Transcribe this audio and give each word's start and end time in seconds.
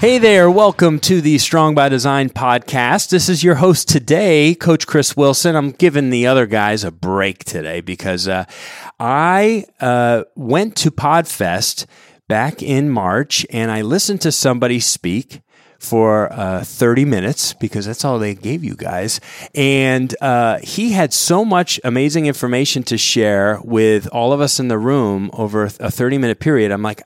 Hey 0.00 0.16
there, 0.16 0.50
welcome 0.50 0.98
to 1.00 1.20
the 1.20 1.36
Strong 1.36 1.74
by 1.74 1.90
Design 1.90 2.30
podcast. 2.30 3.10
This 3.10 3.28
is 3.28 3.44
your 3.44 3.56
host 3.56 3.86
today, 3.86 4.54
Coach 4.54 4.86
Chris 4.86 5.14
Wilson. 5.14 5.54
I'm 5.54 5.72
giving 5.72 6.08
the 6.08 6.26
other 6.26 6.46
guys 6.46 6.84
a 6.84 6.90
break 6.90 7.44
today 7.44 7.82
because 7.82 8.26
uh, 8.26 8.46
I 8.98 9.66
uh, 9.78 10.24
went 10.34 10.74
to 10.76 10.90
Podfest 10.90 11.84
back 12.28 12.62
in 12.62 12.88
March 12.88 13.44
and 13.50 13.70
I 13.70 13.82
listened 13.82 14.22
to 14.22 14.32
somebody 14.32 14.80
speak 14.80 15.42
for 15.78 16.32
uh, 16.32 16.64
30 16.64 17.04
minutes 17.04 17.52
because 17.52 17.84
that's 17.84 18.02
all 18.02 18.18
they 18.18 18.34
gave 18.34 18.64
you 18.64 18.76
guys. 18.76 19.20
And 19.54 20.16
uh, 20.22 20.60
he 20.62 20.92
had 20.92 21.12
so 21.12 21.44
much 21.44 21.78
amazing 21.84 22.24
information 22.24 22.84
to 22.84 22.96
share 22.96 23.60
with 23.62 24.06
all 24.06 24.32
of 24.32 24.40
us 24.40 24.58
in 24.58 24.68
the 24.68 24.78
room 24.78 25.28
over 25.34 25.64
a 25.64 25.90
30 25.90 26.16
minute 26.16 26.40
period. 26.40 26.72
I'm 26.72 26.82
like, 26.82 27.02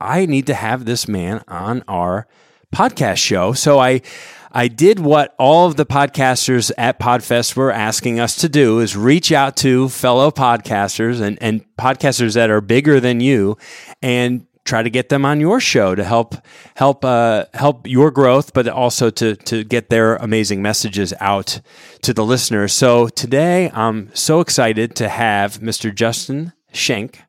I 0.00 0.26
need 0.26 0.46
to 0.46 0.54
have 0.54 0.84
this 0.84 1.06
man 1.06 1.42
on 1.46 1.84
our 1.86 2.26
podcast 2.74 3.18
show. 3.18 3.52
So 3.52 3.78
I 3.78 4.02
I 4.52 4.66
did 4.66 4.98
what 4.98 5.34
all 5.38 5.68
of 5.68 5.76
the 5.76 5.86
podcasters 5.86 6.72
at 6.76 6.98
Podfest 6.98 7.54
were 7.54 7.70
asking 7.70 8.18
us 8.18 8.34
to 8.36 8.48
do 8.48 8.80
is 8.80 8.96
reach 8.96 9.30
out 9.30 9.56
to 9.58 9.88
fellow 9.88 10.32
podcasters 10.32 11.20
and, 11.20 11.38
and 11.40 11.64
podcasters 11.76 12.34
that 12.34 12.50
are 12.50 12.60
bigger 12.60 12.98
than 12.98 13.20
you 13.20 13.56
and 14.02 14.44
try 14.64 14.82
to 14.82 14.90
get 14.90 15.08
them 15.08 15.24
on 15.24 15.40
your 15.40 15.60
show 15.60 15.94
to 15.94 16.02
help 16.02 16.34
help 16.74 17.04
uh, 17.04 17.44
help 17.54 17.86
your 17.86 18.10
growth, 18.10 18.52
but 18.52 18.66
also 18.66 19.10
to 19.10 19.36
to 19.36 19.62
get 19.64 19.88
their 19.88 20.16
amazing 20.16 20.62
messages 20.62 21.14
out 21.20 21.60
to 22.02 22.12
the 22.12 22.24
listeners. 22.24 22.72
So 22.72 23.08
today 23.08 23.70
I'm 23.72 24.10
so 24.14 24.40
excited 24.40 24.96
to 24.96 25.08
have 25.08 25.60
Mr. 25.60 25.94
Justin 25.94 26.52
Schenck 26.72 27.22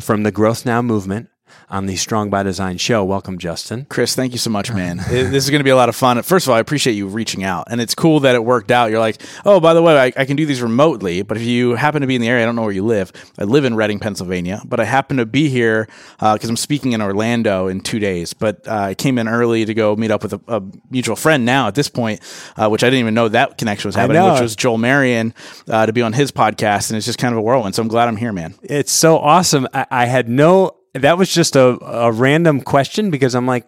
from 0.00 0.24
the 0.24 0.32
Growth 0.32 0.66
Now 0.66 0.82
movement 0.82 1.28
on 1.70 1.86
the 1.86 1.96
Strong 1.96 2.30
by 2.30 2.42
Design 2.42 2.78
show. 2.78 3.04
Welcome, 3.04 3.38
Justin. 3.38 3.86
Chris, 3.88 4.14
thank 4.14 4.32
you 4.32 4.38
so 4.38 4.50
much, 4.50 4.70
man. 4.74 5.00
it, 5.00 5.30
this 5.30 5.44
is 5.44 5.50
going 5.50 5.60
to 5.60 5.64
be 5.64 5.70
a 5.70 5.76
lot 5.76 5.88
of 5.88 5.96
fun. 5.96 6.20
First 6.22 6.46
of 6.46 6.50
all, 6.50 6.56
I 6.56 6.60
appreciate 6.60 6.94
you 6.94 7.08
reaching 7.08 7.42
out, 7.44 7.66
and 7.70 7.80
it's 7.80 7.94
cool 7.94 8.20
that 8.20 8.34
it 8.34 8.44
worked 8.44 8.70
out. 8.70 8.90
You're 8.90 9.00
like, 9.00 9.20
oh, 9.44 9.60
by 9.60 9.74
the 9.74 9.82
way, 9.82 9.98
I, 9.98 10.12
I, 10.16 10.24
can 10.24 10.36
do 10.36 10.46
these 10.46 10.62
remotely, 10.62 11.22
but 11.22 11.36
if 11.36 11.42
you 11.42 11.74
happen 11.74 12.00
to 12.02 12.06
be 12.06 12.14
in 12.14 12.20
the 12.20 12.28
area, 12.28 12.42
I 12.42 12.46
don't 12.46 12.56
know 12.56 12.62
where 12.62 12.72
you 12.72 12.84
live. 12.84 13.12
I 13.38 13.44
live 13.44 13.64
in 13.64 13.74
Reading, 13.74 13.98
Pennsylvania, 13.98 14.62
but 14.64 14.80
I 14.80 14.84
happen 14.84 15.16
to 15.16 15.26
be 15.26 15.48
here 15.48 15.86
because 16.18 16.44
uh, 16.44 16.48
I'm 16.48 16.56
speaking 16.56 16.92
in 16.92 17.02
Orlando 17.02 17.66
in 17.68 17.80
two 17.80 17.98
days. 17.98 18.34
But 18.34 18.66
uh, 18.68 18.74
I 18.74 18.94
came 18.94 19.18
in 19.18 19.28
early 19.28 19.64
to 19.64 19.74
go 19.74 19.96
meet 19.96 20.10
up 20.10 20.22
with 20.22 20.34
a, 20.34 20.40
a 20.48 20.62
mutual 20.90 21.16
friend 21.16 21.44
now 21.44 21.68
at 21.68 21.74
this 21.74 21.88
point, 21.88 22.20
uh, 22.56 22.68
which 22.68 22.84
I 22.84 22.86
didn't 22.86 23.00
even 23.00 23.14
know 23.14 23.28
that 23.28 23.58
connection 23.58 23.88
was 23.88 23.94
happening, 23.94 24.22
which 24.32 24.40
was 24.40 24.56
Joel 24.56 24.78
Marion 24.78 25.34
uh, 25.68 25.86
to 25.86 25.92
be 25.92 26.02
on 26.02 26.12
his 26.12 26.30
podcast, 26.30 26.90
and 26.90 26.96
it's 26.96 27.06
just 27.06 27.18
kind 27.18 27.32
of 27.32 27.38
a 27.38 27.42
whirlwind. 27.42 27.74
So 27.74 27.82
I'm 27.82 27.88
glad 27.88 28.08
I'm 28.08 28.16
here, 28.16 28.32
man. 28.32 28.54
It's 28.62 28.92
so 28.92 29.18
awesome. 29.18 29.66
I, 29.72 29.86
I 29.90 30.06
had 30.06 30.28
no 30.28 30.76
that 30.94 31.18
was 31.18 31.32
just 31.32 31.56
a, 31.56 31.78
a 31.84 32.10
random 32.12 32.60
question 32.60 33.10
because 33.10 33.34
I'm 33.34 33.46
like, 33.46 33.66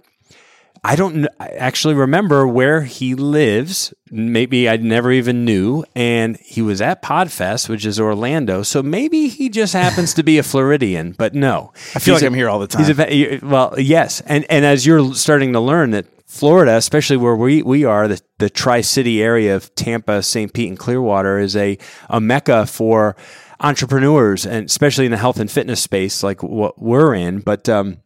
I 0.84 0.94
don't 0.94 1.26
actually 1.40 1.94
remember 1.94 2.46
where 2.46 2.82
he 2.82 3.16
lives. 3.16 3.92
Maybe 4.10 4.68
I 4.68 4.76
never 4.76 5.10
even 5.10 5.44
knew. 5.44 5.84
And 5.96 6.36
he 6.36 6.62
was 6.62 6.80
at 6.80 7.02
Podfest, 7.02 7.68
which 7.68 7.84
is 7.84 7.98
Orlando. 7.98 8.62
So 8.62 8.84
maybe 8.84 9.26
he 9.26 9.48
just 9.48 9.72
happens 9.72 10.14
to 10.14 10.22
be 10.22 10.38
a 10.38 10.44
Floridian, 10.44 11.12
but 11.18 11.34
no. 11.34 11.72
I 11.94 11.98
feel 11.98 12.14
like 12.14 12.22
i 12.22 12.26
am 12.26 12.34
here 12.34 12.48
all 12.48 12.60
the 12.60 12.68
time. 12.68 13.00
A, 13.00 13.38
well, 13.38 13.74
yes. 13.78 14.20
And, 14.26 14.46
and 14.48 14.64
as 14.64 14.86
you're 14.86 15.12
starting 15.14 15.54
to 15.54 15.60
learn 15.60 15.90
that 15.90 16.06
Florida, 16.26 16.76
especially 16.76 17.16
where 17.16 17.34
we, 17.34 17.62
we 17.62 17.84
are, 17.84 18.06
the, 18.06 18.20
the 18.38 18.50
Tri 18.50 18.80
City 18.80 19.22
area 19.22 19.56
of 19.56 19.74
Tampa, 19.74 20.22
St. 20.22 20.52
Pete, 20.52 20.68
and 20.68 20.78
Clearwater, 20.78 21.38
is 21.38 21.56
a, 21.56 21.78
a 22.08 22.20
mecca 22.20 22.66
for 22.66 23.16
entrepreneurs, 23.60 24.46
and 24.46 24.66
especially 24.66 25.06
in 25.06 25.10
the 25.10 25.16
health 25.16 25.38
and 25.38 25.50
fitness 25.50 25.82
space, 25.82 26.22
like 26.22 26.42
what 26.42 26.80
we're 26.80 27.14
in. 27.14 27.40
But 27.40 27.68
um, 27.68 27.98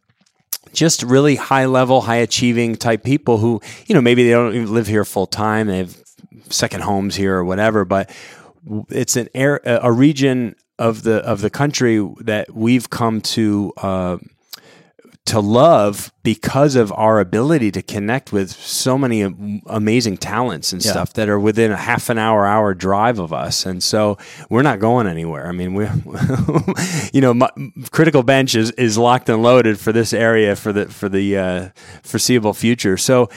just 0.73 1.03
really 1.03 1.35
high 1.35 1.65
level, 1.65 2.01
high 2.01 2.17
achieving 2.17 2.75
type 2.75 3.03
people 3.03 3.37
who, 3.37 3.61
you 3.87 3.95
know, 3.95 4.01
maybe 4.01 4.23
they 4.23 4.31
don't 4.31 4.55
even 4.55 4.73
live 4.73 4.87
here 4.87 5.05
full 5.05 5.27
time. 5.27 5.67
They 5.67 5.79
have 5.79 5.97
second 6.49 6.83
homes 6.83 7.15
here 7.15 7.35
or 7.35 7.45
whatever, 7.45 7.85
but 7.85 8.09
it's 8.89 9.15
an 9.15 9.27
air, 9.33 9.59
a 9.63 9.91
region 9.91 10.55
of 10.77 11.03
the 11.03 11.17
of 11.17 11.41
the 11.41 11.49
country 11.49 12.05
that 12.21 12.53
we've 12.53 12.89
come 12.89 13.21
to 13.21 13.73
uh, 13.77 14.17
to 15.25 15.39
love 15.39 16.11
because 16.23 16.75
of 16.75 16.91
our 16.93 17.19
ability 17.19 17.71
to 17.71 17.81
connect 17.81 18.33
with 18.33 18.51
so 18.51 18.97
many 18.97 19.21
amazing 19.67 20.17
talents 20.17 20.73
and 20.73 20.83
yeah. 20.83 20.91
stuff 20.91 21.13
that 21.13 21.29
are 21.29 21.39
within 21.39 21.71
a 21.71 21.77
half 21.77 22.09
an 22.09 22.17
hour 22.17 22.45
hour 22.45 22.73
drive 22.73 23.19
of 23.19 23.31
us. 23.31 23.65
And 23.65 23.83
so 23.83 24.17
we're 24.49 24.63
not 24.63 24.79
going 24.79 25.07
anywhere. 25.07 25.47
I 25.47 25.51
mean 25.51 25.73
we 25.73 25.85
you 27.13 27.21
know 27.21 27.33
my, 27.33 27.49
critical 27.91 28.23
bench 28.23 28.55
is, 28.55 28.71
is 28.71 28.97
locked 28.97 29.29
and 29.29 29.43
loaded 29.43 29.79
for 29.79 29.91
this 29.91 30.11
area 30.11 30.55
for 30.55 30.73
the 30.73 30.87
for 30.87 31.07
the 31.07 31.37
uh, 31.37 31.69
foreseeable 32.03 32.53
future. 32.53 32.97
So 32.97 33.29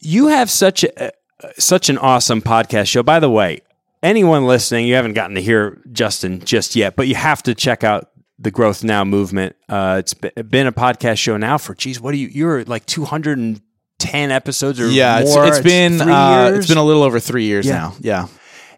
you 0.00 0.28
have 0.28 0.48
such 0.48 0.84
a 0.84 1.12
such 1.58 1.88
an 1.90 1.98
awesome 1.98 2.40
podcast 2.40 2.86
show. 2.86 3.02
By 3.02 3.18
the 3.18 3.30
way 3.30 3.60
anyone 4.02 4.46
listening 4.46 4.86
you 4.86 4.94
haven't 4.94 5.14
gotten 5.14 5.34
to 5.34 5.42
hear 5.42 5.80
justin 5.90 6.38
just 6.44 6.76
yet 6.76 6.94
but 6.96 7.08
you 7.08 7.14
have 7.14 7.42
to 7.42 7.54
check 7.54 7.82
out 7.82 8.10
the 8.38 8.50
Growth 8.50 8.84
Now 8.84 9.04
movement. 9.04 9.56
Uh, 9.68 9.96
it's 9.98 10.14
been 10.14 10.66
a 10.66 10.72
podcast 10.72 11.18
show 11.18 11.36
now 11.36 11.58
for, 11.58 11.74
geez, 11.74 12.00
what 12.00 12.12
do 12.12 12.18
you, 12.18 12.28
you're 12.28 12.64
like 12.64 12.86
210 12.86 14.30
episodes 14.30 14.80
or 14.80 14.88
yeah, 14.88 15.22
more. 15.24 15.46
it's, 15.46 15.58
it's 15.58 15.64
been, 15.64 16.00
uh, 16.00 16.52
it's 16.54 16.68
been 16.68 16.78
a 16.78 16.84
little 16.84 17.02
over 17.02 17.20
three 17.20 17.44
years 17.44 17.66
yeah. 17.66 17.72
now. 17.72 17.94
Yeah. 18.00 18.28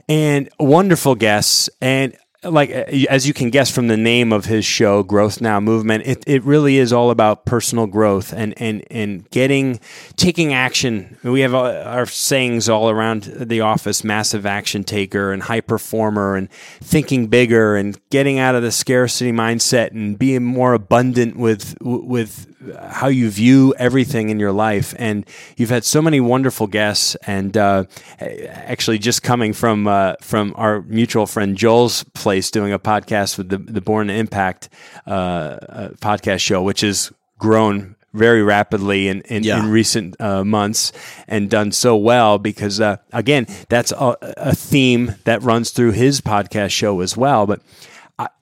And 0.09 0.49
wonderful 0.59 1.15
guests. 1.15 1.69
And 1.81 2.17
like 2.45 2.71
uh, 2.71 2.85
as 3.11 3.27
you 3.27 3.35
can 3.35 3.51
guess 3.51 3.71
from 3.71 3.89
the 3.89 3.97
name 3.97 4.33
of 4.33 4.45
his 4.45 4.65
show 4.65 5.03
growth 5.03 5.41
now 5.41 5.59
movement 5.59 6.07
it, 6.07 6.23
it 6.27 6.43
really 6.45 6.77
is 6.77 6.93
all 6.93 7.11
about 7.11 7.45
personal 7.45 7.87
growth 7.87 8.33
and 8.33 8.55
and 8.61 8.85
and 8.91 9.29
getting 9.31 9.81
taking 10.17 10.53
action. 10.53 11.17
We 11.23 11.41
have 11.41 11.55
uh, 11.55 11.83
our 11.87 12.07
sayings 12.07 12.69
all 12.69 12.91
around 12.91 13.25
the 13.25 13.61
office 13.61 14.05
massive 14.05 14.47
action 14.47 14.85
taker 14.85 15.33
and 15.33 15.43
high 15.43 15.61
performer 15.61 16.37
and 16.37 16.51
thinking 16.51 17.27
bigger 17.27 17.77
and 17.77 17.99
getting 18.11 18.39
out 18.39 18.55
of 18.55 18.63
the 18.63 18.73
scarcity 18.73 19.33
mindset 19.33 19.91
and 19.91 20.19
being 20.19 20.45
more 20.45 20.75
abundant 20.75 21.37
with 21.37 21.77
with 21.81 22.47
how 22.89 23.09
you 23.09 23.31
view 23.31 23.75
everything 23.79 24.31
in 24.31 24.41
your 24.41 24.53
life. 24.53 24.95
And 24.99 25.27
you've 25.57 25.71
had 25.71 25.85
so 25.85 26.03
many 26.03 26.21
wonderful 26.21 26.67
guests, 26.67 27.15
and 27.27 27.57
uh, 27.57 27.85
actually 28.21 28.99
just 28.99 29.23
coming 29.23 29.53
from 29.53 29.87
uh, 29.87 30.15
from 30.21 30.55
our 30.57 30.83
mutual 30.83 31.27
friend 31.27 31.57
Joel's 31.57 32.05
place, 32.15 32.51
doing 32.51 32.73
a 32.73 32.79
podcast 32.79 33.39
with 33.39 33.49
the 33.49 33.59
the 33.59 33.81
Born 33.81 34.11
Impact 34.11 34.69
uh, 35.07 35.11
uh, 35.11 35.89
podcast 36.01 36.41
show, 36.41 36.63
which 36.63 36.81
has 36.81 37.13
grown 37.39 37.95
very 38.15 38.43
rapidly 38.43 39.09
in, 39.09 39.21
in, 39.23 39.43
yeah. 39.43 39.61
in 39.63 39.71
recent 39.71 40.19
uh, 40.21 40.43
months 40.43 40.93
and 41.29 41.51
done 41.51 41.71
so 41.71 41.95
well 41.95 42.39
because 42.39 42.81
uh, 42.81 42.97
again 43.13 43.47
that's 43.69 43.93
a, 43.93 44.17
a, 44.39 44.55
theme 44.55 45.15
that 45.25 45.43
runs 45.43 45.71
through 45.71 45.93
his 45.93 46.23
podcast 46.23 46.71
show 46.71 47.01
as 47.01 47.19
well 47.19 47.47
but 47.47 47.61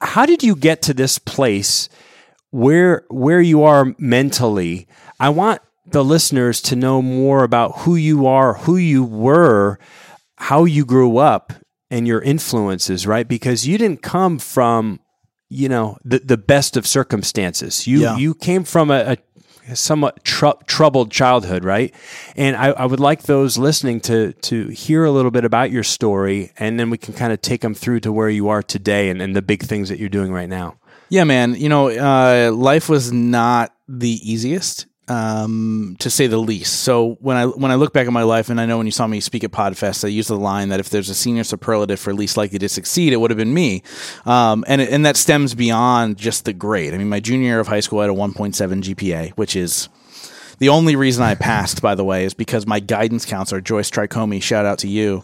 how 0.00 0.25
did 0.25 0.43
you 0.43 0.55
get 0.55 0.81
to 0.82 0.94
this 0.94 1.19
place 1.19 1.88
where 2.50 3.04
where 3.08 3.40
you 3.40 3.62
are 3.62 3.94
mentally. 3.98 4.86
I 5.18 5.28
want 5.30 5.60
the 5.86 6.04
listeners 6.04 6.60
to 6.62 6.76
know 6.76 7.00
more 7.00 7.44
about 7.44 7.78
who 7.78 7.96
you 7.96 8.26
are, 8.26 8.54
who 8.54 8.76
you 8.76 9.04
were, 9.04 9.78
how 10.36 10.64
you 10.64 10.84
grew 10.84 11.18
up, 11.18 11.52
and 11.90 12.06
your 12.06 12.20
influences, 12.20 13.06
right? 13.06 13.26
Because 13.26 13.66
you 13.66 13.78
didn't 13.78 14.02
come 14.02 14.38
from, 14.38 15.00
you 15.48 15.69
know, 15.69 15.98
the, 16.04 16.19
the 16.19 16.37
best 16.37 16.76
of 16.76 16.87
circumstances. 16.87 17.87
You 17.87 18.00
yeah. 18.00 18.16
you 18.16 18.34
came 18.34 18.64
from 18.64 18.90
a, 18.90 19.16
a 19.69 19.76
somewhat 19.76 20.25
tr- 20.25 20.62
troubled 20.66 21.10
childhood, 21.10 21.64
right? 21.64 21.94
And 22.37 22.56
I, 22.56 22.69
I, 22.69 22.87
would 22.87 23.00
like 23.00 23.22
those 23.22 23.58
listening 23.58 24.00
to 24.02 24.32
to 24.32 24.69
hear 24.69 25.04
a 25.04 25.10
little 25.10 25.31
bit 25.31 25.44
about 25.44 25.70
your 25.70 25.82
story, 25.82 26.52
and 26.58 26.78
then 26.78 26.90
we 26.90 26.99
can 26.99 27.14
kind 27.14 27.32
of 27.32 27.40
take 27.40 27.60
them 27.60 27.75
through 27.75 28.00
to 28.00 28.12
where 28.12 28.28
you 28.28 28.49
are 28.49 28.62
today 28.62 29.08
and, 29.08 29.20
and 29.20 29.34
the 29.34 29.42
big 29.42 29.62
things 29.62 29.88
that 29.88 29.99
you're 29.99 30.08
doing 30.08 30.32
right 30.32 30.49
now. 30.49 30.78
Yeah, 31.08 31.25
man. 31.25 31.55
You 31.55 31.69
know, 31.69 31.88
uh, 31.88 32.53
life 32.53 32.88
was 32.88 33.12
not 33.12 33.73
the 33.88 34.11
easiest, 34.29 34.87
um, 35.08 35.97
to 36.00 36.11
say 36.11 36.26
the 36.26 36.38
least. 36.38 36.81
So 36.81 37.17
when 37.20 37.37
I 37.37 37.47
when 37.47 37.70
I 37.70 37.76
look 37.76 37.93
back 37.93 38.06
at 38.06 38.12
my 38.12 38.25
life, 38.25 38.50
and 38.50 38.61
I 38.61 38.67
know 38.67 38.79
when 38.79 38.87
you 38.87 38.93
saw 38.93 39.06
me 39.06 39.20
speak 39.20 39.44
at 39.44 39.53
Podfest, 39.53 40.05
I 40.05 40.08
used 40.08 40.29
the 40.29 40.37
line 40.37 40.70
that 40.70 40.81
if 40.81 40.91
there's 40.91 41.08
a 41.08 41.14
senior 41.14 41.44
superlative 41.44 42.00
for 42.00 42.12
least 42.12 42.37
likely 42.37 42.58
to 42.58 42.69
succeed, 42.69 43.12
it 43.12 43.17
would 43.17 43.31
have 43.31 43.38
been 43.38 43.55
me. 43.55 43.82
Um, 44.25 44.64
and 44.67 44.81
and 44.81 45.06
that 45.06 45.17
stems 45.17 45.55
beyond 45.55 46.17
just 46.19 46.44
the 46.44 46.53
grade. 46.53 46.93
I 46.93 46.99
mean, 46.99 47.09
my 47.09 47.20
junior 47.20 47.47
year 47.47 47.61
of 47.61 47.69
high 47.69 47.81
school, 47.81 48.00
I 48.00 48.02
had 48.02 48.11
a 48.11 48.14
1.7 48.14 48.55
GPA, 48.82 49.31
which 49.32 49.55
is 49.55 49.88
The 50.58 50.70
only 50.70 50.97
reason 50.97 51.23
I 51.23 51.35
passed, 51.35 51.82
by 51.82 51.94
the 51.94 52.05
way, 52.05 52.25
is 52.25 52.32
because 52.32 52.67
my 52.67 52.81
guidance 52.81 53.26
counselor, 53.26 53.61
Joyce 53.61 53.91
Tricomi, 53.91 54.43
shout 54.43 54.64
out 54.64 54.79
to 54.79 54.88
you. 54.88 55.23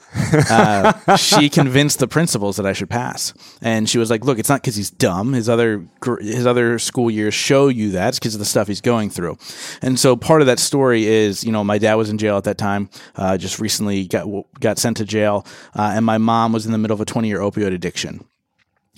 Uh, 0.50 1.16
she 1.16 1.48
convinced 1.48 2.00
the 2.00 2.08
principals 2.08 2.56
that 2.56 2.66
I 2.66 2.74
should 2.74 2.90
pass, 2.90 3.32
and 3.62 3.88
she 3.88 3.98
was 3.98 4.10
like, 4.10 4.24
"Look, 4.24 4.38
it's 4.38 4.48
not 4.48 4.60
because 4.60 4.76
he's 4.76 4.90
dumb. 4.90 5.32
His 5.32 5.48
other 5.48 5.86
his 6.20 6.46
other 6.46 6.78
school 6.78 7.10
years 7.10 7.32
show 7.32 7.68
you 7.68 7.92
that 7.92 8.08
it's 8.08 8.18
because 8.18 8.34
of 8.34 8.40
the 8.40 8.44
stuff 8.44 8.68
he's 8.68 8.82
going 8.82 9.08
through." 9.08 9.38
And 9.80 9.98
so 9.98 10.16
part 10.16 10.42
of 10.42 10.46
that 10.48 10.58
story 10.58 11.06
is, 11.06 11.44
you 11.44 11.52
know, 11.52 11.64
my 11.64 11.78
dad 11.78 11.94
was 11.94 12.10
in 12.10 12.18
jail 12.18 12.36
at 12.36 12.44
that 12.44 12.58
time, 12.58 12.90
uh, 13.16 13.38
just 13.38 13.58
recently 13.58 14.06
got 14.06 14.26
got 14.60 14.78
sent 14.78 14.98
to 14.98 15.04
jail, 15.04 15.46
uh, 15.74 15.92
and 15.94 16.04
my 16.04 16.18
mom 16.18 16.52
was 16.52 16.66
in 16.66 16.72
the 16.72 16.78
middle 16.78 16.94
of 16.94 17.00
a 17.00 17.06
twenty 17.06 17.28
year 17.28 17.40
opioid 17.40 17.72
addiction. 17.72 18.24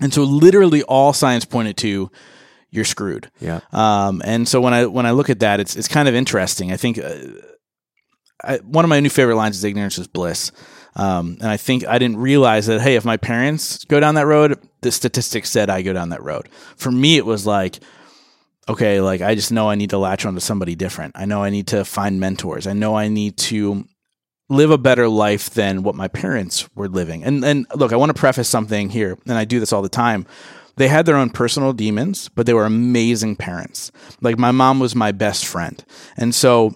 And 0.01 0.13
so 0.13 0.25
literally 0.25 0.83
all 0.83 1.13
science 1.13 1.45
pointed 1.45 1.77
to 1.79 2.11
you're 2.75 2.85
screwed. 2.85 3.31
Yeah. 3.41 3.61
Um, 3.73 4.23
and 4.25 4.49
so 4.49 4.61
when 4.61 4.75
I 4.75 4.87
when 4.87 5.07
I 5.07 5.13
look 5.13 5.31
at 5.31 5.41
that, 5.41 5.61
it's 5.61 5.77
it's 5.77 5.89
kind 5.89 6.09
of 6.09 6.15
interesting. 6.15 6.73
I 6.73 6.77
think 6.77 6.99
uh, 6.99 7.15
I, 8.43 8.57
one 8.59 8.85
of 8.85 8.89
my 8.89 9.01
new 9.01 9.11
favorite 9.11 9.37
lines 9.37 9.57
is 9.57 9.65
ignorance 9.65 9.99
is 9.99 10.09
bliss. 10.09 10.53
Um, 10.97 11.39
and 11.41 11.51
I 11.51 11.57
think 11.57 11.87
I 11.87 11.99
didn't 11.99 12.19
realize 12.19 12.67
that 12.67 12.81
hey, 12.81 12.97
if 12.97 13.05
my 13.05 13.17
parents 13.17 13.85
go 13.85 14.01
down 14.01 14.15
that 14.17 14.27
road, 14.27 14.59
the 14.81 14.93
statistics 14.93 15.51
said 15.51 15.71
I 15.71 15.83
go 15.83 15.93
down 15.93 16.11
that 16.11 16.23
road. 16.23 16.49
For 16.77 16.91
me, 16.91 17.17
it 17.17 17.27
was 17.27 17.47
like 17.47 17.81
okay, 18.69 19.01
like 19.01 19.21
I 19.21 19.35
just 19.35 19.53
know 19.53 19.69
I 19.69 19.75
need 19.75 19.91
to 19.91 19.99
latch 19.99 20.25
onto 20.25 20.41
somebody 20.41 20.75
different. 20.75 21.15
I 21.17 21.27
know 21.27 21.43
I 21.43 21.51
need 21.51 21.69
to 21.69 21.85
find 21.85 22.21
mentors. 22.21 22.67
I 22.67 22.73
know 22.73 22.97
I 22.97 23.09
need 23.09 23.37
to 23.39 23.85
live 24.49 24.71
a 24.71 24.79
better 24.79 25.09
life 25.09 25.51
than 25.51 25.83
what 25.83 25.95
my 25.95 26.09
parents 26.09 26.69
were 26.75 26.89
living. 26.89 27.25
And 27.25 27.45
and 27.45 27.67
look, 27.75 27.93
I 27.93 27.97
want 27.97 28.11
to 28.11 28.19
preface 28.19 28.49
something 28.49 28.91
here, 28.91 29.19
and 29.27 29.39
I 29.39 29.45
do 29.45 29.61
this 29.61 29.73
all 29.73 29.83
the 29.83 29.89
time. 29.89 30.27
They 30.77 30.89
had 30.89 31.07
their 31.07 31.17
own 31.17 31.31
personal 31.31 31.73
demons, 31.73 32.29
but 32.29 32.47
they 32.47 32.55
were 32.55 32.67
amazing 32.67 33.37
parents. 33.37 33.93
Like 34.21 34.39
my 34.39 34.51
mom 34.51 34.81
was 34.81 34.95
my 34.95 35.13
best 35.13 35.47
friend. 35.47 35.85
And 36.17 36.35
so 36.35 36.75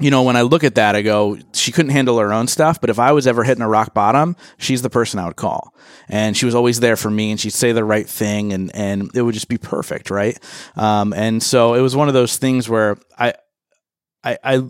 you 0.00 0.10
know, 0.10 0.22
when 0.22 0.34
I 0.34 0.42
look 0.42 0.64
at 0.64 0.76
that, 0.76 0.96
I 0.96 1.02
go, 1.02 1.36
she 1.52 1.72
couldn't 1.72 1.92
handle 1.92 2.18
her 2.18 2.32
own 2.32 2.46
stuff, 2.46 2.80
but 2.80 2.88
if 2.88 2.98
I 2.98 3.12
was 3.12 3.26
ever 3.26 3.44
hitting 3.44 3.62
a 3.62 3.68
rock 3.68 3.92
bottom, 3.92 4.34
she's 4.56 4.80
the 4.80 4.88
person 4.88 5.20
I 5.20 5.26
would 5.26 5.36
call. 5.36 5.74
And 6.08 6.34
she 6.34 6.46
was 6.46 6.54
always 6.54 6.80
there 6.80 6.96
for 6.96 7.10
me 7.10 7.30
and 7.30 7.38
she'd 7.38 7.52
say 7.52 7.72
the 7.72 7.84
right 7.84 8.08
thing 8.08 8.54
and, 8.54 8.74
and 8.74 9.10
it 9.14 9.20
would 9.20 9.34
just 9.34 9.48
be 9.48 9.58
perfect. 9.58 10.10
Right. 10.10 10.38
Um, 10.74 11.12
and 11.12 11.42
so 11.42 11.74
it 11.74 11.82
was 11.82 11.94
one 11.94 12.08
of 12.08 12.14
those 12.14 12.38
things 12.38 12.66
where 12.66 12.96
I, 13.18 13.34
I, 14.24 14.38
I 14.42 14.62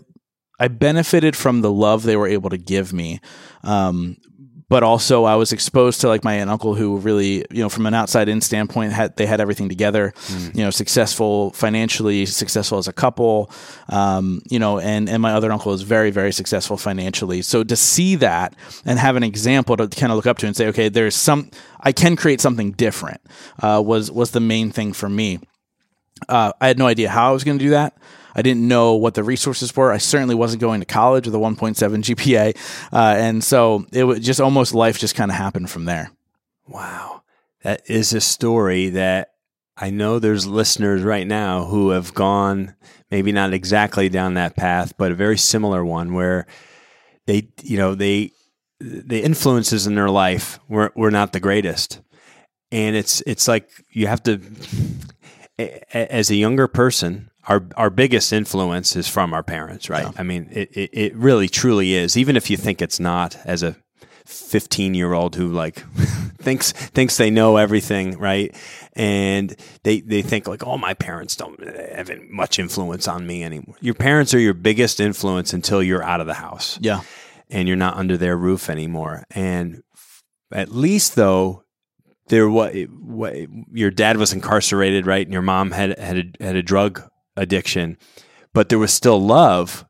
I 0.59 0.67
benefited 0.67 1.35
from 1.35 1.61
the 1.61 1.71
love 1.71 2.03
they 2.03 2.15
were 2.15 2.27
able 2.27 2.51
to 2.51 2.57
give 2.57 2.93
me. 2.93 3.19
Um, 3.63 4.17
but 4.71 4.83
also 4.83 5.25
I 5.25 5.35
was 5.35 5.51
exposed 5.51 5.99
to 5.99 6.07
like 6.07 6.23
my 6.23 6.35
aunt 6.35 6.43
and 6.43 6.49
uncle 6.49 6.75
who 6.75 6.95
really, 6.95 7.45
you 7.51 7.61
know, 7.61 7.67
from 7.67 7.85
an 7.87 7.93
outside 7.93 8.29
in 8.29 8.39
standpoint, 8.39 8.93
had 8.93 9.17
they 9.17 9.25
had 9.25 9.41
everything 9.41 9.67
together, 9.67 10.13
mm. 10.15 10.55
you 10.55 10.63
know, 10.63 10.69
successful 10.69 11.51
financially, 11.51 12.25
successful 12.25 12.77
as 12.77 12.87
a 12.87 12.93
couple, 12.93 13.51
um, 13.89 14.41
you 14.49 14.59
know, 14.59 14.79
and 14.79 15.09
and 15.09 15.21
my 15.21 15.33
other 15.33 15.51
uncle 15.51 15.73
is 15.73 15.81
very 15.81 16.09
very 16.09 16.31
successful 16.31 16.77
financially. 16.77 17.41
So 17.41 17.65
to 17.65 17.75
see 17.75 18.15
that 18.15 18.55
and 18.85 18.97
have 18.97 19.17
an 19.17 19.23
example 19.23 19.75
to 19.75 19.89
kind 19.89 20.09
of 20.09 20.15
look 20.15 20.25
up 20.25 20.37
to 20.37 20.47
and 20.47 20.55
say, 20.55 20.67
okay, 20.67 20.87
there's 20.87 21.17
some 21.17 21.51
I 21.81 21.91
can 21.91 22.15
create 22.15 22.39
something 22.39 22.71
different 22.71 23.19
uh, 23.61 23.83
was 23.85 24.09
was 24.09 24.31
the 24.31 24.39
main 24.39 24.71
thing 24.71 24.93
for 24.93 25.09
me. 25.09 25.39
Uh, 26.29 26.53
I 26.61 26.67
had 26.67 26.79
no 26.79 26.87
idea 26.87 27.09
how 27.09 27.27
I 27.29 27.33
was 27.33 27.43
going 27.43 27.59
to 27.59 27.65
do 27.65 27.71
that. 27.71 27.97
I 28.35 28.41
didn't 28.41 28.67
know 28.67 28.95
what 28.95 29.13
the 29.13 29.23
resources 29.23 29.75
were. 29.75 29.91
I 29.91 29.97
certainly 29.97 30.35
wasn't 30.35 30.61
going 30.61 30.79
to 30.79 30.85
college 30.85 31.25
with 31.25 31.35
a 31.35 31.39
1.7 31.39 31.75
GPA. 31.75 32.57
Uh, 32.93 33.15
and 33.17 33.43
so 33.43 33.85
it 33.91 34.03
was 34.03 34.19
just 34.19 34.41
almost 34.41 34.73
life 34.73 34.99
just 34.99 35.15
kind 35.15 35.31
of 35.31 35.37
happened 35.37 35.69
from 35.69 35.85
there. 35.85 36.11
Wow. 36.67 37.23
That 37.63 37.81
is 37.89 38.13
a 38.13 38.21
story 38.21 38.89
that 38.89 39.33
I 39.77 39.89
know 39.89 40.19
there's 40.19 40.45
listeners 40.45 41.01
right 41.01 41.25
now 41.25 41.65
who 41.65 41.89
have 41.89 42.13
gone 42.13 42.75
maybe 43.09 43.31
not 43.31 43.53
exactly 43.53 44.09
down 44.09 44.35
that 44.35 44.55
path, 44.55 44.93
but 44.97 45.11
a 45.11 45.15
very 45.15 45.37
similar 45.37 45.83
one 45.83 46.13
where 46.13 46.45
they, 47.25 47.49
you 47.63 47.77
know, 47.77 47.95
they, 47.95 48.31
the 48.79 49.21
influences 49.23 49.87
in 49.87 49.95
their 49.95 50.09
life 50.09 50.59
were, 50.67 50.91
were 50.95 51.11
not 51.11 51.33
the 51.33 51.39
greatest. 51.39 51.99
And 52.71 52.95
it's, 52.95 53.21
it's 53.25 53.47
like 53.47 53.69
you 53.89 54.07
have 54.07 54.23
to, 54.23 54.39
as 55.93 56.29
a 56.29 56.35
younger 56.35 56.67
person, 56.67 57.30
our 57.47 57.65
our 57.75 57.89
biggest 57.89 58.31
influence 58.33 58.95
is 58.95 59.07
from 59.07 59.33
our 59.33 59.43
parents, 59.43 59.89
right? 59.89 60.03
Yeah. 60.03 60.11
I 60.17 60.23
mean, 60.23 60.49
it, 60.51 60.71
it, 60.71 60.89
it 60.93 61.15
really 61.15 61.49
truly 61.49 61.93
is. 61.93 62.15
Even 62.17 62.35
if 62.35 62.49
you 62.49 62.57
think 62.57 62.81
it's 62.81 62.99
not, 62.99 63.37
as 63.45 63.63
a 63.63 63.75
15 64.25 64.93
year 64.93 65.13
old 65.13 65.35
who 65.35 65.47
like 65.49 65.79
thinks 66.37 66.71
thinks 66.71 67.17
they 67.17 67.29
know 67.29 67.57
everything, 67.57 68.17
right? 68.17 68.55
And 68.93 69.55
they 69.83 70.01
they 70.01 70.21
think 70.21 70.47
like, 70.47 70.65
oh, 70.65 70.77
my 70.77 70.93
parents 70.93 71.35
don't 71.35 71.59
have 71.95 72.11
much 72.29 72.59
influence 72.59 73.07
on 73.07 73.25
me 73.25 73.43
anymore. 73.43 73.75
Your 73.81 73.95
parents 73.95 74.33
are 74.33 74.39
your 74.39 74.53
biggest 74.53 74.99
influence 74.99 75.53
until 75.53 75.81
you're 75.81 76.03
out 76.03 76.21
of 76.21 76.27
the 76.27 76.35
house, 76.35 76.77
yeah, 76.81 77.01
and 77.49 77.67
you're 77.67 77.77
not 77.77 77.97
under 77.97 78.17
their 78.17 78.37
roof 78.37 78.69
anymore. 78.69 79.25
And 79.31 79.81
at 80.51 80.69
least 80.69 81.15
though, 81.15 81.63
there 82.27 82.49
what, 82.49 82.73
what 82.73 83.35
your 83.71 83.91
dad 83.91 84.17
was 84.17 84.33
incarcerated, 84.33 85.05
right? 85.05 85.25
And 85.25 85.33
your 85.33 85.41
mom 85.41 85.71
had 85.71 85.97
had 85.99 86.17
a, 86.17 86.43
had 86.43 86.55
a 86.55 86.63
drug 86.63 87.09
addiction, 87.35 87.97
but 88.53 88.69
there 88.69 88.79
was 88.79 88.93
still 88.93 89.21
love 89.21 89.85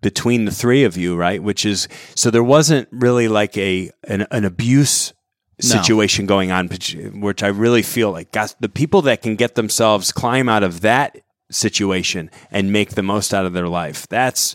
between 0.00 0.44
the 0.44 0.50
three 0.50 0.84
of 0.84 0.96
you, 0.96 1.16
right? 1.16 1.42
Which 1.42 1.64
is 1.64 1.88
so 2.14 2.30
there 2.30 2.44
wasn't 2.44 2.88
really 2.90 3.28
like 3.28 3.56
a 3.56 3.90
an, 4.04 4.26
an 4.30 4.44
abuse 4.44 5.12
situation 5.60 6.26
no. 6.26 6.28
going 6.28 6.50
on, 6.50 6.68
which 6.68 7.42
I 7.42 7.48
really 7.48 7.82
feel 7.82 8.12
like 8.12 8.32
gosh, 8.32 8.52
the 8.60 8.68
people 8.68 9.02
that 9.02 9.22
can 9.22 9.36
get 9.36 9.54
themselves 9.54 10.12
climb 10.12 10.48
out 10.48 10.62
of 10.62 10.82
that 10.82 11.18
situation 11.50 12.30
and 12.50 12.72
make 12.72 12.90
the 12.90 13.02
most 13.02 13.32
out 13.32 13.46
of 13.46 13.52
their 13.52 13.68
life. 13.68 14.06
That's 14.08 14.54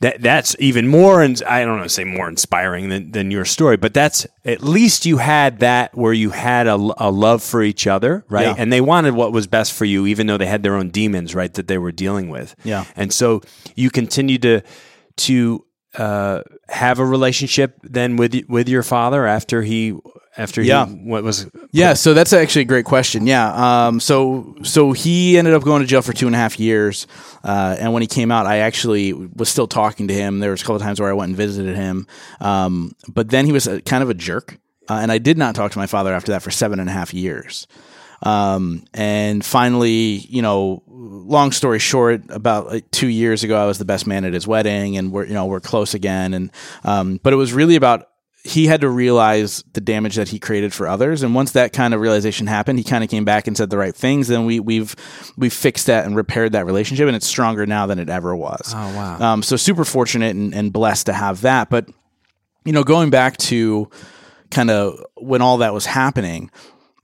that 0.00 0.20
that's 0.20 0.54
even 0.58 0.86
more 0.86 1.22
and 1.22 1.42
I 1.48 1.64
don't 1.64 1.78
know 1.78 1.86
say 1.86 2.04
more 2.04 2.28
inspiring 2.28 2.90
than, 2.90 3.12
than 3.12 3.30
your 3.30 3.46
story, 3.46 3.76
but 3.78 3.94
that's 3.94 4.26
at 4.44 4.62
least 4.62 5.06
you 5.06 5.16
had 5.16 5.60
that 5.60 5.96
where 5.96 6.12
you 6.12 6.30
had 6.30 6.66
a, 6.66 6.74
a 6.74 7.10
love 7.10 7.42
for 7.42 7.62
each 7.62 7.86
other, 7.86 8.24
right? 8.28 8.46
Yeah. 8.46 8.54
And 8.58 8.70
they 8.70 8.82
wanted 8.82 9.14
what 9.14 9.32
was 9.32 9.46
best 9.46 9.72
for 9.72 9.86
you, 9.86 10.06
even 10.06 10.26
though 10.26 10.36
they 10.36 10.46
had 10.46 10.62
their 10.62 10.76
own 10.76 10.90
demons, 10.90 11.34
right, 11.34 11.52
that 11.54 11.66
they 11.66 11.78
were 11.78 11.92
dealing 11.92 12.28
with. 12.28 12.54
Yeah. 12.62 12.84
And 12.94 13.12
so 13.12 13.40
you 13.74 13.90
continue 13.90 14.38
to 14.38 14.60
to 15.16 15.64
uh, 15.94 16.42
have 16.68 16.98
a 16.98 17.04
relationship 17.04 17.78
then 17.82 18.16
with 18.16 18.34
with 18.48 18.68
your 18.68 18.82
father 18.82 19.26
after 19.26 19.62
he 19.62 19.96
after 20.36 20.62
yeah. 20.62 20.86
He, 20.86 20.94
what 20.94 21.22
was 21.22 21.48
yeah 21.70 21.94
so 21.94 22.12
that's 22.12 22.32
actually 22.32 22.62
a 22.62 22.66
great 22.66 22.84
question. 22.84 23.26
Yeah 23.26 23.86
um, 23.86 24.00
so 24.00 24.54
so 24.62 24.92
he 24.92 25.38
ended 25.38 25.54
up 25.54 25.62
going 25.62 25.82
to 25.82 25.86
jail 25.86 26.02
for 26.02 26.12
two 26.12 26.26
and 26.26 26.34
a 26.34 26.38
half 26.38 26.58
years 26.58 27.06
uh, 27.44 27.76
and 27.78 27.92
when 27.92 28.02
he 28.02 28.06
came 28.06 28.30
out 28.30 28.46
I 28.46 28.58
actually 28.58 29.12
was 29.12 29.48
still 29.48 29.68
talking 29.68 30.08
to 30.08 30.14
him. 30.14 30.40
There 30.40 30.50
was 30.50 30.62
a 30.62 30.64
couple 30.64 30.80
times 30.80 31.00
where 31.00 31.08
I 31.08 31.12
went 31.12 31.30
and 31.30 31.36
visited 31.36 31.76
him 31.76 32.06
um, 32.40 32.94
but 33.08 33.30
then 33.30 33.46
he 33.46 33.52
was 33.52 33.66
a, 33.66 33.80
kind 33.82 34.02
of 34.02 34.10
a 34.10 34.14
jerk 34.14 34.58
uh, 34.88 34.94
and 34.94 35.10
I 35.10 35.18
did 35.18 35.38
not 35.38 35.54
talk 35.54 35.72
to 35.72 35.78
my 35.78 35.86
father 35.86 36.12
after 36.12 36.32
that 36.32 36.42
for 36.42 36.50
seven 36.50 36.80
and 36.80 36.88
a 36.88 36.92
half 36.92 37.14
years 37.14 37.66
um, 38.22 38.84
and 38.94 39.44
finally, 39.44 40.26
you 40.28 40.42
know, 40.42 40.82
long 40.86 41.52
story 41.52 41.78
short, 41.78 42.22
about 42.30 42.66
like 42.66 42.90
two 42.90 43.08
years 43.08 43.44
ago, 43.44 43.60
I 43.60 43.66
was 43.66 43.78
the 43.78 43.84
best 43.84 44.06
man 44.06 44.24
at 44.24 44.32
his 44.32 44.46
wedding, 44.46 44.96
and 44.96 45.12
we're 45.12 45.26
you 45.26 45.34
know 45.34 45.46
we're 45.46 45.60
close 45.60 45.94
again. 45.94 46.34
And 46.34 46.50
um, 46.84 47.20
but 47.22 47.32
it 47.32 47.36
was 47.36 47.52
really 47.52 47.76
about 47.76 48.08
he 48.46 48.66
had 48.66 48.82
to 48.82 48.88
realize 48.88 49.64
the 49.72 49.80
damage 49.80 50.14
that 50.14 50.28
he 50.28 50.38
created 50.38 50.72
for 50.72 50.86
others. 50.86 51.24
And 51.24 51.34
once 51.34 51.52
that 51.52 51.72
kind 51.72 51.92
of 51.92 52.00
realization 52.00 52.46
happened, 52.46 52.78
he 52.78 52.84
kind 52.84 53.02
of 53.02 53.10
came 53.10 53.24
back 53.24 53.48
and 53.48 53.56
said 53.56 53.70
the 53.70 53.76
right 53.76 53.94
things. 53.94 54.28
Then 54.28 54.46
we, 54.46 54.60
we've 54.60 54.94
we've 55.36 55.52
fixed 55.52 55.86
that 55.86 56.06
and 56.06 56.14
repaired 56.14 56.52
that 56.52 56.64
relationship, 56.64 57.06
and 57.08 57.16
it's 57.16 57.26
stronger 57.26 57.66
now 57.66 57.86
than 57.86 57.98
it 57.98 58.08
ever 58.08 58.34
was. 58.34 58.72
Oh 58.74 58.96
wow! 58.96 59.18
Um, 59.20 59.42
so 59.42 59.56
super 59.56 59.84
fortunate 59.84 60.36
and, 60.36 60.54
and 60.54 60.72
blessed 60.72 61.06
to 61.06 61.12
have 61.12 61.42
that. 61.42 61.70
But 61.70 61.88
you 62.64 62.72
know, 62.72 62.84
going 62.84 63.10
back 63.10 63.36
to 63.38 63.90
kind 64.50 64.70
of 64.70 65.04
when 65.16 65.42
all 65.42 65.58
that 65.58 65.74
was 65.74 65.86
happening, 65.86 66.50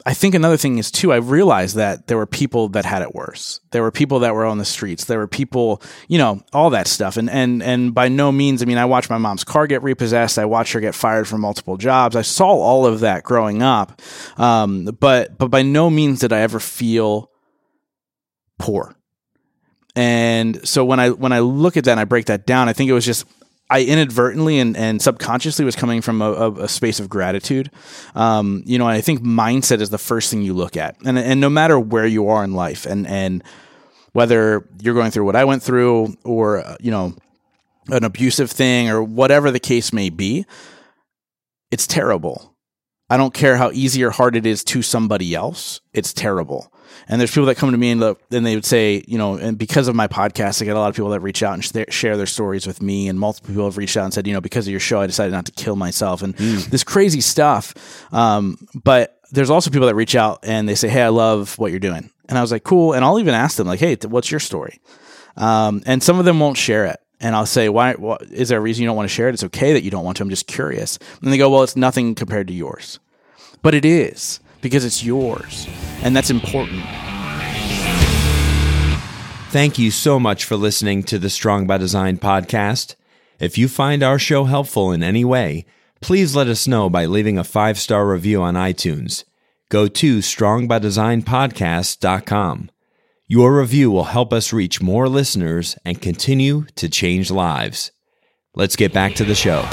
I 0.05 0.15
think 0.15 0.35
another 0.35 0.57
thing 0.57 0.79
is 0.79 0.91
too, 0.91 1.13
I 1.13 1.17
realized 1.17 1.77
that 1.77 2.09
there 2.09 2.17
were 2.17 2.27
people 2.27 2.69
that 2.71 2.85
had 2.85 3.03
it 3.03 3.15
worse. 3.15 3.61
There 3.71 3.83
were 3.83 3.93
people 3.93 4.19
that 4.21 4.35
were 4.35 4.45
on 4.45 4.59
the 4.59 4.65
streets. 4.65 5.05
There 5.05 5.19
were 5.19 5.29
people, 5.29 5.81
you 6.09 6.19
know, 6.19 6.43
all 6.53 6.71
that 6.71 6.89
stuff. 6.89 7.17
And, 7.17 7.31
and, 7.31 7.63
and 7.63 7.95
by 7.95 8.09
no 8.09 8.33
means, 8.33 8.63
I 8.63 8.65
mean, 8.65 8.79
I 8.79 8.85
watched 8.85 9.11
my 9.11 9.19
mom's 9.19 9.45
car 9.45 9.67
get 9.67 9.83
repossessed. 9.83 10.39
I 10.39 10.45
watched 10.45 10.73
her 10.73 10.81
get 10.81 10.95
fired 10.95 11.29
from 11.29 11.41
multiple 11.41 11.77
jobs. 11.77 12.17
I 12.17 12.23
saw 12.23 12.49
all 12.49 12.85
of 12.85 13.01
that 13.01 13.23
growing 13.23 13.63
up. 13.63 14.03
Um, 14.39 14.87
but, 14.87 15.39
but 15.39 15.49
by 15.49 15.63
no 15.63 15.89
means 15.89 16.21
did 16.21 16.33
I 16.33 16.41
ever 16.41 16.59
feel 16.59 17.31
poor. 18.59 18.97
And 19.95 20.67
so 20.67 20.85
when 20.85 20.99
I, 20.99 21.11
when 21.11 21.33
I 21.33 21.41
look 21.41 21.77
at 21.77 21.85
that 21.85 21.93
and 21.93 22.01
I 22.01 22.05
break 22.05 22.27
that 22.27 22.47
down, 22.47 22.69
I 22.69 22.73
think 22.73 22.91
it 22.91 22.95
was 22.95 23.07
just 23.07 23.25
I 23.73 23.85
inadvertently 23.85 24.59
and, 24.59 24.77
and 24.77 25.01
subconsciously 25.01 25.65
was 25.65 25.77
coming 25.77 26.03
from 26.03 26.21
a, 26.21 26.31
a, 26.31 26.53
a 26.65 26.69
space 26.69 27.01
of 27.01 27.09
gratitude. 27.09 27.71
Um, 28.15 28.63
you 28.67 28.79
know, 28.79 28.87
I 28.87 29.01
think 29.01 29.23
mindset 29.23 29.81
is 29.81 29.89
the 29.89 29.97
first 29.97 30.31
thing 30.31 30.43
you 30.43 30.53
look 30.53 30.77
at, 30.77 30.97
and 31.07 31.19
and 31.19 31.41
no 31.41 31.49
matter 31.49 31.81
where 31.81 32.07
you 32.07 32.29
are 32.29 32.45
in 32.45 32.53
life, 32.53 32.85
and 32.85 33.07
and 33.07 33.43
whether 34.13 34.69
you're 34.83 34.95
going 34.95 35.11
through 35.11 35.25
what 35.25 35.37
I 35.37 35.47
went 35.47 35.63
through, 35.63 36.15
or 36.23 36.63
you 36.81 36.91
know, 36.91 37.15
an 37.89 38.05
abusive 38.05 38.51
thing, 38.51 38.91
or 38.91 39.03
whatever 39.03 39.51
the 39.51 39.61
case 39.61 39.91
may 39.91 40.11
be, 40.11 40.45
it's 41.71 41.87
terrible. 41.87 42.55
I 43.09 43.17
don't 43.17 43.35
care 43.35 43.57
how 43.57 43.71
easy 43.73 44.05
or 44.05 44.11
hard 44.11 44.37
it 44.37 44.45
is 44.47 44.65
to 44.65 44.83
somebody 44.83 45.35
else. 45.35 45.81
It's 45.95 46.13
terrible. 46.13 46.72
And 47.09 47.21
there's 47.21 47.31
people 47.31 47.47
that 47.47 47.57
come 47.57 47.71
to 47.73 47.77
me 47.79 47.91
and, 47.91 48.01
look, 48.01 48.21
and 48.31 48.45
they 48.47 48.55
would 48.55 48.65
say, 48.65 49.03
you 49.07 49.19
know, 49.19 49.35
and 49.37 49.59
because 49.59 49.89
of 49.89 49.95
my 49.95 50.07
podcast, 50.09 50.63
I 50.63 50.65
get 50.65 50.77
a 50.77 50.79
lot 50.79 50.89
of 50.89 50.95
people 50.95 51.11
that 51.11 51.21
reach 51.21 51.43
out 51.43 51.55
and 51.55 51.65
sh- 51.65 51.93
share 51.95 52.17
their 52.17 52.27
stories 52.27 52.67
with 52.67 52.81
me. 52.81 53.09
And 53.09 53.19
multiple 53.19 53.49
people 53.49 53.65
have 53.65 53.77
reached 53.77 53.97
out 53.97 54.05
and 54.05 54.15
said, 54.15 54.27
you 54.27 54.33
know, 54.33 54.41
because 54.41 54.67
of 54.67 54.71
your 54.71 54.81
show, 54.81 55.01
I 55.01 55.07
decided 55.07 55.33
not 55.33 55.47
to 55.47 55.53
kill 55.53 55.77
myself 55.77 56.23
and 56.23 56.37
Mm. 56.37 56.67
this 56.71 56.85
crazy 56.85 57.21
stuff. 57.21 57.75
Um, 58.13 58.57
but 58.75 59.19
there's 59.33 59.51
also 59.51 59.71
people 59.71 59.87
that 59.89 59.95
reach 59.95 60.15
out 60.15 60.41
and 60.43 60.69
they 60.69 60.75
say, 60.75 60.89
hey, 60.89 61.03
I 61.03 61.09
love 61.09 61.59
what 61.59 61.71
you're 61.71 61.81
doing. 61.81 62.11
And 62.29 62.39
I 62.39 62.41
was 62.41 62.53
like, 62.53 62.63
cool. 62.65 62.93
And 62.93 63.05
I'll 63.05 63.19
even 63.19 63.35
ask 63.35 63.57
them, 63.57 63.67
like, 63.67 63.81
hey, 63.81 63.97
t- 63.97 64.07
what's 64.09 64.31
your 64.31 64.41
story? 64.41 64.79
Um, 65.37 65.83
and 65.87 66.03
some 66.03 66.19
of 66.19 66.25
them 66.25 66.39
won't 66.41 66.57
share 66.57 66.87
it. 66.87 67.01
And 67.21 67.35
I'll 67.37 67.47
say, 67.47 67.69
why, 67.69 67.95
why? 67.95 68.17
Is 68.31 68.49
there 68.49 68.59
a 68.59 68.61
reason 68.61 68.83
you 68.83 68.89
don't 68.89 68.97
want 68.97 69.09
to 69.09 69.15
share 69.15 69.29
it? 69.29 69.35
It's 69.35 69.45
okay 69.45 69.73
that 69.75 69.83
you 69.85 69.91
don't 69.91 70.05
want 70.05 70.17
to. 70.17 70.23
I'm 70.23 70.31
just 70.31 70.47
curious. 70.47 70.99
And 71.23 71.33
they 71.33 71.39
go, 71.39 71.49
well, 71.51 71.63
it's 71.63 71.77
nothing 71.77 72.15
compared 72.15 72.49
to 72.49 72.53
yours. 72.55 72.99
But 73.63 73.75
it 73.75 73.85
is 73.85 74.41
because 74.63 74.87
it's 74.87 75.05
yours. 75.05 75.69
And 76.03 76.17
that's 76.17 76.31
important. 76.31 76.83
Thank 79.51 79.79
you 79.79 79.91
so 79.91 80.19
much 80.19 80.47
for 80.47 80.57
listening 80.57 81.03
to 81.03 81.19
the 81.19 81.29
Strong 81.29 81.67
by 81.67 81.77
Design 81.77 82.17
podcast. 82.17 82.95
If 83.39 83.59
you 83.59 83.69
find 83.69 84.03
our 84.03 84.19
show 84.19 84.45
helpful 84.45 84.93
in 84.93 85.03
any 85.03 85.27
way, 85.27 85.67
please 86.01 86.35
let 86.35 86.47
us 86.47 86.67
know 86.67 86.89
by 86.89 87.05
leaving 87.05 87.37
a 87.37 87.45
five 87.45 87.79
star 87.79 88.09
review 88.09 88.41
on 88.41 88.55
iTunes. 88.55 89.25
Go 89.69 89.89
to 89.89 90.21
strongbydesignpodcast.com. 90.21 92.71
Your 93.27 93.59
review 93.59 93.91
will 93.91 94.05
help 94.05 94.33
us 94.33 94.53
reach 94.53 94.81
more 94.83 95.09
listeners 95.09 95.77
and 95.85 96.01
continue 96.01 96.67
to 96.77 96.89
change 96.89 97.31
lives. 97.31 97.91
Let's 98.55 98.77
get 98.77 98.93
back 98.93 99.15
to 99.15 99.25
the 99.25 99.35
show. 99.35 99.67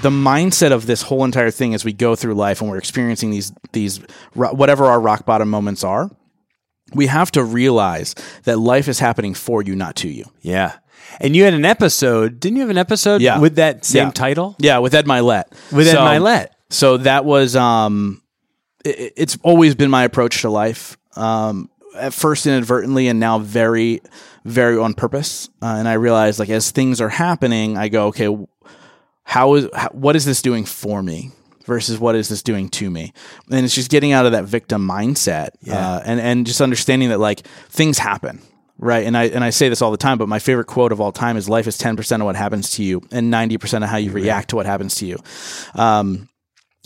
The 0.00 0.10
mindset 0.10 0.70
of 0.70 0.86
this 0.86 1.02
whole 1.02 1.24
entire 1.24 1.50
thing 1.50 1.74
as 1.74 1.84
we 1.84 1.92
go 1.92 2.14
through 2.14 2.34
life 2.34 2.60
and 2.60 2.70
we're 2.70 2.78
experiencing 2.78 3.30
these 3.32 3.52
these 3.72 3.98
whatever 4.34 4.86
our 4.86 5.00
rock 5.00 5.26
bottom 5.26 5.50
moments 5.50 5.82
are 5.82 6.08
we 6.94 7.06
have 7.06 7.30
to 7.32 7.42
realize 7.44 8.14
that 8.44 8.58
life 8.58 8.86
is 8.88 9.00
happening 9.00 9.34
for 9.34 9.60
you 9.62 9.74
not 9.74 9.96
to 9.96 10.08
you 10.08 10.24
Yeah. 10.40 10.74
And 11.20 11.34
you 11.34 11.42
had 11.44 11.54
an 11.54 11.64
episode, 11.64 12.38
didn't 12.38 12.56
you 12.56 12.62
have 12.62 12.70
an 12.70 12.78
episode 12.78 13.20
Yeah. 13.22 13.38
with 13.40 13.56
that 13.56 13.84
same 13.84 14.06
Yeah. 14.06 14.10
title? 14.12 14.54
yeah 14.58 14.78
with 14.78 14.94
Ed 14.94 15.06
Mylett 15.06 15.44
With 15.72 15.88
Ed 15.88 15.92
So- 15.92 15.98
Mylett. 16.00 16.46
so 16.70 16.96
that 16.98 17.24
was 17.24 17.56
um 17.56 18.22
it, 18.84 19.12
it's 19.16 19.36
always 19.42 19.74
been 19.74 19.90
my 19.90 20.04
approach 20.04 20.42
to 20.42 20.48
life 20.48 20.96
um 21.16 21.68
at 21.96 22.14
first 22.14 22.46
inadvertently 22.46 23.08
and 23.08 23.18
now 23.18 23.40
very 23.40 24.00
very 24.44 24.78
on 24.78 24.94
purpose 24.94 25.48
uh, 25.60 25.66
and 25.78 25.88
i 25.88 25.94
realized 25.94 26.38
like 26.38 26.48
as 26.48 26.70
things 26.70 27.00
are 27.00 27.08
happening 27.08 27.76
i 27.76 27.88
go 27.88 28.06
okay 28.06 28.28
how 29.28 29.54
is 29.56 29.68
how, 29.74 29.90
what 29.90 30.16
is 30.16 30.24
this 30.24 30.40
doing 30.40 30.64
for 30.64 31.02
me 31.02 31.30
versus 31.66 31.98
what 31.98 32.16
is 32.16 32.30
this 32.30 32.42
doing 32.42 32.70
to 32.70 32.88
me? 32.88 33.12
And 33.50 33.62
it's 33.62 33.74
just 33.74 33.90
getting 33.90 34.12
out 34.12 34.24
of 34.24 34.32
that 34.32 34.44
victim 34.44 34.88
mindset 34.88 35.50
uh, 35.70 36.00
and 36.02 36.18
and 36.18 36.46
just 36.46 36.62
understanding 36.62 37.10
that 37.10 37.20
like 37.20 37.40
things 37.68 37.98
happen 37.98 38.40
right? 38.78 39.04
And 39.04 39.16
i 39.16 39.24
and 39.24 39.44
i 39.44 39.50
say 39.50 39.68
this 39.68 39.82
all 39.82 39.90
the 39.90 39.96
time 39.98 40.16
but 40.16 40.28
my 40.28 40.38
favorite 40.38 40.66
quote 40.66 40.92
of 40.92 41.00
all 41.00 41.12
time 41.12 41.36
is 41.36 41.48
life 41.48 41.66
is 41.66 41.76
10% 41.76 42.20
of 42.20 42.22
what 42.22 42.36
happens 42.36 42.70
to 42.70 42.82
you 42.82 43.02
and 43.10 43.30
90% 43.32 43.82
of 43.82 43.88
how 43.90 43.98
you 43.98 44.12
react 44.12 44.50
to 44.50 44.56
what 44.56 44.66
happens 44.66 44.94
to 44.96 45.06
you. 45.06 45.18
Um, 45.74 46.28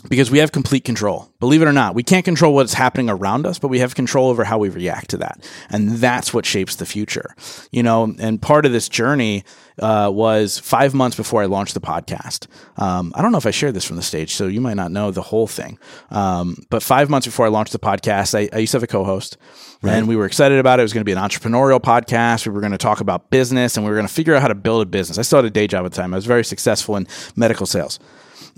because 0.09 0.29
we 0.29 0.39
have 0.39 0.51
complete 0.51 0.83
control. 0.83 1.31
Believe 1.39 1.61
it 1.61 1.65
or 1.65 1.73
not, 1.73 1.95
we 1.95 2.03
can't 2.03 2.25
control 2.25 2.53
what's 2.53 2.73
happening 2.73 3.09
around 3.09 3.45
us, 3.45 3.59
but 3.59 3.69
we 3.69 3.79
have 3.79 3.95
control 3.95 4.29
over 4.29 4.43
how 4.43 4.57
we 4.57 4.69
react 4.69 5.09
to 5.11 5.17
that. 5.17 5.43
And 5.69 5.89
that's 5.91 6.33
what 6.33 6.45
shapes 6.45 6.75
the 6.75 6.85
future. 6.85 7.35
You 7.71 7.83
know, 7.83 8.13
and 8.19 8.41
part 8.41 8.65
of 8.65 8.71
this 8.71 8.89
journey 8.89 9.43
uh, 9.79 10.11
was 10.13 10.59
five 10.59 10.93
months 10.93 11.17
before 11.17 11.41
I 11.41 11.45
launched 11.45 11.73
the 11.73 11.81
podcast. 11.81 12.47
Um, 12.77 13.13
I 13.15 13.21
don't 13.21 13.31
know 13.31 13.37
if 13.37 13.45
I 13.45 13.51
shared 13.51 13.73
this 13.73 13.85
from 13.85 13.95
the 13.95 14.03
stage, 14.03 14.35
so 14.35 14.47
you 14.47 14.61
might 14.61 14.75
not 14.75 14.91
know 14.91 15.11
the 15.11 15.21
whole 15.21 15.47
thing. 15.47 15.79
Um, 16.11 16.57
but 16.69 16.83
five 16.83 17.09
months 17.09 17.25
before 17.25 17.45
I 17.45 17.49
launched 17.49 17.71
the 17.71 17.79
podcast, 17.79 18.35
I, 18.35 18.49
I 18.55 18.59
used 18.59 18.71
to 18.71 18.77
have 18.77 18.83
a 18.83 18.87
co 18.87 19.03
host. 19.03 19.37
And 19.85 20.07
we 20.07 20.15
were 20.15 20.25
excited 20.25 20.59
about 20.59 20.79
it. 20.79 20.81
It 20.81 20.85
was 20.85 20.93
going 20.93 21.01
to 21.01 21.05
be 21.05 21.11
an 21.11 21.17
entrepreneurial 21.17 21.81
podcast. 21.81 22.47
We 22.47 22.53
were 22.53 22.61
going 22.61 22.71
to 22.71 22.77
talk 22.77 23.01
about 23.01 23.29
business 23.29 23.75
and 23.75 23.85
we 23.85 23.89
were 23.89 23.97
going 23.97 24.07
to 24.07 24.13
figure 24.13 24.33
out 24.33 24.41
how 24.41 24.47
to 24.47 24.55
build 24.55 24.81
a 24.81 24.85
business. 24.85 25.17
I 25.17 25.23
still 25.23 25.39
had 25.39 25.45
a 25.45 25.49
day 25.49 25.67
job 25.67 25.85
at 25.85 25.91
the 25.91 25.97
time. 25.97 26.13
I 26.13 26.17
was 26.17 26.25
very 26.25 26.45
successful 26.45 26.95
in 26.95 27.05
medical 27.35 27.65
sales 27.65 27.99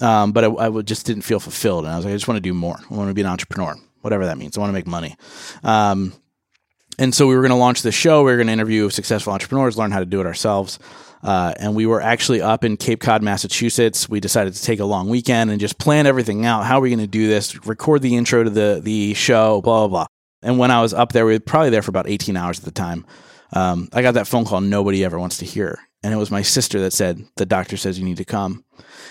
um, 0.01 0.31
but 0.31 0.43
I, 0.43 0.67
I 0.67 0.81
just 0.81 1.05
didn't 1.05 1.23
feel 1.23 1.39
fulfilled. 1.39 1.85
And 1.85 1.93
I 1.93 1.97
was 1.97 2.05
like, 2.05 2.13
I 2.13 2.15
just 2.15 2.27
want 2.27 2.37
to 2.37 2.41
do 2.41 2.53
more. 2.53 2.77
I 2.89 2.93
want 2.93 3.09
to 3.09 3.13
be 3.13 3.21
an 3.21 3.27
entrepreneur, 3.27 3.75
whatever 4.01 4.25
that 4.25 4.37
means. 4.37 4.57
I 4.57 4.61
want 4.61 4.69
to 4.69 4.73
make 4.73 4.87
money. 4.87 5.15
Um, 5.63 6.13
and 6.97 7.13
so 7.13 7.27
we 7.27 7.35
were 7.35 7.41
going 7.41 7.51
to 7.51 7.57
launch 7.57 7.81
the 7.81 7.91
show. 7.91 8.23
We 8.23 8.31
were 8.31 8.37
going 8.37 8.47
to 8.47 8.53
interview 8.53 8.89
successful 8.89 9.33
entrepreneurs, 9.33 9.77
learn 9.77 9.91
how 9.91 9.99
to 9.99 10.05
do 10.05 10.21
it 10.21 10.25
ourselves. 10.25 10.79
Uh, 11.23 11.53
and 11.59 11.75
we 11.75 11.85
were 11.85 12.01
actually 12.01 12.41
up 12.41 12.63
in 12.63 12.77
Cape 12.77 13.01
Cod, 13.01 13.23
Massachusetts. 13.23 14.07
We 14.07 14.19
decided 14.19 14.53
to 14.53 14.61
take 14.61 14.79
a 14.79 14.85
long 14.85 15.09
weekend 15.09 15.49
and 15.49 15.59
just 15.59 15.79
plan 15.79 16.05
everything 16.05 16.45
out. 16.45 16.65
How 16.65 16.77
are 16.77 16.81
we 16.81 16.89
going 16.89 16.99
to 16.99 17.07
do 17.07 17.27
this? 17.27 17.65
Record 17.65 18.03
the 18.03 18.15
intro 18.15 18.43
to 18.43 18.49
the 18.49 18.79
the 18.83 19.13
show, 19.15 19.61
blah 19.61 19.87
blah 19.87 19.87
blah. 19.87 20.05
And 20.43 20.59
when 20.59 20.69
I 20.69 20.81
was 20.81 20.93
up 20.93 21.13
there, 21.13 21.25
we 21.25 21.33
were 21.33 21.39
probably 21.39 21.71
there 21.71 21.81
for 21.81 21.89
about 21.89 22.07
18 22.07 22.37
hours 22.37 22.59
at 22.59 22.65
the 22.65 22.71
time. 22.71 23.05
Um, 23.53 23.89
I 23.91 24.03
got 24.03 24.13
that 24.13 24.27
phone 24.27 24.45
call 24.45 24.61
nobody 24.61 25.03
ever 25.03 25.17
wants 25.17 25.37
to 25.37 25.45
hear. 25.45 25.79
And 26.05 26.13
it 26.13 26.17
was 26.17 26.29
my 26.29 26.43
sister 26.43 26.79
that 26.81 26.93
said, 26.93 27.25
The 27.35 27.47
doctor 27.47 27.77
says 27.77 27.97
you 27.97 28.05
need 28.05 28.17
to 28.17 28.25
come. 28.25 28.63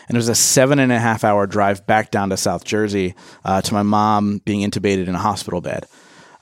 And 0.06 0.14
it 0.14 0.18
was 0.18 0.28
a 0.28 0.34
seven 0.36 0.78
and 0.78 0.92
a 0.92 0.98
half 1.00 1.24
hour 1.24 1.44
drive 1.44 1.88
back 1.88 2.12
down 2.12 2.30
to 2.30 2.36
South 2.36 2.62
Jersey 2.62 3.16
uh, 3.44 3.60
to 3.62 3.74
my 3.74 3.82
mom 3.82 4.40
being 4.44 4.60
intubated 4.60 5.08
in 5.08 5.14
a 5.16 5.18
hospital 5.18 5.60
bed. 5.60 5.86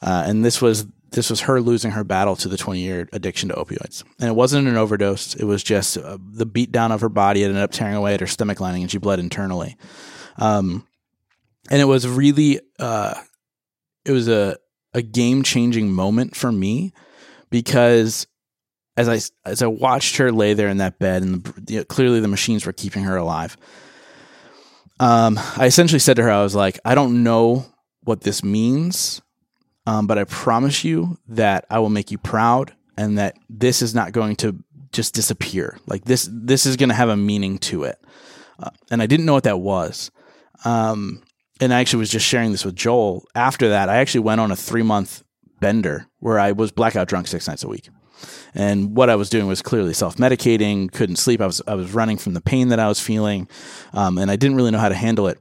Uh, 0.02 0.25
and 0.26 0.44
this 0.44 0.61
was 0.61 0.85
this 1.12 1.30
was 1.30 1.40
her 1.42 1.62
losing 1.62 1.92
her 1.92 2.04
battle 2.04 2.37
to 2.37 2.50
the 2.50 2.59
20 2.59 2.80
year 2.80 3.09
addiction 3.14 3.49
to 3.49 3.54
opioids. 3.54 4.04
And 4.21 4.28
it 4.28 4.35
wasn't 4.35 4.68
an 4.68 4.76
overdose. 4.76 5.35
It 5.35 5.44
was 5.44 5.62
just 5.62 5.97
uh, 5.97 6.18
the 6.21 6.44
beat 6.44 6.71
down 6.71 6.92
of 6.92 7.00
her 7.00 7.09
body. 7.09 7.42
It 7.42 7.47
ended 7.47 7.62
up 7.62 7.71
tearing 7.71 7.94
away 7.94 8.12
at 8.12 8.21
her 8.21 8.26
stomach 8.26 8.61
lining 8.61 8.82
and 8.82 8.90
she 8.90 8.99
bled 8.99 9.21
internally. 9.21 9.78
Um, 10.37 10.87
and 11.71 11.80
it 11.80 11.87
was 11.87 12.06
really, 12.06 12.61
uh, 12.78 13.14
it 14.04 14.12
was 14.12 14.28
a, 14.28 14.59
a 14.92 15.00
game 15.00 15.44
changing 15.44 15.90
moment 15.90 16.37
for 16.37 16.52
me 16.52 16.92
because 17.49 18.26
as 18.96 19.08
I 19.08 19.49
as 19.49 19.62
I 19.62 19.66
watched 19.66 20.16
her 20.16 20.30
lay 20.32 20.54
there 20.54 20.68
in 20.68 20.78
that 20.78 20.99
bed 20.99 21.22
and 21.22 21.44
the, 21.44 21.72
you 21.72 21.78
know, 21.78 21.84
clearly 21.84 22.20
the 22.20 22.28
machines 22.28 22.66
were 22.66 22.72
keeping 22.72 23.04
her 23.04 23.16
alive. 23.16 23.56
Um, 25.00 25.38
I 25.56 25.66
essentially 25.66 25.99
said 25.99 26.16
to 26.16 26.22
her, 26.22 26.30
I 26.30 26.42
was 26.42 26.54
like, 26.54 26.78
I 26.84 26.94
don't 26.94 27.22
know 27.22 27.66
what 28.04 28.20
this 28.20 28.44
means, 28.44 29.20
um, 29.87 30.06
but 30.06 30.18
I 30.18 30.25
promise 30.25 30.84
you 30.84 31.18
that 31.28 31.64
I 31.70 31.78
will 31.78 31.90
make 31.90 32.11
you 32.11 32.18
proud 32.18 32.72
and 32.96 33.18
that 33.18 33.37
this 33.49 33.82
is 33.82 33.94
not 33.94 34.12
going 34.12 34.37
to 34.37 34.62
just 34.92 35.14
disappear. 35.14 35.78
Like 35.87 36.04
this, 36.04 36.28
this 36.30 36.66
is 36.66 36.76
going 36.76 36.90
to 36.90 36.94
have 36.94 37.08
a 37.08 37.16
meaning 37.16 37.58
to 37.58 37.84
it. 37.84 37.99
Uh, 38.58 38.70
and 38.90 39.02
I 39.02 39.06
didn't 39.06 39.26
know 39.26 39.32
what 39.32 39.44
that 39.44 39.58
was. 39.58 40.11
Um, 40.64 41.22
and 41.61 41.72
I 41.72 41.80
actually 41.80 42.00
was 42.00 42.11
just 42.11 42.26
sharing 42.26 42.52
this 42.52 42.64
with 42.64 42.76
Joel. 42.76 43.26
After 43.34 43.70
that, 43.70 43.88
I 43.88 43.96
actually 43.96 44.20
went 44.20 44.40
on 44.40 44.50
a 44.52 44.56
three 44.56 44.82
month 44.82 45.25
bender 45.61 46.06
where 46.18 46.38
I 46.38 46.52
was 46.52 46.70
blackout 46.70 47.08
drunk 47.08 47.26
six 47.26 47.49
nights 47.49 47.64
a 47.64 47.68
week. 47.68 47.88
And 48.55 48.97
what 48.97 49.11
I 49.11 49.17
was 49.17 49.31
doing 49.31 49.47
was 49.47 49.62
clearly 49.62 49.95
self 49.95 50.17
medicating, 50.17 50.91
couldn't 50.91 51.17
sleep. 51.17 51.41
I 51.41 51.47
was, 51.47 51.62
I 51.67 51.75
was 51.75 51.93
running 51.93 52.19
from 52.19 52.35
the 52.35 52.41
pain 52.41 52.69
that 52.69 52.79
I 52.79 52.88
was 52.88 53.00
feeling. 53.00 53.49
Um, 53.93 54.19
and 54.19 54.31
I 54.31 54.37
didn't 54.37 54.57
really 54.57 54.71
know 54.71 54.79
how 54.79 54.88
to 54.88 54.95
handle 54.95 55.29
it. 55.29 55.38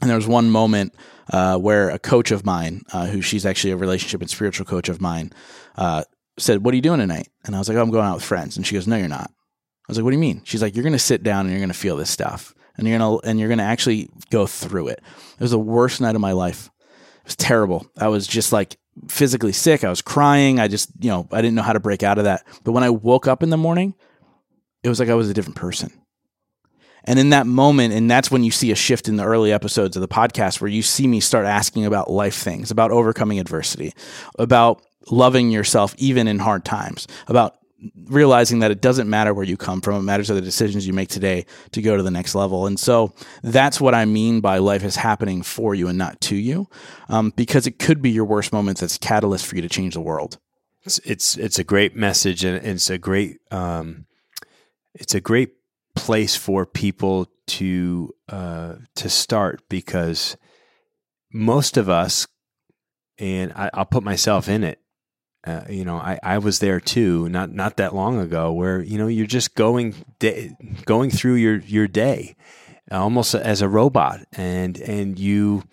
And 0.00 0.10
there 0.10 0.16
was 0.16 0.26
one 0.26 0.50
moment 0.50 0.94
uh, 1.32 1.56
where 1.58 1.90
a 1.90 1.98
coach 1.98 2.30
of 2.32 2.44
mine, 2.44 2.82
uh, 2.92 3.06
who 3.06 3.22
she's 3.22 3.46
actually 3.46 3.70
a 3.70 3.76
relationship 3.76 4.20
and 4.20 4.28
spiritual 4.28 4.66
coach 4.66 4.88
of 4.88 5.00
mine, 5.00 5.32
uh, 5.76 6.02
said, 6.38 6.64
What 6.64 6.72
are 6.72 6.76
you 6.76 6.82
doing 6.82 6.98
tonight? 6.98 7.28
And 7.44 7.54
I 7.54 7.58
was 7.58 7.68
like, 7.68 7.78
oh, 7.78 7.82
I'm 7.82 7.90
going 7.90 8.06
out 8.06 8.16
with 8.16 8.24
friends. 8.24 8.56
And 8.56 8.66
she 8.66 8.74
goes, 8.74 8.86
No, 8.86 8.96
you're 8.96 9.08
not. 9.08 9.30
I 9.30 9.84
was 9.88 9.96
like, 9.96 10.04
What 10.04 10.10
do 10.10 10.16
you 10.16 10.20
mean? 10.20 10.42
She's 10.44 10.62
like, 10.62 10.74
You're 10.74 10.82
going 10.82 10.92
to 10.92 10.98
sit 10.98 11.22
down 11.22 11.40
and 11.40 11.50
you're 11.50 11.60
going 11.60 11.68
to 11.68 11.74
feel 11.74 11.96
this 11.96 12.10
stuff. 12.10 12.54
And 12.76 12.88
you're 12.88 12.98
to, 12.98 13.20
and 13.24 13.38
you're 13.38 13.48
going 13.48 13.58
to 13.58 13.64
actually 13.64 14.08
go 14.30 14.46
through 14.46 14.88
it. 14.88 15.00
It 15.34 15.40
was 15.40 15.50
the 15.50 15.58
worst 15.58 16.00
night 16.00 16.14
of 16.14 16.20
my 16.20 16.32
life. 16.32 16.70
It 17.18 17.26
was 17.26 17.36
terrible. 17.36 17.86
I 17.98 18.08
was 18.08 18.26
just 18.26 18.52
like 18.52 18.78
physically 19.08 19.52
sick. 19.52 19.84
I 19.84 19.90
was 19.90 20.02
crying. 20.02 20.60
I 20.60 20.68
just, 20.68 20.90
you 21.00 21.10
know, 21.10 21.28
I 21.32 21.40
didn't 21.40 21.54
know 21.54 21.62
how 21.62 21.72
to 21.72 21.80
break 21.80 22.02
out 22.02 22.18
of 22.18 22.24
that. 22.24 22.46
But 22.64 22.72
when 22.72 22.84
I 22.84 22.90
woke 22.90 23.26
up 23.26 23.42
in 23.42 23.50
the 23.50 23.56
morning, 23.56 23.94
it 24.82 24.88
was 24.88 25.00
like 25.00 25.08
I 25.08 25.14
was 25.14 25.30
a 25.30 25.34
different 25.34 25.56
person. 25.56 25.92
And 27.04 27.18
in 27.18 27.30
that 27.30 27.46
moment, 27.46 27.94
and 27.94 28.10
that's 28.10 28.30
when 28.30 28.44
you 28.44 28.52
see 28.52 28.70
a 28.70 28.76
shift 28.76 29.08
in 29.08 29.16
the 29.16 29.24
early 29.24 29.52
episodes 29.52 29.96
of 29.96 30.02
the 30.02 30.08
podcast 30.08 30.60
where 30.60 30.70
you 30.70 30.82
see 30.82 31.08
me 31.08 31.18
start 31.18 31.46
asking 31.46 31.84
about 31.84 32.10
life 32.10 32.36
things, 32.36 32.70
about 32.70 32.92
overcoming 32.92 33.40
adversity, 33.40 33.92
about 34.38 34.82
loving 35.10 35.50
yourself 35.50 35.94
even 35.98 36.28
in 36.28 36.38
hard 36.38 36.64
times, 36.64 37.08
about 37.26 37.56
realizing 38.04 38.60
that 38.60 38.70
it 38.70 38.80
doesn't 38.80 39.08
matter 39.08 39.34
where 39.34 39.44
you 39.44 39.56
come 39.56 39.80
from. 39.80 39.96
It 39.96 40.02
matters 40.02 40.30
are 40.30 40.34
the 40.34 40.40
decisions 40.40 40.86
you 40.86 40.92
make 40.92 41.08
today 41.08 41.46
to 41.72 41.82
go 41.82 41.96
to 41.96 42.02
the 42.02 42.10
next 42.10 42.34
level. 42.34 42.66
And 42.66 42.78
so 42.78 43.14
that's 43.42 43.80
what 43.80 43.94
I 43.94 44.04
mean 44.04 44.40
by 44.40 44.58
life 44.58 44.84
is 44.84 44.96
happening 44.96 45.42
for 45.42 45.74
you 45.74 45.88
and 45.88 45.98
not 45.98 46.20
to 46.22 46.36
you, 46.36 46.68
um, 47.08 47.32
because 47.36 47.66
it 47.66 47.78
could 47.78 48.02
be 48.02 48.10
your 48.10 48.24
worst 48.24 48.52
moments 48.52 48.80
that's 48.80 48.98
catalyst 48.98 49.46
for 49.46 49.56
you 49.56 49.62
to 49.62 49.68
change 49.68 49.94
the 49.94 50.00
world. 50.00 50.38
It's 50.84 50.98
it's, 50.98 51.36
it's 51.36 51.58
a 51.58 51.64
great 51.64 51.94
message 51.96 52.44
and 52.44 52.64
it's 52.64 52.90
a 52.90 52.98
great 52.98 53.38
um, 53.50 54.06
it's 54.94 55.14
a 55.14 55.20
great 55.20 55.54
place 55.94 56.36
for 56.36 56.66
people 56.66 57.28
to 57.46 58.14
uh, 58.28 58.74
to 58.96 59.08
start 59.08 59.62
because 59.68 60.36
most 61.32 61.76
of 61.76 61.88
us 61.88 62.26
and 63.18 63.52
I, 63.52 63.70
I'll 63.74 63.84
put 63.84 64.02
myself 64.02 64.48
in 64.48 64.64
it. 64.64 64.81
Uh, 65.44 65.62
you 65.68 65.84
know, 65.84 65.96
I, 65.96 66.18
I 66.22 66.38
was 66.38 66.60
there 66.60 66.78
too, 66.78 67.28
not 67.28 67.52
not 67.52 67.76
that 67.78 67.94
long 67.94 68.20
ago, 68.20 68.52
where 68.52 68.80
you 68.80 68.96
know 68.98 69.08
you're 69.08 69.26
just 69.26 69.54
going 69.56 69.94
day, 70.20 70.56
going 70.84 71.10
through 71.10 71.34
your 71.34 71.56
your 71.56 71.88
day, 71.88 72.36
almost 72.90 73.34
as 73.34 73.60
a 73.60 73.68
robot, 73.68 74.20
and 74.32 74.78
and 74.80 75.18
you 75.18 75.64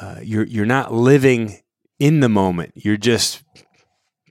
uh, 0.00 0.16
you're 0.22 0.44
you're 0.44 0.66
not 0.66 0.92
living 0.92 1.58
in 1.98 2.20
the 2.20 2.28
moment. 2.28 2.72
You're 2.74 2.96
just 2.98 3.42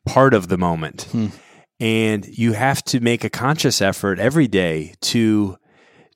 part 0.05 0.33
of 0.35 0.47
the 0.47 0.57
moment, 0.57 1.03
Hmm. 1.11 1.27
and 1.79 2.25
you 2.27 2.53
have 2.53 2.83
to 2.85 2.99
make 2.99 3.23
a 3.23 3.29
conscious 3.31 3.81
effort 3.81 4.19
every 4.19 4.47
day 4.47 4.93
to 5.01 5.57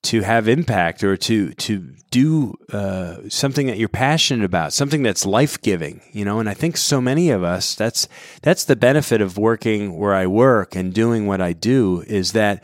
to 0.04 0.22
have 0.22 0.48
impact 0.48 1.04
or 1.04 1.16
to 1.16 1.54
to 1.54 1.80
do 2.12 2.54
uh, 2.72 3.18
something 3.30 3.68
that 3.68 3.78
you're 3.78 3.90
passionate 3.90 4.46
about, 4.46 4.74
something 4.74 5.02
that's 5.02 5.26
life 5.26 5.62
giving. 5.62 6.02
You 6.12 6.26
know, 6.26 6.40
and 6.40 6.50
I 6.50 6.54
think 6.54 6.78
so 6.78 7.02
many 7.02 7.30
of 7.30 7.44
us 7.44 7.76
that's 7.76 8.08
that's 8.42 8.66
the 8.66 8.76
benefit 8.76 9.22
of 9.22 9.38
working 9.38 9.98
where 9.98 10.14
I 10.14 10.28
work 10.28 10.76
and 10.76 10.94
doing 10.94 11.26
what 11.26 11.42
I 11.42 11.54
do 11.54 12.04
is 12.06 12.34
that 12.34 12.64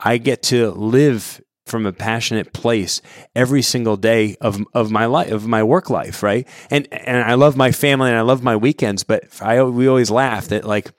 I 0.00 0.18
get 0.18 0.42
to 0.44 0.70
live 0.70 1.40
from 1.66 1.86
a 1.86 1.92
passionate 1.92 2.52
place 2.52 3.00
every 3.36 3.62
single 3.62 3.96
day 3.96 4.36
of 4.40 4.60
of 4.74 4.90
my 4.90 5.06
life 5.06 5.30
of 5.30 5.46
my 5.46 5.62
work 5.62 5.90
life, 5.90 6.22
right? 6.22 6.48
And 6.70 6.88
and 6.92 7.22
I 7.22 7.34
love 7.34 7.56
my 7.56 7.72
family 7.72 8.08
and 8.08 8.18
I 8.18 8.22
love 8.22 8.42
my 8.42 8.56
weekends, 8.56 9.04
but 9.04 9.24
I 9.40 9.62
we 9.62 9.86
always 9.86 10.10
laugh 10.10 10.48
that 10.48 10.64
like 10.64 10.90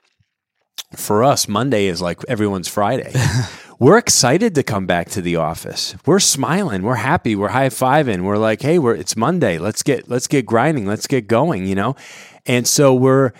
for 0.95 1.23
us 1.23 1.47
Monday 1.47 1.87
is 1.87 2.01
like 2.01 2.19
everyone's 2.27 2.67
Friday. 2.67 3.13
we're 3.81 3.97
excited 3.97 4.53
to 4.53 4.61
come 4.63 4.85
back 4.85 5.09
to 5.09 5.21
the 5.23 5.35
office. 5.37 5.95
We're 6.05 6.19
smiling, 6.19 6.83
we're 6.83 6.95
happy, 6.95 7.35
we're 7.35 7.49
high-fiving. 7.49 8.21
We're 8.21 8.37
like, 8.37 8.61
"Hey, 8.61 8.77
we're 8.77 8.93
it's 8.93 9.17
Monday. 9.17 9.57
Let's 9.57 9.81
get 9.81 10.07
let's 10.07 10.27
get 10.27 10.45
grinding, 10.45 10.85
let's 10.85 11.07
get 11.07 11.27
going," 11.27 11.65
you 11.65 11.73
know? 11.73 11.95
And 12.45 12.67
so 12.67 12.93
we're 12.93 13.33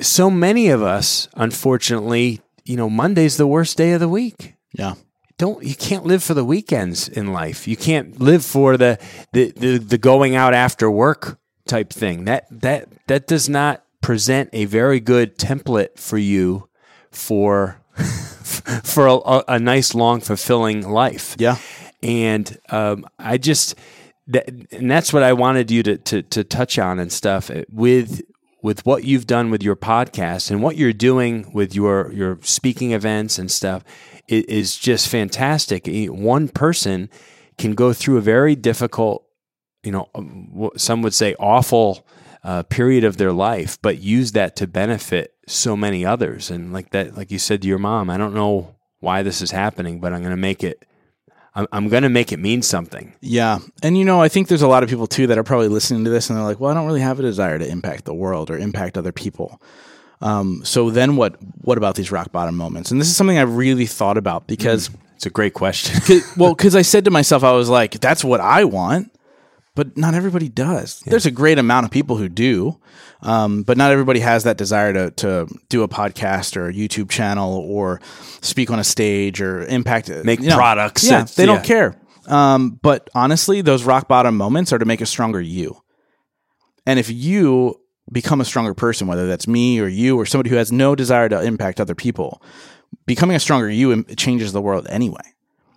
so 0.00 0.30
many 0.30 0.68
of 0.70 0.82
us 0.82 1.28
unfortunately, 1.34 2.40
you 2.64 2.76
know, 2.76 2.88
Monday's 2.88 3.36
the 3.36 3.46
worst 3.46 3.76
day 3.76 3.92
of 3.92 4.00
the 4.00 4.08
week 4.08 4.54
Yeah. 4.72 4.94
don't 5.36 5.62
you 5.62 5.74
can't 5.74 6.04
live 6.06 6.22
for 6.22 6.34
the 6.34 6.44
weekends 6.44 7.08
in 7.08 7.32
life. 7.32 7.68
You 7.68 7.76
can't 7.76 8.18
live 8.20 8.44
for 8.44 8.76
the 8.78 8.98
the 9.32 9.52
the, 9.54 9.78
the 9.78 9.98
going 9.98 10.34
out 10.34 10.54
after 10.54 10.90
work 10.90 11.38
type 11.66 11.92
thing. 11.92 12.24
That 12.24 12.46
that 12.50 12.88
that 13.06 13.26
does 13.26 13.48
not 13.48 13.84
present 14.00 14.48
a 14.52 14.64
very 14.64 14.98
good 15.00 15.36
template 15.38 15.98
for 15.98 16.18
you 16.18 16.68
for 17.12 17.80
for 18.84 19.06
a, 19.06 19.44
a 19.48 19.58
nice 19.58 19.94
long 19.94 20.20
fulfilling 20.20 20.88
life. 20.88 21.36
Yeah. 21.38 21.58
And 22.02 22.58
um, 22.70 23.06
I 23.18 23.38
just 23.38 23.74
that, 24.28 24.48
and 24.72 24.90
that's 24.90 25.12
what 25.12 25.22
I 25.22 25.32
wanted 25.32 25.70
you 25.70 25.82
to, 25.82 25.98
to 25.98 26.22
to 26.22 26.44
touch 26.44 26.78
on 26.78 26.98
and 26.98 27.12
stuff 27.12 27.50
with 27.70 28.22
with 28.62 28.84
what 28.84 29.04
you've 29.04 29.26
done 29.26 29.50
with 29.50 29.62
your 29.62 29.76
podcast 29.76 30.50
and 30.50 30.62
what 30.62 30.76
you're 30.76 30.92
doing 30.92 31.50
with 31.52 31.74
your 31.74 32.12
your 32.12 32.38
speaking 32.42 32.92
events 32.92 33.38
and 33.38 33.50
stuff 33.50 33.84
is 34.28 34.76
just 34.76 35.08
fantastic. 35.08 35.88
E- 35.88 36.08
One 36.08 36.48
person 36.48 37.08
can 37.56 37.74
go 37.74 37.92
through 37.92 38.18
a 38.18 38.20
very 38.20 38.54
difficult, 38.54 39.24
you 39.82 39.90
know, 39.90 40.08
um, 40.14 40.70
some 40.76 41.02
would 41.02 41.14
say 41.14 41.34
awful 41.40 42.06
uh, 42.44 42.62
period 42.64 43.04
of 43.04 43.16
their 43.16 43.32
life, 43.32 43.78
but 43.80 43.98
use 44.00 44.32
that 44.32 44.54
to 44.56 44.66
benefit 44.66 45.32
so 45.50 45.76
many 45.76 46.04
others. 46.04 46.50
And 46.50 46.72
like 46.72 46.90
that, 46.90 47.16
like 47.16 47.30
you 47.30 47.38
said 47.38 47.62
to 47.62 47.68
your 47.68 47.78
mom, 47.78 48.10
I 48.10 48.16
don't 48.16 48.34
know 48.34 48.74
why 49.00 49.22
this 49.22 49.42
is 49.42 49.50
happening, 49.50 50.00
but 50.00 50.12
I'm 50.12 50.20
going 50.20 50.30
to 50.30 50.36
make 50.36 50.62
it. 50.64 50.84
I'm, 51.54 51.66
I'm 51.72 51.88
going 51.88 52.02
to 52.04 52.08
make 52.08 52.30
it 52.30 52.38
mean 52.38 52.62
something. 52.62 53.14
Yeah. 53.20 53.58
And 53.82 53.96
you 53.98 54.04
know, 54.04 54.20
I 54.20 54.28
think 54.28 54.48
there's 54.48 54.62
a 54.62 54.68
lot 54.68 54.82
of 54.82 54.88
people 54.88 55.06
too 55.06 55.26
that 55.28 55.38
are 55.38 55.42
probably 55.44 55.68
listening 55.68 56.04
to 56.04 56.10
this 56.10 56.28
and 56.30 56.38
they're 56.38 56.44
like, 56.44 56.60
well, 56.60 56.70
I 56.70 56.74
don't 56.74 56.86
really 56.86 57.00
have 57.00 57.18
a 57.18 57.22
desire 57.22 57.58
to 57.58 57.66
impact 57.68 58.04
the 58.04 58.14
world 58.14 58.50
or 58.50 58.58
impact 58.58 58.96
other 58.98 59.12
people. 59.12 59.60
Um, 60.20 60.62
so 60.64 60.90
then 60.90 61.16
what 61.16 61.36
what 61.62 61.78
about 61.78 61.94
these 61.94 62.10
rock 62.12 62.32
bottom 62.32 62.56
moments? 62.56 62.90
And 62.90 63.00
this 63.00 63.08
is 63.08 63.16
something 63.16 63.38
I 63.38 63.42
really 63.42 63.86
thought 63.86 64.16
about 64.18 64.46
because 64.46 64.90
It's 65.16 65.26
a 65.26 65.30
great 65.30 65.54
question. 65.54 66.00
'cause- 66.06 66.36
well, 66.36 66.54
because 66.56 66.74
I 66.76 66.82
said 66.82 67.04
to 67.06 67.10
myself, 67.10 67.42
I 67.44 67.52
was 67.52 67.68
like, 67.68 67.98
that's 68.00 68.24
what 68.24 68.40
I 68.40 68.64
want, 68.64 69.12
but 69.78 69.96
not 69.96 70.12
everybody 70.12 70.48
does. 70.48 70.98
There's 71.06 71.24
a 71.24 71.30
great 71.30 71.56
amount 71.56 71.86
of 71.86 71.92
people 71.92 72.16
who 72.16 72.28
do, 72.28 72.80
um, 73.22 73.62
but 73.62 73.76
not 73.76 73.92
everybody 73.92 74.18
has 74.18 74.42
that 74.42 74.56
desire 74.56 74.92
to 74.92 75.10
to 75.22 75.46
do 75.68 75.84
a 75.84 75.88
podcast 75.88 76.56
or 76.56 76.68
a 76.68 76.72
YouTube 76.72 77.08
channel 77.10 77.52
or 77.54 78.00
speak 78.40 78.70
on 78.72 78.80
a 78.80 78.84
stage 78.84 79.40
or 79.40 79.64
impact 79.66 80.08
Make 80.24 80.40
you 80.40 80.48
know, 80.48 80.56
products. 80.56 81.04
Yeah, 81.04 81.18
It's- 81.20 81.36
they 81.36 81.44
yeah. 81.44 81.54
don't 81.54 81.64
care. 81.64 81.94
Um, 82.26 82.78
but 82.82 83.08
honestly, 83.14 83.60
those 83.62 83.84
rock 83.84 84.08
bottom 84.08 84.36
moments 84.36 84.72
are 84.72 84.78
to 84.80 84.84
make 84.84 85.00
a 85.00 85.06
stronger 85.06 85.40
you. 85.40 85.80
And 86.84 86.98
if 86.98 87.08
you 87.08 87.76
become 88.10 88.40
a 88.40 88.44
stronger 88.44 88.74
person, 88.74 89.06
whether 89.06 89.28
that's 89.28 89.46
me 89.46 89.78
or 89.78 89.86
you 89.86 90.18
or 90.18 90.26
somebody 90.26 90.50
who 90.50 90.56
has 90.56 90.72
no 90.72 90.94
desire 90.96 91.28
to 91.28 91.40
impact 91.40 91.80
other 91.80 91.94
people, 91.94 92.42
becoming 93.06 93.36
a 93.36 93.40
stronger 93.40 93.70
you 93.70 94.02
changes 94.16 94.52
the 94.52 94.60
world 94.60 94.88
anyway. 94.90 95.22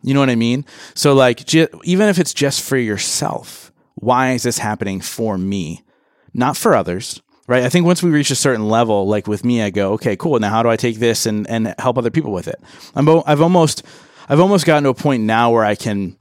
You 0.02 0.16
know 0.16 0.20
what 0.20 0.32
I 0.32 0.36
mean? 0.36 0.66
So, 0.96 1.14
like, 1.14 1.46
ju- 1.46 1.68
even 1.84 2.10
if 2.10 2.18
it's 2.18 2.34
just 2.34 2.62
for 2.62 2.78
yourself, 2.78 3.71
why 3.96 4.32
is 4.32 4.44
this 4.44 4.58
happening 4.60 5.02
for 5.02 5.38
me, 5.38 5.84
not 6.34 6.58
for 6.58 6.76
others? 6.76 7.22
Right. 7.48 7.64
I 7.64 7.70
think 7.70 7.86
once 7.86 8.02
we 8.02 8.12
reach 8.12 8.32
a 8.32 8.36
certain 8.36 8.70
level, 8.70 9.08
like 9.08 9.28
with 9.28 9.44
me, 9.44 9.62
I 9.62 9.72
go, 9.72 9.94
okay, 9.94 10.16
cool. 10.16 10.40
Now, 10.40 10.50
how 10.52 10.64
do 10.64 10.70
I 10.70 10.78
take 10.78 11.00
this 11.00 11.26
and, 11.26 11.50
and 11.50 11.76
help 11.80 11.98
other 11.98 12.12
people 12.12 12.32
with 12.32 12.48
it? 12.48 12.56
I'm, 12.96 13.10
I've 13.26 13.42
almost, 13.42 13.84
I've 14.30 14.40
almost 14.40 14.66
gotten 14.66 14.84
to 14.84 14.90
a 14.90 14.94
point 14.94 15.24
now 15.24 15.52
where 15.52 15.66
I 15.66 15.76
can, 15.76 16.16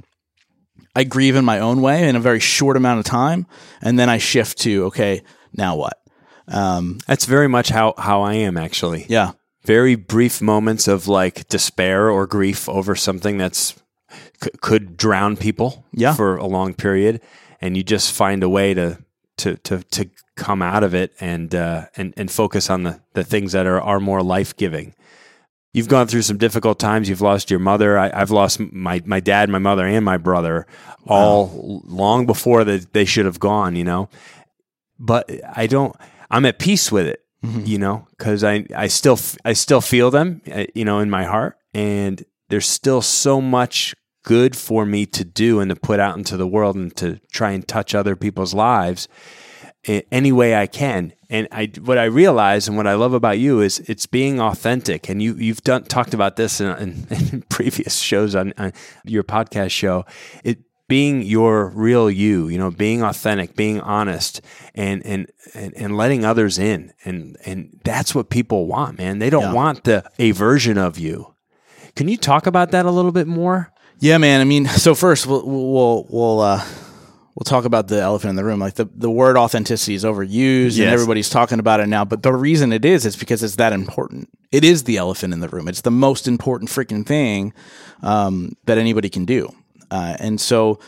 I 0.97 1.05
grieve 1.05 1.37
in 1.37 1.45
my 1.45 1.61
own 1.61 1.83
way 1.83 2.09
in 2.09 2.17
a 2.17 2.21
very 2.21 2.41
short 2.41 2.77
amount 2.77 2.99
of 2.99 3.05
time, 3.05 3.47
and 3.81 3.97
then 3.97 4.09
I 4.09 4.19
shift 4.19 4.59
to, 4.63 4.87
okay, 4.87 5.23
now 5.53 5.77
what? 5.77 5.99
Um, 6.49 6.99
That's 7.07 7.27
very 7.27 7.47
much 7.49 7.69
how, 7.69 7.95
how 7.97 8.23
I 8.23 8.35
am 8.35 8.57
actually. 8.57 9.07
yeah, 9.09 9.33
Very 9.65 9.95
brief 9.95 10.43
moments 10.43 10.89
of 10.89 11.07
like 11.07 11.47
despair 11.49 12.11
or 12.11 12.27
grief 12.27 12.69
over 12.69 12.97
something 12.97 13.39
that's 13.39 13.75
c- 14.43 14.51
could 14.61 14.97
drown 14.97 15.37
people 15.37 15.85
Yeah. 15.93 16.15
for 16.15 16.37
a 16.39 16.47
long 16.47 16.75
period, 16.75 17.21
and 17.61 17.77
you 17.77 17.83
just 17.83 18.13
find 18.13 18.43
a 18.43 18.49
way 18.49 18.75
to 18.75 18.99
to 19.39 19.57
to, 19.57 19.83
to 19.83 20.11
come 20.37 20.63
out 20.63 20.83
of 20.83 20.95
it 20.95 21.13
and 21.21 21.55
uh, 21.55 21.87
and 21.97 22.15
and 22.17 22.31
focus 22.31 22.71
on 22.71 22.83
the 22.83 23.01
the 23.15 23.25
things 23.25 23.53
that 23.53 23.67
are 23.67 23.81
are 23.81 24.01
more 24.01 24.23
life 24.23 24.57
giving. 24.57 24.95
You've 25.73 25.89
gone 25.89 26.09
through 26.09 26.23
some 26.23 26.37
difficult 26.37 26.81
times. 26.81 27.09
You've 27.09 27.21
lost 27.21 27.49
your 27.49 27.61
mother. 27.61 27.97
I, 27.97 28.11
I've 28.13 28.31
lost 28.33 28.59
my 28.59 29.03
my 29.05 29.21
dad, 29.21 29.49
my 29.49 29.59
mother, 29.59 29.87
and 29.87 30.05
my 30.05 30.17
brother 30.17 30.67
all 31.07 31.83
long 31.85 32.27
before 32.27 32.65
that 32.65 32.93
they 32.93 33.05
should 33.05 33.27
have 33.27 33.39
gone. 33.39 33.77
You 33.77 33.85
know, 33.85 34.09
but 34.99 35.31
I 35.57 35.67
don't. 35.67 35.95
I'm 36.31 36.45
at 36.47 36.59
peace 36.59 36.93
with 36.93 37.07
it, 37.07 37.25
you 37.43 37.79
know, 37.79 38.07
because 38.11 38.45
I 38.45 38.67
I 38.75 38.89
still 38.89 39.19
I 39.45 39.53
still 39.53 39.81
feel 39.81 40.11
them, 40.11 40.43
uh, 40.53 40.65
you 40.75 40.85
know, 40.85 40.99
in 41.01 41.11
my 41.11 41.25
heart, 41.25 41.59
and 41.73 42.25
there's 42.49 42.69
still 42.69 43.03
so 43.03 43.41
much 43.41 43.95
good 44.23 44.57
for 44.57 44.85
me 44.85 45.07
to 45.07 45.25
do 45.25 45.61
and 45.61 45.71
to 45.71 45.77
put 45.77 46.01
out 46.01 46.17
into 46.17 46.37
the 46.37 46.47
world 46.47 46.77
and 46.77 46.95
to 46.97 47.19
try 47.33 47.51
and 47.53 47.67
touch 47.67 47.95
other 47.95 48.17
people's 48.17 48.55
lives 48.55 49.09
any 50.13 50.31
way 50.31 50.55
I 50.55 50.67
can. 50.67 51.15
And 51.31 51.49
I, 51.51 51.71
what 51.83 51.97
I 51.97 52.05
realize 52.05 52.69
and 52.69 52.77
what 52.77 52.87
I 52.87 52.95
love 52.95 53.15
about 53.15 53.39
you 53.39 53.61
is 53.61 53.79
it's 53.81 54.05
being 54.07 54.39
authentic. 54.41 55.09
And 55.09 55.23
you, 55.23 55.35
you've 55.37 55.63
done 55.63 55.85
talked 55.85 56.13
about 56.13 56.37
this 56.37 56.61
in, 56.61 56.69
in, 56.77 57.07
in 57.33 57.43
previous 57.49 57.99
shows 57.99 58.35
on, 58.35 58.53
on 58.59 58.73
your 59.05 59.23
podcast 59.23 59.71
show. 59.71 60.05
It 60.45 60.59
being 60.87 61.23
your 61.23 61.69
real 61.71 62.11
you, 62.11 62.49
you 62.49 62.59
know, 62.59 62.71
being 62.71 63.01
authentic, 63.01 63.55
being 63.55 63.81
honest, 63.81 64.41
and 64.75 65.07
and 65.07 65.31
and, 65.55 65.73
and 65.77 65.97
letting 65.97 66.25
others 66.25 66.59
in, 66.59 66.93
and 67.05 67.37
and 67.47 67.81
that's 67.85 68.13
what 68.13 68.29
people 68.29 68.67
want, 68.67 68.99
man. 68.99 69.21
They 69.21 69.31
don't 69.31 69.45
Yeah. 69.45 69.53
want 69.53 69.85
the 69.85 70.03
a 70.19 70.33
version 70.33 70.77
of 70.79 70.99
you. 70.99 71.33
Can 71.95 72.09
you 72.09 72.17
talk 72.17 72.47
about 72.49 72.73
that 72.73 72.87
a 72.87 72.91
little 72.91 73.13
bit 73.13 73.29
more? 73.29 73.73
Yeah, 74.01 74.17
man. 74.19 74.41
I 74.41 74.45
mean, 74.45 74.67
so 74.67 74.95
first 74.95 75.27
we'll 75.27 75.47
we'll 75.47 76.07
we'll 76.09 76.41
uh, 76.41 76.65
we'll 77.35 77.45
talk 77.45 77.65
about 77.65 77.87
the 77.89 78.01
elephant 78.01 78.31
in 78.31 78.37
the 78.37 78.45
room. 78.45 78.59
Like 78.59 78.75
the 78.75 78.87
the 78.95 79.11
word 79.11 79.37
authenticity 79.37 79.95
is 79.95 80.05
overused, 80.05 80.81
and 80.81 80.91
everybody's 80.91 81.31
talking 81.31 81.61
about 81.61 81.81
it 81.81 81.87
now. 81.87 82.05
But 82.05 82.23
the 82.23 82.33
reason 82.33 82.73
it 82.73 82.85
is, 82.85 83.07
is 83.07 83.15
because 83.15 83.43
it's 83.43 83.57
that 83.57 83.73
important. 83.73 84.29
It 84.51 84.65
is 84.65 84.85
the 84.85 84.97
elephant 84.97 85.33
in 85.33 85.41
the 85.41 85.49
room. 85.49 85.69
It's 85.69 85.83
the 85.83 85.91
most 85.91 86.27
important 86.27 86.71
freaking 86.71 87.07
thing 87.07 87.53
um, 88.03 88.57
that 88.65 88.79
anybody 88.79 89.09
can 89.09 89.25
do. 89.25 89.49
Uh, 89.91 90.17
and 90.19 90.41
so, 90.41 90.81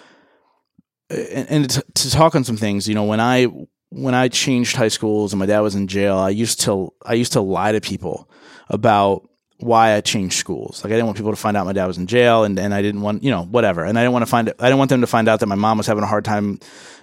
and, 1.10 1.50
and 1.50 1.70
to, 1.70 1.84
to 1.94 2.10
talk 2.10 2.34
on 2.34 2.44
some 2.44 2.56
things, 2.56 2.88
you 2.88 2.94
know, 2.94 3.04
when 3.04 3.20
I 3.20 3.46
when 3.90 4.14
I 4.14 4.28
changed 4.28 4.74
high 4.74 4.88
schools 4.88 5.32
and 5.32 5.38
my 5.38 5.46
dad 5.46 5.60
was 5.60 5.74
in 5.74 5.86
jail, 5.86 6.16
I 6.16 6.30
used 6.30 6.60
to 6.62 6.92
I 7.04 7.14
used 7.14 7.32
to 7.32 7.40
lie 7.42 7.72
to 7.72 7.80
people 7.80 8.30
about 8.70 9.28
why 9.62 9.94
I 9.94 10.00
changed 10.00 10.36
schools. 10.36 10.82
Like 10.82 10.92
I 10.92 10.96
didn't 10.96 11.06
want 11.06 11.16
people 11.16 11.32
to 11.32 11.36
find 11.36 11.56
out 11.56 11.66
my 11.66 11.72
dad 11.72 11.86
was 11.86 11.98
in 11.98 12.06
jail 12.06 12.44
and, 12.44 12.58
and 12.58 12.74
I 12.74 12.82
didn't 12.82 13.00
want, 13.00 13.22
you 13.22 13.30
know, 13.30 13.44
whatever. 13.44 13.84
And 13.84 13.98
I 13.98 14.02
didn't 14.02 14.12
want 14.12 14.22
to 14.22 14.30
find 14.30 14.48
I 14.58 14.66
didn't 14.66 14.78
want 14.78 14.90
them 14.90 15.00
to 15.00 15.06
find 15.06 15.28
out 15.28 15.40
that 15.40 15.46
my 15.46 15.54
mom 15.54 15.78
was 15.78 15.86
having 15.86 16.02
a 16.02 16.06
hard 16.06 16.24
time, 16.24 16.58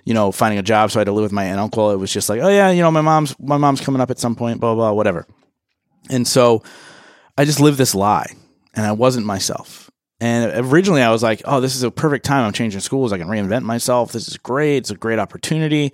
you 0.05 0.13
know, 0.13 0.31
finding 0.31 0.59
a 0.59 0.63
job. 0.63 0.91
So 0.91 0.99
I 0.99 1.01
had 1.01 1.05
to 1.05 1.11
live 1.11 1.23
with 1.23 1.31
my 1.31 1.43
aunt 1.43 1.53
and 1.53 1.61
uncle. 1.61 1.91
It 1.91 1.97
was 1.97 2.11
just 2.11 2.29
like, 2.29 2.41
oh 2.41 2.49
yeah, 2.49 2.69
you 2.71 2.81
know, 2.81 2.91
my 2.91 3.01
mom's 3.01 3.37
my 3.39 3.57
mom's 3.57 3.81
coming 3.81 4.01
up 4.01 4.11
at 4.11 4.19
some 4.19 4.35
point, 4.35 4.59
blah, 4.59 4.75
blah, 4.75 4.91
whatever. 4.91 5.25
And 6.09 6.27
so 6.27 6.63
I 7.37 7.45
just 7.45 7.59
lived 7.59 7.77
this 7.77 7.95
lie 7.95 8.33
and 8.73 8.85
I 8.85 8.91
wasn't 8.91 9.25
myself. 9.25 9.89
And 10.21 10.51
originally 10.71 11.01
I 11.01 11.11
was 11.11 11.23
like, 11.23 11.41
oh, 11.45 11.61
this 11.61 11.75
is 11.75 11.83
a 11.83 11.91
perfect 11.91 12.25
time. 12.25 12.45
I'm 12.45 12.51
changing 12.51 12.81
schools. 12.81 13.13
I 13.13 13.17
can 13.17 13.27
reinvent 13.27 13.63
myself. 13.63 14.11
This 14.11 14.27
is 14.27 14.37
great. 14.37 14.77
It's 14.77 14.91
a 14.91 14.95
great 14.95 15.19
opportunity. 15.19 15.93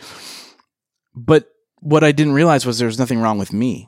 But 1.13 1.47
what 1.79 2.03
I 2.03 2.11
didn't 2.11 2.33
realize 2.33 2.65
was 2.65 2.79
there 2.79 2.87
was 2.87 2.97
nothing 2.97 3.19
wrong 3.19 3.37
with 3.37 3.53
me. 3.53 3.87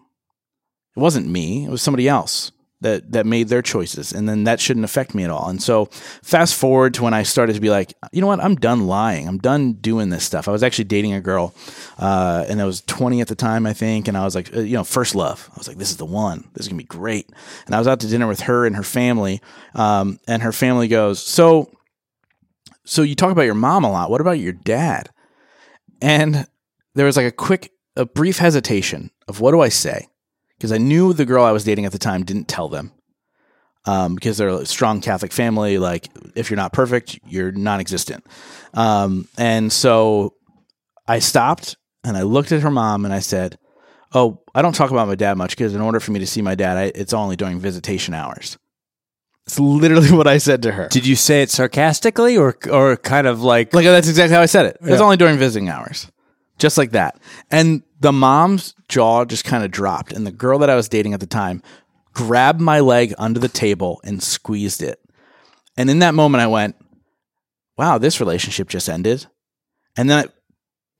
It 0.96 1.00
wasn't 1.00 1.28
me. 1.28 1.66
It 1.66 1.70
was 1.70 1.82
somebody 1.82 2.08
else. 2.08 2.52
That 2.82 3.12
that 3.12 3.26
made 3.26 3.48
their 3.48 3.62
choices 3.62 4.14
and 4.14 4.30
then 4.30 4.44
that 4.44 4.60
shouldn't 4.60 4.84
affect 4.84 5.16
me 5.16 5.24
at 5.24 5.30
all. 5.30 5.50
And 5.50 5.62
so 5.62 5.86
fast 6.24 6.56
forward 6.56 6.94
to 6.96 7.04
when 7.04 7.14
i 7.14 7.24
started 7.24 7.54
to 7.54 7.62
be 7.62 7.70
like 7.70 7.94
you 8.12 8.22
know 8.22 8.28
what? 8.28 8.44
I'm 8.44 8.56
done 8.56 8.88
lying. 8.88 9.28
I'm 9.28 9.40
done 9.40 9.74
doing 9.74 10.10
this 10.10 10.24
stuff. 10.24 10.48
I 10.48 10.52
was 10.52 10.64
actually 10.64 10.86
dating 10.86 11.14
a 11.14 11.22
girl 11.22 11.54
uh, 11.98 12.46
and 12.48 12.62
i 12.62 12.66
was 12.66 12.82
20 12.82 13.22
at 13.22 13.28
the 13.28 13.36
time 13.36 13.66
i 13.66 13.74
think 13.74 14.08
and 14.08 14.18
i 14.18 14.24
was 14.24 14.36
like 14.36 14.56
uh, 14.56 14.60
you 14.60 14.74
know 14.74 14.84
first 14.84 15.16
love. 15.16 15.50
I 15.54 15.58
was 15.58 15.68
like 15.68 15.78
this 15.78 15.90
is 15.90 15.98
the 15.98 16.06
one. 16.06 16.50
This 16.54 16.66
is 16.66 16.70
gonna 16.70 16.78
be 16.78 16.84
great. 16.84 17.30
And 17.66 17.76
i 17.76 17.80
was 17.80 17.88
out 17.88 18.00
to 18.02 18.08
dinner 18.08 18.28
with 18.28 18.42
her 18.42 18.66
and 18.66 18.76
her 18.76 18.84
family 18.84 19.42
um, 19.74 20.20
and 20.28 20.44
her 20.44 20.52
family 20.52 20.88
goes 20.88 21.20
so 21.20 21.72
so 22.86 23.02
you 23.02 23.16
talk 23.16 23.32
about 23.32 23.42
your 23.42 23.54
mom 23.54 23.84
a 23.84 23.92
lot. 23.92 24.10
What 24.10 24.22
about 24.22 24.40
your 24.40 24.54
dad? 24.54 25.10
And 26.02 26.48
there 26.96 27.06
was 27.06 27.18
like 27.18 27.26
a 27.26 27.32
quick 27.32 27.72
a 27.98 28.06
brief 28.06 28.38
hesitation 28.38 29.10
of 29.28 29.42
what 29.42 29.52
do 29.52 29.60
i 29.60 29.70
say 29.70 30.08
because 30.58 30.72
I 30.72 30.78
knew 30.78 31.14
the 31.14 31.26
girl 31.26 31.44
I 31.44 31.52
was 31.52 31.64
dating 31.64 31.86
at 31.86 31.92
the 31.92 32.00
time 32.00 32.24
didn't 32.24 32.48
tell 32.48 32.68
them 32.68 32.92
um, 33.86 34.16
because 34.16 34.38
they're 34.38 34.50
a 34.50 34.66
strong 34.66 35.02
Catholic 35.02 35.32
family. 35.32 35.78
Like, 35.78 36.10
if 36.36 36.50
you're 36.50 36.58
not 36.58 36.74
perfect, 36.74 37.20
you're 37.28 37.52
non 37.52 37.80
existent. 37.80 38.26
Um, 38.74 39.28
and 39.38 39.72
so 39.72 40.34
I 41.08 41.20
stopped 41.20 41.78
and 42.04 42.18
I 42.18 42.24
looked 42.24 42.52
at 42.52 42.62
her 42.62 42.72
mom 42.72 43.06
and 43.06 43.14
I 43.14 43.20
said, 43.20 43.58
Oh, 44.14 44.42
I 44.56 44.62
don't 44.62 44.74
talk 44.74 44.92
about 44.92 45.10
my 45.10 45.16
dad 45.16 45.38
much 45.38 45.52
because 45.52 45.76
in 45.76 45.82
order 45.82 46.00
for 46.00 46.12
me 46.12 46.20
to 46.20 46.28
see 46.28 46.42
my 46.42 46.56
dad, 46.56 46.78
I, 46.78 46.84
it's 46.96 47.14
only 47.14 47.36
during 47.36 47.60
visitation 47.60 48.14
hours. 48.14 48.58
It's 49.46 49.60
literally 49.60 50.12
what 50.16 50.28
I 50.28 50.38
said 50.38 50.62
to 50.64 50.72
her. 50.72 50.88
Did 50.88 51.06
you 51.06 51.16
say 51.16 51.42
it 51.42 51.50
sarcastically 51.50 52.38
or 52.38 52.58
or 52.72 52.98
kind 52.98 53.28
of 53.28 53.42
like 53.42 53.74
like 53.74 53.86
that's 53.86 54.08
exactly 54.08 54.34
how 54.36 54.42
I 54.42 54.46
said 54.46 54.66
it. 54.66 54.78
It's 54.82 55.02
only 55.02 55.18
during 55.18 55.38
visiting 55.38 55.70
hours 55.70 56.10
just 56.58 56.78
like 56.78 56.92
that. 56.92 57.20
And 57.52 57.84
the 58.00 58.12
mom's 58.12 58.74
jaw 58.88 59.26
just 59.26 59.44
kind 59.44 59.64
of 59.64 59.72
dropped. 59.72 60.12
And 60.12 60.26
the 60.26 60.32
girl 60.32 60.60
that 60.60 60.70
I 60.70 60.76
was 60.76 60.90
dating 60.90 61.14
at 61.14 61.20
the 61.20 61.28
time 61.28 61.62
grabbed 62.14 62.62
my 62.62 62.80
leg 62.80 63.14
under 63.18 63.40
the 63.40 63.48
table 63.48 64.02
and 64.04 64.22
squeezed 64.22 64.82
it. 64.82 65.00
And 65.78 65.90
in 65.90 66.00
that 66.00 66.16
moment, 66.16 66.42
I 66.42 66.48
went, 66.48 66.76
wow, 67.78 67.98
this 67.98 68.20
relationship 68.20 68.70
just 68.70 68.90
ended. 68.90 69.28
And 69.96 70.10
then 70.10 70.26
I, 70.26 70.32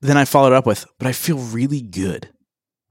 then 0.00 0.16
I 0.16 0.24
followed 0.24 0.52
up 0.52 0.66
with, 0.66 0.86
but 0.98 1.06
I 1.06 1.12
feel 1.12 1.38
really 1.38 1.80
good. 1.80 2.28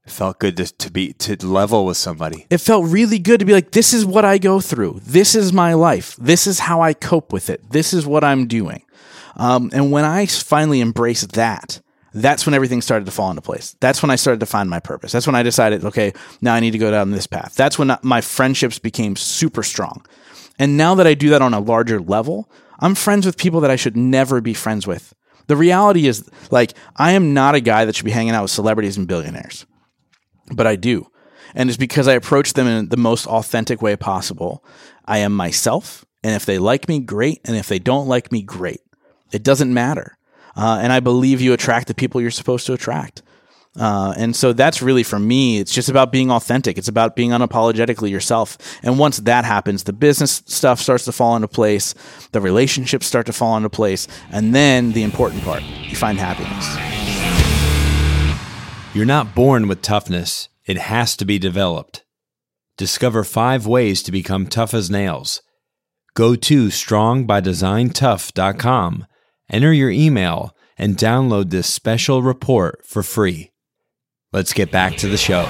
It 0.06 0.12
felt 0.12 0.40
good 0.40 0.56
to, 0.58 0.66
to 0.66 0.92
be 0.92 1.12
to 1.14 1.46
level 1.46 1.86
with 1.86 1.98
somebody. 1.98 2.48
It 2.50 2.60
felt 2.60 2.90
really 2.90 3.20
good 3.20 3.42
to 3.42 3.46
be 3.46 3.52
like, 3.54 3.72
this 3.72 3.94
is 3.94 4.06
what 4.06 4.24
I 4.24 4.38
go 4.38 4.62
through. 4.62 5.02
This 5.04 5.36
is 5.36 5.52
my 5.52 5.74
life. 5.74 6.16
This 6.16 6.48
is 6.48 6.60
how 6.60 6.82
I 6.82 6.94
cope 6.94 7.34
with 7.34 7.50
it. 7.50 7.72
This 7.72 7.94
is 7.94 8.06
what 8.06 8.24
I'm 8.24 8.48
doing. 8.48 8.84
Um, 9.36 9.70
and 9.74 9.92
when 9.92 10.06
I 10.06 10.26
finally 10.26 10.80
embraced 10.80 11.34
that, 11.34 11.82
that's 12.22 12.46
when 12.46 12.54
everything 12.54 12.82
started 12.82 13.06
to 13.06 13.12
fall 13.12 13.30
into 13.30 13.42
place. 13.42 13.76
That's 13.80 14.02
when 14.02 14.10
I 14.10 14.16
started 14.16 14.40
to 14.40 14.46
find 14.46 14.70
my 14.70 14.80
purpose. 14.80 15.12
That's 15.12 15.28
when 15.28 15.36
I 15.36 15.44
decided, 15.44 15.84
okay, 15.84 16.14
now 16.42 16.54
I 16.54 16.60
need 16.60 16.72
to 16.72 16.78
go 16.78 16.92
down 16.92 17.12
this 17.12 17.28
path. 17.28 17.56
That's 17.56 17.78
when 17.78 17.96
my 18.02 18.22
friendships 18.22 18.80
became 18.80 19.16
super 19.16 19.64
strong. 19.64 20.06
And 20.60 20.78
now 20.78 20.96
that 20.96 21.08
I 21.08 21.14
do 21.14 21.30
that 21.30 21.42
on 21.42 21.54
a 21.54 21.60
larger 21.60 22.00
level, 22.00 22.50
I'm 22.80 22.96
friends 22.96 23.26
with 23.26 23.38
people 23.38 23.62
that 23.62 23.72
I 23.72 23.76
should 23.76 23.98
never 23.98 24.42
be 24.42 24.54
friends 24.54 24.88
with. 24.88 25.14
The 25.48 25.56
reality 25.56 26.08
is, 26.08 26.30
like, 26.52 26.74
I 26.96 27.14
am 27.14 27.34
not 27.34 27.56
a 27.56 27.62
guy 27.62 27.86
that 27.86 27.96
should 27.96 28.06
be 28.06 28.12
hanging 28.12 28.34
out 28.34 28.42
with 28.42 28.52
celebrities 28.52 28.98
and 28.98 29.08
billionaires, 29.08 29.66
but 30.52 30.68
I 30.68 30.76
do. 30.76 31.10
And 31.56 31.70
it's 31.70 31.78
because 31.78 32.08
I 32.08 32.14
approach 32.14 32.54
them 32.54 32.68
in 32.68 32.90
the 32.90 32.98
most 32.98 33.26
authentic 33.28 33.82
way 33.82 33.96
possible. 33.96 34.64
I 35.06 35.20
am 35.20 35.34
myself. 35.34 36.06
And 36.24 36.36
if 36.36 36.46
they 36.46 36.58
like 36.58 36.90
me, 36.90 37.00
great. 37.00 37.40
And 37.46 37.56
if 37.56 37.68
they 37.68 37.80
don't 37.80 38.08
like 38.08 38.32
me, 38.32 38.42
great. 38.42 38.82
It 39.32 39.44
doesn't 39.44 39.74
matter. 39.74 40.18
Uh, 40.58 40.80
and 40.82 40.92
I 40.92 41.00
believe 41.00 41.40
you 41.40 41.54
attract 41.54 41.88
the 41.88 41.94
people 41.94 42.20
you're 42.20 42.32
supposed 42.32 42.66
to 42.66 42.74
attract. 42.74 43.22
Uh, 43.80 44.16
and 44.18 44.36
so 44.36 44.54
that's 44.54 44.82
really 44.82 45.04
for 45.04 45.20
me, 45.20 45.60
it's 45.60 45.72
just 45.72 45.88
about 45.88 46.12
being 46.12 46.32
authentic. 46.32 46.80
It's 46.80 46.88
about 46.88 47.16
being 47.16 47.30
unapologetically 47.30 48.10
yourself. 48.10 48.58
And 48.82 48.98
once 48.98 49.18
that 49.18 49.46
happens, 49.46 49.84
the 49.84 49.94
business 49.94 50.42
stuff 50.48 50.80
starts 50.80 51.06
to 51.06 51.12
fall 51.12 51.36
into 51.36 51.48
place, 51.48 51.94
the 52.32 52.42
relationships 52.42 53.06
start 53.06 53.28
to 53.28 53.34
fall 53.34 53.56
into 53.56 53.70
place, 53.70 54.08
and 54.32 54.56
then 54.56 54.94
the 54.94 55.04
important 55.04 55.44
part, 55.44 55.62
you 55.62 55.96
find 55.96 56.18
happiness. 56.18 56.66
You're 58.96 59.06
not 59.06 59.36
born 59.36 59.68
with 59.68 59.84
toughness, 59.84 60.50
it 60.66 60.78
has 60.78 61.16
to 61.18 61.26
be 61.26 61.38
developed. 61.38 62.04
Discover 62.78 63.26
five 63.26 63.68
ways 63.68 64.02
to 64.04 64.12
become 64.12 64.48
tough 64.48 64.74
as 64.74 64.90
nails. 64.90 65.44
Go 66.16 66.36
to 66.36 66.68
strongbydesigntough.com 66.68 69.06
enter 69.50 69.74
your 69.74 69.90
email, 69.90 70.56
and 70.78 70.98
download 70.98 71.50
this 71.50 71.68
special 71.68 72.22
report 72.22 72.86
for 72.86 73.04
free. 73.04 73.52
Let's 74.32 74.54
get 74.54 74.72
back 74.72 74.98
to 74.98 75.08
the 75.08 75.18
show. 75.18 75.50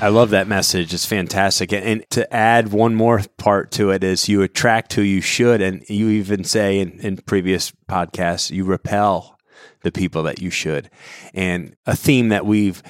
I 0.00 0.08
love 0.08 0.30
that 0.30 0.48
message. 0.48 0.92
It's 0.92 1.06
fantastic. 1.06 1.72
And, 1.72 2.04
to 2.10 2.30
add 2.34 2.72
one 2.72 2.94
more 2.94 3.22
part 3.38 3.70
to 3.72 3.90
it 3.90 4.04
is 4.04 4.28
you 4.28 4.42
attract 4.42 4.92
who 4.92 5.00
you 5.00 5.22
should. 5.22 5.62
And 5.62 5.82
you 5.88 6.10
even 6.10 6.44
say 6.44 6.80
in, 6.80 7.00
in 7.00 7.16
previous 7.18 7.72
podcasts, 7.88 8.50
you 8.50 8.64
repel 8.64 9.38
the 9.82 9.92
people 9.92 10.24
that 10.24 10.42
you 10.42 10.50
should. 10.50 10.90
And 11.32 11.74
a 11.86 11.96
theme 11.96 12.28
that 12.28 12.44
we've 12.44 12.82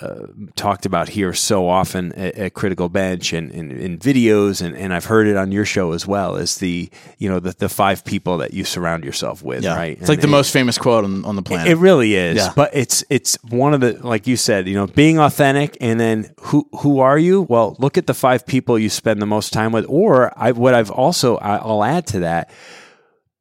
uh, 0.00 0.26
talked 0.56 0.84
about 0.84 1.08
here 1.08 1.32
so 1.32 1.68
often 1.68 2.12
at, 2.14 2.34
at 2.34 2.54
Critical 2.54 2.88
Bench 2.88 3.32
and 3.32 3.52
in 3.52 3.98
videos, 3.98 4.60
and, 4.60 4.76
and 4.76 4.92
I've 4.92 5.04
heard 5.04 5.28
it 5.28 5.36
on 5.36 5.52
your 5.52 5.64
show 5.64 5.92
as 5.92 6.06
well. 6.06 6.34
Is 6.36 6.56
the 6.56 6.90
you 7.18 7.28
know 7.28 7.38
the, 7.38 7.52
the 7.52 7.68
five 7.68 8.04
people 8.04 8.38
that 8.38 8.52
you 8.52 8.64
surround 8.64 9.04
yourself 9.04 9.44
with, 9.44 9.62
yeah. 9.62 9.76
right? 9.76 9.92
It's 9.92 10.00
and 10.00 10.08
like 10.08 10.20
the 10.20 10.26
it, 10.26 10.30
most 10.30 10.52
famous 10.52 10.76
quote 10.76 11.04
on, 11.04 11.24
on 11.24 11.36
the 11.36 11.42
planet. 11.42 11.68
It 11.68 11.76
really 11.76 12.16
is, 12.16 12.36
yeah. 12.36 12.52
but 12.56 12.74
it's 12.74 13.04
it's 13.10 13.38
one 13.44 13.74
of 13.74 13.80
the 13.80 13.92
like 14.04 14.26
you 14.26 14.36
said, 14.36 14.66
you 14.66 14.74
know, 14.74 14.88
being 14.88 15.20
authentic, 15.20 15.76
and 15.80 16.00
then 16.00 16.34
who 16.40 16.68
who 16.80 16.98
are 16.98 17.18
you? 17.18 17.42
Well, 17.42 17.76
look 17.78 17.96
at 17.96 18.08
the 18.08 18.14
five 18.14 18.44
people 18.44 18.78
you 18.78 18.90
spend 18.90 19.22
the 19.22 19.26
most 19.26 19.52
time 19.52 19.70
with, 19.70 19.86
or 19.88 20.36
I, 20.36 20.50
what 20.50 20.74
I've 20.74 20.90
also 20.90 21.36
I'll 21.36 21.84
add 21.84 22.08
to 22.08 22.20
that. 22.20 22.50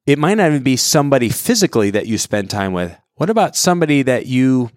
It 0.05 0.19
might 0.19 0.35
not 0.35 0.51
even 0.51 0.61
be 0.61 0.75
somebody 0.75 1.29
physically 1.29 1.89
that 1.89 2.05
you 2.05 2.19
spend 2.19 2.51
time 2.51 2.71
with. 2.71 2.95
What 3.15 3.31
about 3.31 3.55
somebody 3.55 4.03
that 4.03 4.27
you 4.27 4.69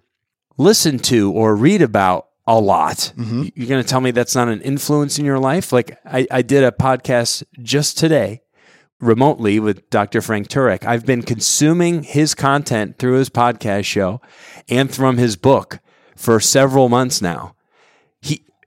listen 0.59 0.99
to 0.99 1.33
or 1.33 1.57
read 1.57 1.81
about 1.81 2.29
a 2.47 2.61
lot. 2.61 3.13
Mm-hmm. 3.17 3.49
You're 3.55 3.69
going 3.69 3.83
to 3.83 3.89
tell 3.89 4.01
me 4.01 4.11
that's 4.11 4.35
not 4.35 4.49
an 4.49 4.61
influence 4.63 5.19
in 5.19 5.25
your 5.25 5.39
life? 5.39 5.73
Like, 5.73 5.99
I, 6.05 6.27
I 6.31 6.43
did 6.43 6.65
a 6.65 6.73
podcast 6.73 7.45
just 7.63 7.97
today 7.99 8.43
remotely 9.01 9.61
with 9.61 9.89
Dr. 9.91 10.21
Frank 10.21 10.49
Turek. 10.49 10.85
I've 10.85 11.07
been 11.07 11.23
consuming 11.23 12.03
his 12.03 12.35
content 12.35 12.99
through 12.99 13.19
his 13.19 13.31
podcast 13.31 13.85
show 13.85 14.21
and 14.69 14.93
from 14.93 15.19
his 15.19 15.37
book 15.37 15.79
for 16.17 16.41
several 16.41 16.89
months 16.89 17.23
now 17.23 17.55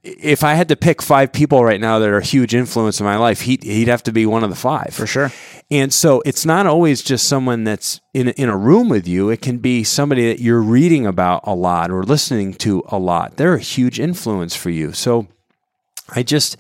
if 0.04 0.44
I 0.44 0.56
had 0.56 0.68
to 0.70 0.76
pick 0.76 1.02
five 1.02 1.32
people 1.32 1.64
right 1.64 1.80
now 1.80 2.00
that 2.00 2.10
are 2.10 2.18
a 2.18 2.26
huge 2.26 2.56
influence 2.56 3.00
in 3.00 3.06
my 3.06 3.18
life, 3.18 3.42
he'd, 3.42 3.64
he'd 3.64 3.88
have 3.88 4.04
to 4.04 4.12
be 4.12 4.26
one 4.26 4.44
of 4.44 4.50
the 4.50 4.56
five. 4.56 4.94
For 4.94 5.06
sure. 5.06 5.32
And 5.70 5.94
so 5.94 6.22
it's 6.26 6.46
not 6.46 6.66
always 6.66 7.04
just 7.04 7.28
someone 7.28 7.64
that's 7.64 8.02
in, 8.14 8.30
in 8.30 8.50
a 8.50 8.58
room 8.58 8.90
with 8.90 9.08
you. 9.08 9.30
It 9.30 9.42
can 9.42 9.60
be 9.60 9.84
somebody 9.84 10.28
that 10.28 10.42
you're 10.42 10.62
reading 10.62 11.06
about 11.06 11.42
a 11.44 11.54
lot 11.54 11.92
or 11.92 12.04
listening 12.04 12.56
to 12.56 12.84
a 12.88 12.98
lot. 12.98 13.38
They're 13.38 13.56
a 13.56 13.60
huge 13.60 14.00
influence 14.00 14.56
for 14.56 14.72
you. 14.72 14.92
So 14.92 15.28
I 16.10 16.24
just, 16.24 16.58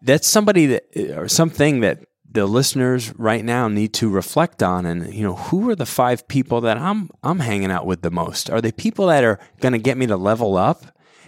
that's 0.00 0.28
somebody 0.28 0.66
that, 0.66 0.84
uh, 0.96 1.20
or 1.20 1.28
something 1.28 1.80
that 1.80 2.04
the 2.30 2.46
listeners 2.46 3.16
right 3.16 3.44
now 3.44 3.68
need 3.68 3.94
to 3.94 4.08
reflect 4.08 4.60
on 4.60 4.86
and 4.86 5.14
you 5.14 5.22
know 5.22 5.36
who 5.36 5.70
are 5.70 5.76
the 5.76 5.86
five 5.86 6.26
people 6.26 6.60
that 6.62 6.76
I'm 6.76 7.08
I'm 7.22 7.38
hanging 7.38 7.70
out 7.70 7.86
with 7.86 8.02
the 8.02 8.10
most 8.10 8.50
are 8.50 8.60
they 8.60 8.72
people 8.72 9.06
that 9.06 9.22
are 9.22 9.38
going 9.60 9.70
to 9.70 9.78
get 9.78 9.96
me 9.96 10.06
to 10.08 10.16
level 10.16 10.56
up 10.56 10.84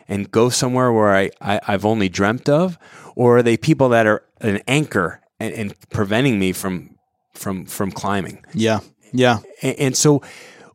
and 0.09 0.31
go 0.31 0.49
somewhere 0.49 0.93
where 0.93 1.15
I, 1.15 1.31
I, 1.41 1.61
have 1.65 1.85
only 1.85 2.09
dreamt 2.09 2.49
of? 2.49 2.79
Or 3.15 3.39
are 3.39 3.43
they 3.43 3.57
people 3.57 3.89
that 3.91 4.07
are 4.07 4.23
an 4.41 4.63
anchor 4.69 5.21
and, 5.41 5.53
and 5.55 5.91
preventing 5.91 6.39
me 6.39 6.53
from 6.53 6.97
from 7.35 7.67
from 7.67 7.91
climbing? 7.91 8.45
Yeah. 8.53 8.81
Yeah. 9.13 9.39
And, 9.63 9.79
and 9.79 9.97
so 9.97 10.23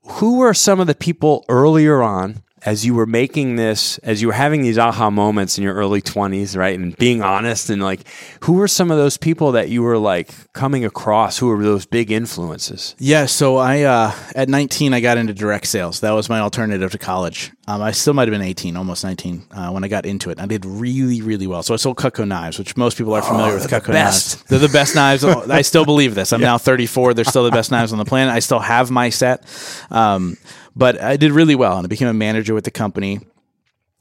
who 0.04 0.42
are 0.42 0.54
some 0.54 0.80
of 0.80 0.88
the 0.88 0.96
people 0.96 1.46
earlier 1.50 2.02
on 2.02 2.44
as 2.64 2.86
you 2.86 2.94
were 2.94 3.06
making 3.06 3.56
this, 3.56 3.98
as 4.00 4.22
you 4.22 4.28
were 4.28 4.34
having 4.34 4.62
these 4.62 4.78
aha 4.78 5.10
moments 5.10 5.58
in 5.58 5.64
your 5.64 5.74
early 5.74 6.02
20s, 6.02 6.56
right? 6.56 6.78
And 6.78 6.96
being 6.98 7.24
honest 7.24 7.70
and 7.70 7.82
like, 7.82 8.02
who 8.44 8.54
were 8.54 8.68
some 8.68 8.92
of 8.92 8.98
those 8.98 9.18
people 9.18 9.54
that 9.54 9.70
you 9.70 9.82
were 9.82 9.98
like 9.98 10.32
coming 10.54 10.86
across? 10.86 11.40
Who 11.40 11.48
were 11.48 11.64
those 11.64 11.86
big 11.86 12.12
influences? 12.12 12.96
Yeah. 13.00 13.26
So 13.26 13.58
I, 13.58 13.82
uh, 13.82 14.14
at 14.36 14.48
19, 14.48 14.94
I 14.94 15.00
got 15.00 15.18
into 15.18 15.34
direct 15.34 15.66
sales. 15.66 16.02
That 16.02 16.12
was 16.12 16.30
my 16.30 16.40
alternative 16.40 16.92
to 16.92 16.98
college. 17.00 17.52
Um, 17.68 17.82
I 17.82 17.92
still 17.92 18.14
might 18.14 18.28
have 18.28 18.34
been 18.34 18.42
18, 18.42 18.76
almost 18.78 19.04
19, 19.04 19.44
uh, 19.52 19.72
when 19.72 19.84
I 19.84 19.88
got 19.88 20.06
into 20.06 20.30
it. 20.30 20.40
I 20.40 20.46
did 20.46 20.66
really, 20.66 21.22
really 21.22 21.48
well. 21.48 21.64
So 21.64 21.74
I 21.74 21.78
sold 21.78 21.98
Cutco 21.98 22.28
knives, 22.28 22.60
which 22.60 22.78
most 22.78 22.98
people 22.98 23.14
are 23.14 23.22
familiar 23.22 23.54
oh, 23.54 23.56
with 23.56 23.70
Cutco 23.70 23.94
knives. 23.94 24.44
They're 24.44 24.60
the 24.60 24.70
best 24.70 24.94
knives. 24.94 25.24
I 25.24 25.62
still 25.62 25.86
believe 25.86 26.14
this. 26.14 26.34
I'm 26.34 26.42
yeah. 26.42 26.48
now 26.48 26.58
34. 26.58 27.14
They're 27.14 27.26
still 27.26 27.44
the 27.44 27.52
best 27.52 27.72
knives 27.72 27.92
on 27.92 27.98
the 27.98 28.06
planet. 28.06 28.34
I 28.34 28.40
still 28.40 28.60
have 28.60 28.92
my 28.92 29.10
set. 29.10 29.46
Um, 29.90 30.38
but 30.76 31.02
I 31.02 31.18
did 31.18 31.32
really 31.32 31.56
well 31.56 31.78
and 31.78 31.86
I 31.86 31.88
became 31.88 32.08
a 32.08 32.14
manager 32.14 32.54
with 32.54 32.64
the 32.64 32.72
company. 32.72 33.20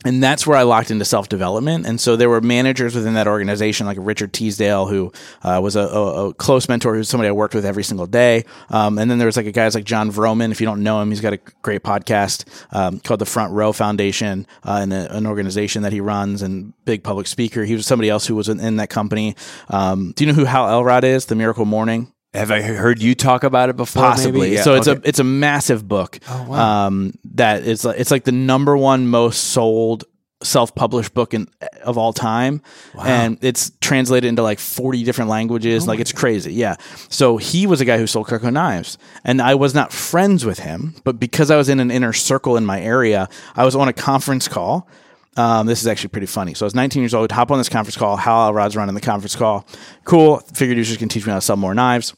and 0.03 0.23
that's 0.23 0.47
where 0.47 0.57
I 0.57 0.63
locked 0.63 0.91
into 0.91 1.05
self 1.05 1.29
development. 1.29 1.87
And 1.87 2.01
so 2.01 2.17
there 2.17 2.31
were 2.31 2.41
managers 2.41 2.95
within 2.95 3.15
that 3.15 3.29
organization, 3.29 3.87
like 3.87 3.99
Richard 4.01 4.33
Teasdale, 4.33 4.87
who 4.87 5.13
uh, 5.43 5.61
was 5.63 5.77
a, 5.77 5.81
a, 5.81 6.29
a, 6.29 6.35
close 6.35 6.69
mentor, 6.71 6.95
who's 6.95 7.09
somebody 7.09 7.29
I 7.29 7.33
worked 7.33 7.55
with 7.55 7.67
every 7.67 7.85
single 7.85 8.07
day. 8.07 8.45
Um, 8.71 8.99
and 8.99 9.11
then 9.11 9.19
there 9.19 9.27
was 9.27 9.37
like 9.37 9.45
a 9.47 9.53
guys 9.53 9.75
like 9.75 9.85
John 9.85 10.11
Vroman. 10.11 10.53
If 10.53 10.61
you 10.61 10.67
don't 10.67 10.83
know 10.83 11.03
him, 11.03 11.11
he's 11.11 11.21
got 11.21 11.35
a 11.35 11.41
great 11.61 11.83
podcast 11.83 12.47
um, 12.75 12.99
called 13.01 13.21
the 13.21 13.27
Front 13.27 13.53
Row 13.53 13.73
Foundation, 13.73 14.47
uh, 14.65 14.79
and 14.81 14.93
a, 14.93 15.15
an 15.15 15.27
organization 15.27 15.83
that 15.83 15.93
he 15.93 16.01
runs, 16.01 16.41
and 16.41 16.73
big 16.87 17.03
public 17.03 17.27
speaker. 17.27 17.65
He 17.65 17.75
was 17.75 17.87
somebody 17.87 18.09
else 18.09 18.27
who 18.27 18.35
was 18.35 18.49
in, 18.49 18.59
in 18.59 18.77
that 18.77 18.89
company. 18.89 19.37
Um, 19.69 20.13
do 20.17 20.25
you 20.25 20.33
know 20.33 20.37
who 20.37 20.47
Hal 20.47 20.69
Elrod 20.71 21.05
is? 21.05 21.27
The 21.27 21.35
Miracle 21.35 21.67
Morning. 21.67 22.11
Have 22.33 22.53
I 22.53 22.63
heard 22.63 23.03
you 23.03 23.17
talk 23.17 23.43
about 23.43 23.71
it 23.71 23.77
before? 23.77 24.03
Possibly. 24.03 24.55
Yeah, 24.55 24.63
so 24.63 24.75
it's 24.75 24.87
okay. 24.87 25.01
a 25.05 25.09
it's 25.09 25.19
a 25.19 25.25
massive 25.25 25.89
book. 25.89 26.21
Oh, 26.29 26.47
wow. 26.49 26.87
Um, 26.87 27.15
that 27.35 27.65
is 27.65 27.85
it's 27.85 28.11
like 28.13 28.25
the 28.25 28.33
number 28.33 28.77
one 28.77 29.09
most 29.09 29.39
sold 29.45 30.05
self-published 30.43 31.13
book 31.13 31.35
in, 31.35 31.49
of 31.85 31.99
all 31.99 32.15
time 32.15 32.63
wow. 32.95 33.05
and 33.05 33.39
it's 33.43 33.73
translated 33.83 34.27
into 34.27 34.43
like 34.43 34.59
40 34.59 35.05
different 35.05 35.29
languages 35.29 35.85
oh 35.85 35.87
like 35.89 36.01
it's 36.01 36.13
God. 36.13 36.19
crazy 36.19 36.55
yeah 36.55 36.77
so 37.11 37.37
he 37.37 37.67
was 37.67 37.83
a 37.83 37.85
guy 37.85 37.99
who 37.99 38.07
sold 38.07 38.27
Cutco 38.27 38.51
knives 38.51 38.97
and 39.23 39.43
I 39.43 39.55
was 39.55 39.75
not 39.75 39.93
friends 39.93 40.47
with 40.47 40.61
him 40.61 40.95
but 41.05 41.21
because 41.21 41.51
I 41.51 41.57
was 41.57 41.69
in 41.69 41.79
an 41.79 41.91
inner 41.91 42.15
circle 42.15 42.57
in 42.57 42.65
my 42.65 42.81
area 42.81 43.29
I 43.55 43.67
was 43.67 43.77
on 43.77 43.89
a 43.89 43.93
conference 43.93 44.49
call 44.49 44.89
um, 45.37 45.67
this 45.67 45.81
is 45.81 45.87
actually 45.87 46.09
pretty 46.09 46.27
funny. 46.27 46.55
So 46.55 46.65
I 46.65 46.67
was 46.67 46.75
19 46.75 47.03
years 47.03 47.15
old, 47.15 47.31
hop 47.33 47.51
on 47.51 47.59
this 47.59 47.69
conference 47.69 47.97
call. 47.97 48.17
Hal 48.17 48.49
Elrod's 48.49 48.77
running 48.77 48.95
the 48.95 49.01
conference 49.01 49.37
call. 49.37 49.67
Cool. 50.05 50.39
Figured 50.55 50.79
was 50.79 50.89
just 50.89 51.01
teach 51.01 51.27
me 51.27 51.31
how 51.31 51.39
to 51.39 51.41
sell 51.41 51.57
more 51.57 51.75
knives 51.75 52.15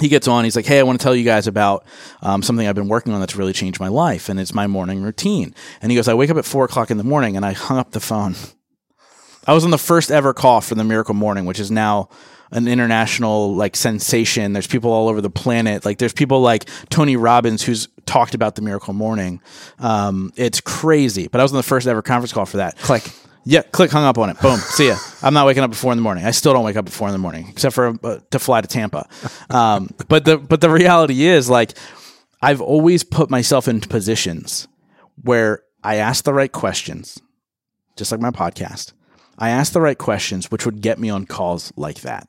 he 0.00 0.08
gets 0.08 0.26
on. 0.26 0.44
He's 0.44 0.56
like, 0.56 0.66
"Hey, 0.66 0.80
I 0.80 0.82
want 0.82 0.98
to 0.98 1.02
tell 1.02 1.14
you 1.14 1.24
guys 1.24 1.46
about 1.46 1.84
um, 2.22 2.42
something 2.42 2.66
I've 2.66 2.74
been 2.74 2.88
working 2.88 3.12
on 3.12 3.20
that's 3.20 3.36
really 3.36 3.52
changed 3.52 3.80
my 3.80 3.88
life, 3.88 4.28
and 4.28 4.40
it's 4.40 4.54
my 4.54 4.66
morning 4.66 5.02
routine." 5.02 5.54
And 5.80 5.90
he 5.90 5.96
goes, 5.96 6.08
"I 6.08 6.14
wake 6.14 6.30
up 6.30 6.36
at 6.36 6.44
four 6.44 6.64
o'clock 6.64 6.90
in 6.90 6.98
the 6.98 7.04
morning, 7.04 7.36
and 7.36 7.46
I 7.46 7.52
hung 7.52 7.78
up 7.78 7.92
the 7.92 8.00
phone. 8.00 8.34
I 9.46 9.52
was 9.52 9.64
on 9.64 9.70
the 9.70 9.78
first 9.78 10.10
ever 10.10 10.32
call 10.32 10.62
for 10.62 10.74
the 10.74 10.84
Miracle 10.84 11.14
Morning, 11.14 11.44
which 11.44 11.60
is 11.60 11.70
now 11.70 12.08
an 12.54 12.68
international 12.68 13.54
like 13.54 13.76
sensation. 13.76 14.52
There's 14.52 14.66
people 14.66 14.92
all 14.92 15.08
over 15.08 15.20
the 15.20 15.30
planet. 15.30 15.84
Like 15.84 15.98
there's 15.98 16.12
people 16.12 16.40
like 16.40 16.68
Tony 16.88 17.16
Robbins 17.16 17.62
who's 17.62 17.88
talked 18.06 18.34
about 18.34 18.54
the 18.54 18.62
Miracle 18.62 18.94
Morning. 18.94 19.40
Um, 19.78 20.32
it's 20.36 20.60
crazy. 20.60 21.28
But 21.28 21.40
I 21.40 21.44
was 21.44 21.52
on 21.52 21.56
the 21.56 21.62
first 21.62 21.86
ever 21.86 22.00
conference 22.00 22.32
call 22.32 22.46
for 22.46 22.58
that. 22.58 22.78
Click. 22.78 23.10
Yeah, 23.46 23.60
click, 23.60 23.90
hung 23.90 24.04
up 24.04 24.16
on 24.16 24.30
it. 24.30 24.40
Boom, 24.40 24.56
see 24.56 24.88
ya. 24.88 24.96
I'm 25.22 25.34
not 25.34 25.46
waking 25.46 25.62
up 25.62 25.70
at 25.70 25.76
four 25.76 25.92
in 25.92 25.98
the 25.98 26.02
morning. 26.02 26.24
I 26.24 26.30
still 26.30 26.54
don't 26.54 26.64
wake 26.64 26.76
up 26.76 26.86
at 26.86 26.92
four 26.92 27.08
in 27.08 27.12
the 27.12 27.18
morning, 27.18 27.46
except 27.50 27.74
for 27.74 27.94
uh, 28.02 28.18
to 28.30 28.38
fly 28.38 28.62
to 28.62 28.66
Tampa. 28.66 29.06
Um, 29.50 29.90
but 30.08 30.24
the 30.24 30.38
but 30.38 30.62
the 30.62 30.70
reality 30.70 31.24
is, 31.24 31.50
like, 31.50 31.74
I've 32.40 32.62
always 32.62 33.04
put 33.04 33.28
myself 33.28 33.68
into 33.68 33.86
positions 33.86 34.66
where 35.22 35.62
I 35.82 35.96
ask 35.96 36.24
the 36.24 36.32
right 36.32 36.50
questions, 36.50 37.20
just 37.96 38.12
like 38.12 38.20
my 38.20 38.30
podcast. 38.30 38.94
I 39.38 39.50
ask 39.50 39.74
the 39.74 39.80
right 39.82 39.98
questions, 39.98 40.50
which 40.50 40.64
would 40.64 40.80
get 40.80 40.98
me 40.98 41.10
on 41.10 41.26
calls 41.26 41.70
like 41.76 42.00
that, 42.00 42.28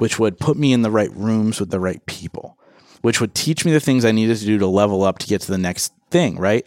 which 0.00 0.18
would 0.18 0.40
put 0.40 0.56
me 0.56 0.72
in 0.72 0.80
the 0.80 0.90
right 0.90 1.14
rooms 1.14 1.60
with 1.60 1.70
the 1.70 1.78
right 1.78 2.04
people, 2.06 2.56
which 3.02 3.20
would 3.20 3.34
teach 3.34 3.66
me 3.66 3.70
the 3.72 3.78
things 3.78 4.02
I 4.02 4.12
needed 4.12 4.38
to 4.38 4.46
do 4.46 4.58
to 4.58 4.66
level 4.66 5.04
up 5.04 5.18
to 5.18 5.26
get 5.26 5.42
to 5.42 5.50
the 5.50 5.58
next 5.58 5.92
thing, 6.10 6.38
right? 6.38 6.66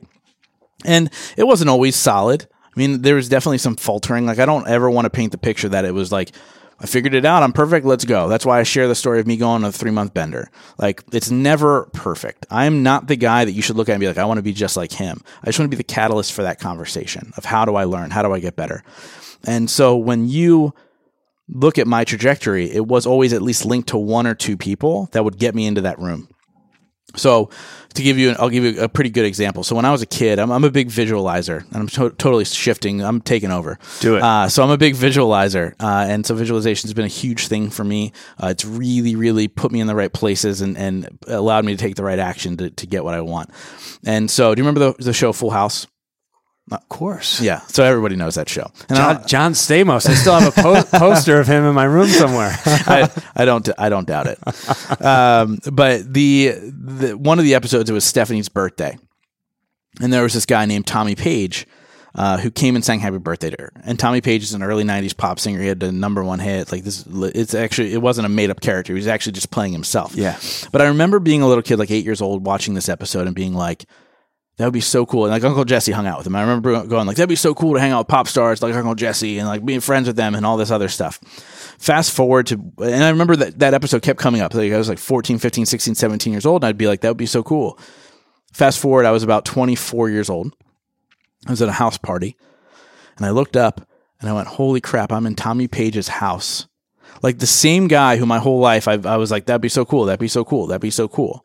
And 0.86 1.10
it 1.36 1.46
wasn't 1.46 1.72
always 1.72 1.96
solid. 1.96 2.46
I 2.64 2.80
mean, 2.80 3.02
there 3.02 3.16
was 3.16 3.30
definitely 3.30 3.58
some 3.58 3.76
faltering. 3.76 4.28
Like, 4.28 4.38
I 4.38 4.46
don't 4.46 4.68
ever 4.68 4.88
want 4.88 5.06
to 5.06 5.10
paint 5.10 5.32
the 5.32 5.40
picture 5.40 5.68
that 5.70 5.84
it 5.84 5.96
was 5.96 6.12
like, 6.12 6.32
I 6.80 6.86
figured 6.86 7.16
it 7.16 7.26
out. 7.26 7.42
I'm 7.42 7.54
perfect. 7.54 7.88
Let's 7.88 8.06
go. 8.06 8.28
That's 8.28 8.46
why 8.46 8.60
I 8.60 8.64
share 8.64 8.88
the 8.88 8.94
story 8.94 9.20
of 9.20 9.26
me 9.26 9.36
going 9.36 9.64
on 9.64 9.70
a 9.70 9.72
three 9.72 9.90
month 9.90 10.14
bender. 10.14 10.52
Like, 10.78 11.04
it's 11.12 11.32
never 11.32 11.86
perfect. 11.94 12.46
I 12.52 12.66
am 12.66 12.84
not 12.84 13.08
the 13.08 13.16
guy 13.16 13.46
that 13.46 13.54
you 13.54 13.64
should 13.64 13.78
look 13.78 13.90
at 13.90 13.94
and 13.94 14.00
be 14.00 14.08
like, 14.08 14.20
I 14.20 14.26
want 14.26 14.38
to 14.38 14.44
be 14.44 14.54
just 14.54 14.78
like 14.78 14.92
him. 14.92 15.22
I 15.42 15.48
just 15.48 15.58
want 15.58 15.72
to 15.72 15.76
be 15.76 15.82
the 15.82 15.84
catalyst 15.84 16.34
for 16.34 16.44
that 16.44 16.60
conversation 16.60 17.34
of 17.36 17.46
how 17.46 17.66
do 17.66 17.74
I 17.74 17.86
learn? 17.86 18.12
How 18.12 18.22
do 18.22 18.32
I 18.32 18.40
get 18.40 18.56
better? 18.56 18.84
And 19.44 19.72
so 19.72 19.98
when 19.98 20.28
you 20.30 20.76
look 21.54 21.78
at 21.78 21.88
my 21.88 22.04
trajectory, 22.04 22.70
it 22.72 22.88
was 22.88 23.06
always 23.06 23.32
at 23.32 23.42
least 23.42 23.66
linked 23.66 23.90
to 23.90 23.98
one 23.98 24.28
or 24.28 24.36
two 24.36 24.58
people 24.58 25.08
that 25.12 25.24
would 25.24 25.38
get 25.38 25.56
me 25.56 25.66
into 25.66 25.82
that 25.82 26.00
room. 26.00 26.28
So 27.16 27.52
to 27.94 28.02
give 28.02 28.18
you, 28.18 28.32
I'll 28.40 28.50
give 28.50 28.64
you 28.64 28.82
a 28.82 28.90
pretty 28.90 29.12
good 29.12 29.26
example. 29.26 29.64
So 29.64 29.76
when 29.76 29.86
I 29.86 29.92
was 29.92 30.02
a 30.02 30.08
kid, 30.08 30.40
I'm, 30.40 30.52
I'm 30.52 30.64
a 30.64 30.72
big 30.72 30.90
visualizer, 30.90 31.64
and 31.72 31.76
I'm 31.76 31.88
to- 31.90 32.10
totally 32.10 32.44
shifting. 32.44 33.02
I'm 33.02 33.22
taking 33.22 33.52
over. 33.52 33.78
Do 34.00 34.16
it. 34.16 34.24
Uh, 34.24 34.50
so 34.50 34.64
I'm 34.64 34.72
a 34.72 34.80
big 34.80 34.96
visualizer, 34.96 35.74
uh, 35.80 36.06
and 36.10 36.26
so 36.26 36.34
visualization 36.34 36.88
has 36.88 36.96
been 36.96 37.06
a 37.06 37.10
huge 37.10 37.48
thing 37.48 37.70
for 37.70 37.84
me. 37.84 38.14
Uh, 38.42 38.48
it's 38.48 38.66
really, 38.66 39.16
really 39.16 39.48
put 39.48 39.72
me 39.72 39.80
in 39.80 39.86
the 39.86 39.96
right 39.96 40.12
places 40.12 40.62
and, 40.62 40.76
and 40.76 41.20
allowed 41.28 41.66
me 41.66 41.74
to 41.74 41.78
take 41.78 41.96
the 41.96 42.04
right 42.04 42.20
action 42.20 42.58
to, 42.58 42.72
to 42.72 42.88
get 42.88 43.04
what 43.04 43.14
I 43.14 43.22
want. 43.22 43.52
And 44.04 44.32
so, 44.32 44.56
do 44.56 44.60
you 44.60 44.68
remember 44.68 44.94
the, 44.94 45.04
the 45.04 45.14
show 45.14 45.34
Full 45.34 45.52
House? 45.52 45.86
Of 46.72 46.88
course. 46.88 47.42
Yeah. 47.42 47.60
So 47.68 47.84
everybody 47.84 48.16
knows 48.16 48.36
that 48.36 48.48
show. 48.48 48.72
And 48.88 48.98
John, 48.98 49.28
John 49.28 49.54
Stamos. 49.54 50.08
I 50.08 50.14
still 50.14 50.40
have 50.40 50.58
a 50.58 50.62
po- 50.62 50.84
poster 50.98 51.40
of 51.40 51.48
him 51.48 51.66
in 51.66 51.76
my 51.76 51.84
room 51.84 52.08
somewhere. 52.08 52.56
I, 52.66 53.10
I, 53.36 53.46
don't. 53.46 53.68
I 53.78 53.90
don't 53.90 54.08
doubt 54.08 54.28
it. 54.28 54.40
Um, 55.06 55.60
but 55.72 56.12
the, 56.12 56.54
the 56.58 57.18
one 57.18 57.38
of 57.38 57.46
the 57.46 57.56
episodes 57.56 57.90
it 57.90 57.94
was 57.94 58.06
Stephanie's 58.06 58.48
birthday, 58.48 58.98
and 60.02 60.12
there 60.14 60.24
was 60.24 60.34
this 60.34 60.46
guy 60.46 60.66
named 60.66 60.88
Tommy 60.88 61.16
Page. 61.16 61.68
Uh, 62.16 62.38
who 62.38 62.52
came 62.52 62.76
and 62.76 62.86
sang 62.86 63.00
"Happy 63.00 63.18
Birthday" 63.18 63.50
to 63.50 63.56
her? 63.60 63.72
And 63.86 63.98
Tommy 63.98 64.22
Page 64.22 64.44
is 64.44 64.54
an 64.54 64.62
early 64.62 64.84
'90s 64.84 65.18
pop 65.18 65.40
singer. 65.40 65.60
He 65.60 65.68
had 65.68 65.80
the 65.80 65.92
number 65.92 66.24
one 66.24 66.38
hit. 66.38 66.72
Like 66.72 66.84
this, 66.84 67.04
it's 67.08 67.56
actually 67.56 67.92
it 67.92 68.04
wasn't 68.04 68.28
a 68.28 68.30
made 68.30 68.52
up 68.52 68.62
character. 68.62 68.94
He 68.94 68.98
was 68.98 69.08
actually 69.08 69.32
just 69.32 69.50
playing 69.50 69.74
himself. 69.74 70.16
Yeah. 70.16 70.38
But 70.72 70.84
I 70.84 70.90
remember 70.90 71.20
being 71.20 71.42
a 71.42 71.48
little 71.48 71.64
kid, 71.64 71.80
like 71.80 71.90
eight 71.90 72.06
years 72.06 72.22
old, 72.22 72.46
watching 72.46 72.76
this 72.76 72.88
episode 72.88 73.26
and 73.26 73.36
being 73.36 73.56
like, 73.56 73.86
that 74.58 74.66
would 74.66 74.74
be 74.74 74.82
so 74.82 75.06
cool. 75.06 75.26
And 75.26 75.32
like 75.32 75.44
Uncle 75.44 75.66
Jesse 75.66 75.92
hung 75.92 76.06
out 76.06 76.20
with 76.20 76.28
him. 76.28 76.36
I 76.36 76.42
remember 76.42 76.86
going 76.86 77.08
like, 77.08 77.18
that'd 77.18 77.28
be 77.28 77.36
so 77.36 77.56
cool 77.56 77.74
to 77.74 77.80
hang 77.80 77.92
out 77.92 78.00
with 78.00 78.08
pop 78.08 78.28
stars 78.28 78.62
like 78.62 78.76
Uncle 78.76 78.94
Jesse 78.94 79.40
and 79.40 79.48
like 79.48 79.66
being 79.66 79.80
friends 79.80 80.08
with 80.08 80.16
them 80.16 80.36
and 80.36 80.46
all 80.46 80.58
this 80.58 80.70
other 80.70 80.90
stuff. 80.90 81.18
Fast 81.80 82.12
forward 82.12 82.48
to, 82.48 82.56
and 82.78 83.04
I 83.04 83.10
remember 83.10 83.36
that 83.38 83.60
that 83.60 83.74
episode 83.74 84.04
kept 84.04 84.20
coming 84.20 84.42
up. 84.42 84.54
Like 84.54 84.72
I 84.72 84.78
was 84.78 84.90
like 84.90 85.00
14, 85.00 85.40
15, 85.40 85.66
16, 85.66 85.96
17 85.96 86.32
years 86.32 86.46
old. 86.46 86.64
And 86.64 86.70
I'd 86.70 86.78
be 86.78 86.88
like, 86.88 87.02
that 87.02 87.10
would 87.10 87.18
be 87.18 87.26
so 87.26 87.42
cool. 87.42 87.80
Fast 88.54 88.80
forward, 88.80 89.06
I 89.06 89.12
was 89.12 89.24
about 89.24 89.46
24 89.46 90.12
years 90.12 90.30
old. 90.30 90.54
I 91.48 91.52
was 91.52 91.62
at 91.62 91.70
a 91.70 91.74
house 91.74 91.98
party 91.98 92.38
and 93.18 93.26
I 93.26 93.32
looked 93.32 93.58
up 93.58 93.88
and 94.22 94.30
I 94.30 94.34
went, 94.34 94.48
holy 94.48 94.82
crap, 94.82 95.12
I'm 95.12 95.26
in 95.26 95.36
Tommy 95.36 95.68
Page's 95.68 96.08
house. 96.08 96.68
Like 97.24 97.40
the 97.40 97.48
same 97.48 97.88
guy 97.88 98.18
who 98.18 98.26
my 98.28 98.40
whole 98.40 98.60
life 98.60 98.88
I, 98.88 98.94
I 99.04 99.18
was 99.18 99.32
like, 99.32 99.48
that'd 99.48 99.62
be 99.62 99.70
so 99.70 99.84
cool. 99.84 100.06
That'd 100.06 100.20
be 100.20 100.28
so 100.28 100.46
cool. 100.46 100.68
That'd 100.68 100.82
be 100.82 100.92
so 100.92 101.08
cool. 101.08 101.44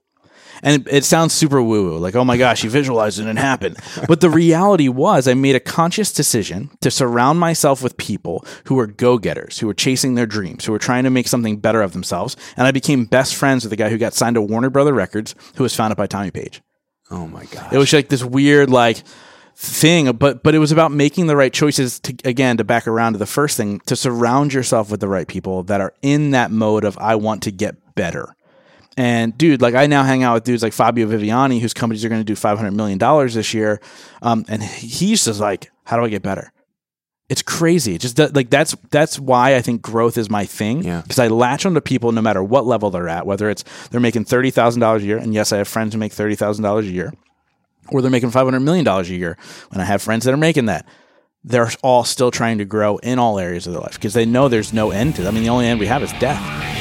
And 0.62 0.86
it, 0.86 0.92
it 0.92 1.04
sounds 1.04 1.32
super 1.32 1.62
woo 1.62 1.90
woo, 1.90 1.98
like, 1.98 2.14
oh 2.14 2.24
my 2.24 2.36
gosh, 2.36 2.64
you 2.64 2.70
visualized 2.70 3.18
it 3.18 3.26
and 3.26 3.38
it 3.38 3.40
happened. 3.40 3.76
But 4.06 4.20
the 4.20 4.30
reality 4.30 4.88
was, 4.88 5.28
I 5.28 5.34
made 5.34 5.56
a 5.56 5.60
conscious 5.60 6.12
decision 6.12 6.70
to 6.80 6.90
surround 6.90 7.38
myself 7.38 7.82
with 7.82 7.96
people 7.96 8.44
who 8.64 8.74
were 8.74 8.86
go 8.86 9.18
getters, 9.18 9.58
who 9.58 9.66
were 9.66 9.74
chasing 9.74 10.14
their 10.14 10.26
dreams, 10.26 10.64
who 10.64 10.72
were 10.72 10.78
trying 10.78 11.04
to 11.04 11.10
make 11.10 11.28
something 11.28 11.58
better 11.58 11.82
of 11.82 11.92
themselves. 11.92 12.36
And 12.56 12.66
I 12.66 12.72
became 12.72 13.04
best 13.04 13.34
friends 13.34 13.64
with 13.64 13.70
the 13.70 13.76
guy 13.76 13.88
who 13.88 13.98
got 13.98 14.14
signed 14.14 14.34
to 14.34 14.42
Warner 14.42 14.70
Brother 14.70 14.92
Records, 14.92 15.34
who 15.56 15.62
was 15.62 15.74
founded 15.74 15.96
by 15.96 16.06
Tommy 16.06 16.30
Page. 16.30 16.62
Oh 17.10 17.26
my 17.26 17.46
god! 17.46 17.72
It 17.72 17.78
was 17.78 17.92
like 17.92 18.08
this 18.08 18.22
weird, 18.22 18.68
like, 18.68 19.02
thing 19.60 20.12
but 20.12 20.44
but 20.44 20.54
it 20.54 20.60
was 20.60 20.70
about 20.70 20.92
making 20.92 21.26
the 21.26 21.34
right 21.34 21.52
choices 21.52 21.98
to 21.98 22.14
again 22.24 22.56
to 22.58 22.62
back 22.62 22.86
around 22.86 23.14
to 23.14 23.18
the 23.18 23.26
first 23.26 23.56
thing 23.56 23.80
to 23.86 23.96
surround 23.96 24.52
yourself 24.52 24.88
with 24.88 25.00
the 25.00 25.08
right 25.08 25.26
people 25.26 25.64
that 25.64 25.80
are 25.80 25.92
in 26.00 26.30
that 26.30 26.52
mode 26.52 26.84
of 26.84 26.96
I 26.98 27.16
want 27.16 27.42
to 27.42 27.50
get 27.50 27.96
better 27.96 28.36
and 28.98 29.38
dude, 29.38 29.62
like 29.62 29.76
I 29.76 29.86
now 29.86 30.02
hang 30.02 30.24
out 30.24 30.34
with 30.34 30.44
dudes 30.44 30.60
like 30.60 30.72
Fabio 30.72 31.06
Viviani, 31.06 31.60
whose 31.60 31.72
companies 31.72 32.04
are 32.04 32.08
going 32.08 32.20
to 32.20 32.24
do 32.24 32.34
five 32.34 32.58
hundred 32.58 32.72
million 32.72 32.98
dollars 32.98 33.34
this 33.34 33.54
year, 33.54 33.80
um, 34.22 34.44
and 34.48 34.60
he's 34.60 35.24
just 35.24 35.38
like, 35.38 35.70
how 35.84 35.96
do 35.96 36.04
I 36.04 36.08
get 36.08 36.20
better? 36.20 36.52
It's 37.28 37.40
crazy. 37.40 37.94
It 37.94 38.00
just 38.00 38.18
like 38.34 38.50
that's 38.50 38.74
that's 38.90 39.16
why 39.16 39.54
I 39.54 39.62
think 39.62 39.82
growth 39.82 40.18
is 40.18 40.28
my 40.28 40.46
thing. 40.46 40.82
Yeah. 40.82 41.02
Because 41.02 41.20
I 41.20 41.28
latch 41.28 41.64
onto 41.64 41.80
people 41.80 42.10
no 42.10 42.20
matter 42.20 42.42
what 42.42 42.66
level 42.66 42.90
they're 42.90 43.08
at, 43.08 43.24
whether 43.24 43.48
it's 43.48 43.62
they're 43.90 44.00
making 44.00 44.24
thirty 44.24 44.50
thousand 44.50 44.80
dollars 44.80 45.04
a 45.04 45.06
year, 45.06 45.18
and 45.18 45.32
yes, 45.32 45.52
I 45.52 45.58
have 45.58 45.68
friends 45.68 45.92
who 45.92 46.00
make 46.00 46.12
thirty 46.12 46.34
thousand 46.34 46.64
dollars 46.64 46.86
a 46.86 46.90
year, 46.90 47.12
or 47.90 48.02
they're 48.02 48.10
making 48.10 48.32
five 48.32 48.46
hundred 48.46 48.60
million 48.60 48.84
dollars 48.84 49.10
a 49.10 49.14
year, 49.14 49.38
and 49.70 49.80
I 49.80 49.84
have 49.84 50.02
friends 50.02 50.24
that 50.24 50.34
are 50.34 50.38
making 50.38 50.66
that. 50.66 50.84
They're 51.44 51.70
all 51.84 52.02
still 52.02 52.32
trying 52.32 52.58
to 52.58 52.64
grow 52.64 52.96
in 52.96 53.20
all 53.20 53.38
areas 53.38 53.68
of 53.68 53.74
their 53.74 53.82
life 53.82 53.94
because 53.94 54.12
they 54.12 54.26
know 54.26 54.48
there's 54.48 54.72
no 54.72 54.90
end 54.90 55.14
to. 55.16 55.22
It. 55.22 55.28
I 55.28 55.30
mean, 55.30 55.44
the 55.44 55.50
only 55.50 55.66
end 55.66 55.78
we 55.78 55.86
have 55.86 56.02
is 56.02 56.12
death. 56.14 56.77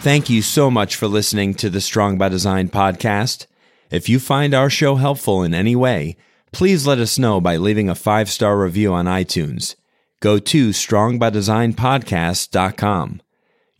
Thank 0.00 0.30
you 0.30 0.42
so 0.42 0.70
much 0.70 0.94
for 0.94 1.08
listening 1.08 1.54
to 1.54 1.68
the 1.68 1.80
Strong 1.80 2.18
by 2.18 2.28
Design 2.28 2.68
podcast. 2.68 3.48
If 3.90 4.08
you 4.08 4.20
find 4.20 4.54
our 4.54 4.70
show 4.70 4.94
helpful 4.94 5.42
in 5.42 5.54
any 5.54 5.74
way, 5.74 6.16
please 6.52 6.86
let 6.86 7.00
us 7.00 7.18
know 7.18 7.40
by 7.40 7.56
leaving 7.56 7.88
a 7.88 7.96
five 7.96 8.30
star 8.30 8.56
review 8.56 8.92
on 8.92 9.06
iTunes. 9.06 9.74
Go 10.20 10.38
to 10.38 10.68
strongbydesignpodcast.com. 10.68 13.22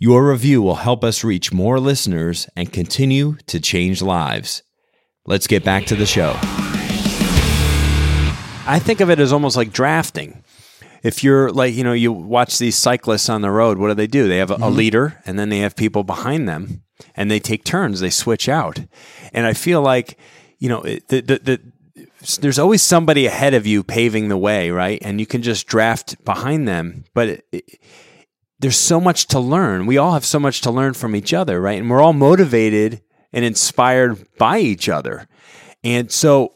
Your 0.01 0.29
review 0.29 0.61
will 0.61 0.75
help 0.75 1.05
us 1.05 1.23
reach 1.23 1.53
more 1.53 1.79
listeners 1.79 2.49
and 2.57 2.73
continue 2.73 3.37
to 3.47 3.61
change 3.61 4.03
lives. 4.03 4.65
Let's 5.25 5.47
get 5.47 5.63
back 5.63 5.87
to 5.87 5.95
the 5.95 6.05
show. 6.05 6.35
I 8.67 8.81
think 8.83 8.99
of 9.01 9.09
it 9.09 9.21
as 9.21 9.33
almost 9.33 9.57
like 9.57 9.73
drafting 9.73 10.38
if 11.03 11.23
you're 11.23 11.51
like 11.51 11.75
you 11.75 11.85
know 11.85 11.93
you 11.93 12.13
watch 12.13 12.59
these 12.59 12.77
cyclists 12.77 13.29
on 13.29 13.43
the 13.43 13.51
road 13.51 13.79
what 13.79 13.89
do 13.89 13.95
they 13.95 14.07
do 14.07 14.29
they 14.29 14.39
have 14.39 14.51
a, 14.51 14.55
mm-hmm. 14.55 14.65
a, 14.65 14.71
leader 14.71 15.21
and 15.27 15.39
then 15.39 15.49
they 15.49 15.59
have 15.59 15.77
people 15.77 16.05
behind 16.05 16.49
them 16.49 16.83
and 17.15 17.31
they 17.31 17.39
take 17.39 17.65
turns 17.65 18.01
they 18.01 18.11
switch 18.11 18.49
out 18.49 18.81
and 19.33 19.47
i 19.47 19.53
feel 19.53 19.83
like 19.83 20.19
you 20.59 20.69
know 20.69 20.83
the, 20.83 21.21
the, 21.21 21.41
the 21.43 21.61
there's 22.41 22.59
always 22.59 22.83
somebody 22.83 23.27
ahead 23.27 23.55
of 23.55 23.67
you 23.67 23.83
paving 23.85 24.29
the 24.29 24.37
way, 24.37 24.71
right? 24.71 24.99
And 25.03 25.21
you 25.21 25.27
can 25.27 25.43
just 25.43 25.67
draft 25.67 26.23
behind 26.25 26.67
them. 26.67 27.05
But 27.15 27.29
it, 27.29 27.45
it, 27.53 27.81
there's 28.59 28.77
so 28.77 29.01
much 29.01 29.27
to 29.29 29.39
learn. 29.39 29.87
We 29.87 29.99
all 29.99 30.13
have 30.13 30.25
so 30.25 30.41
much 30.41 30.61
to 30.63 30.71
learn 30.71 30.95
from 30.95 31.15
each 31.15 31.33
other, 31.33 31.61
right? 31.61 31.81
And 31.81 31.89
we're 31.89 32.03
all 32.03 32.13
motivated 32.13 33.03
and 33.33 33.45
inspired 33.45 34.27
by 34.37 34.59
each 34.59 34.89
other. 34.89 35.29
And 35.85 36.11
so, 36.11 36.55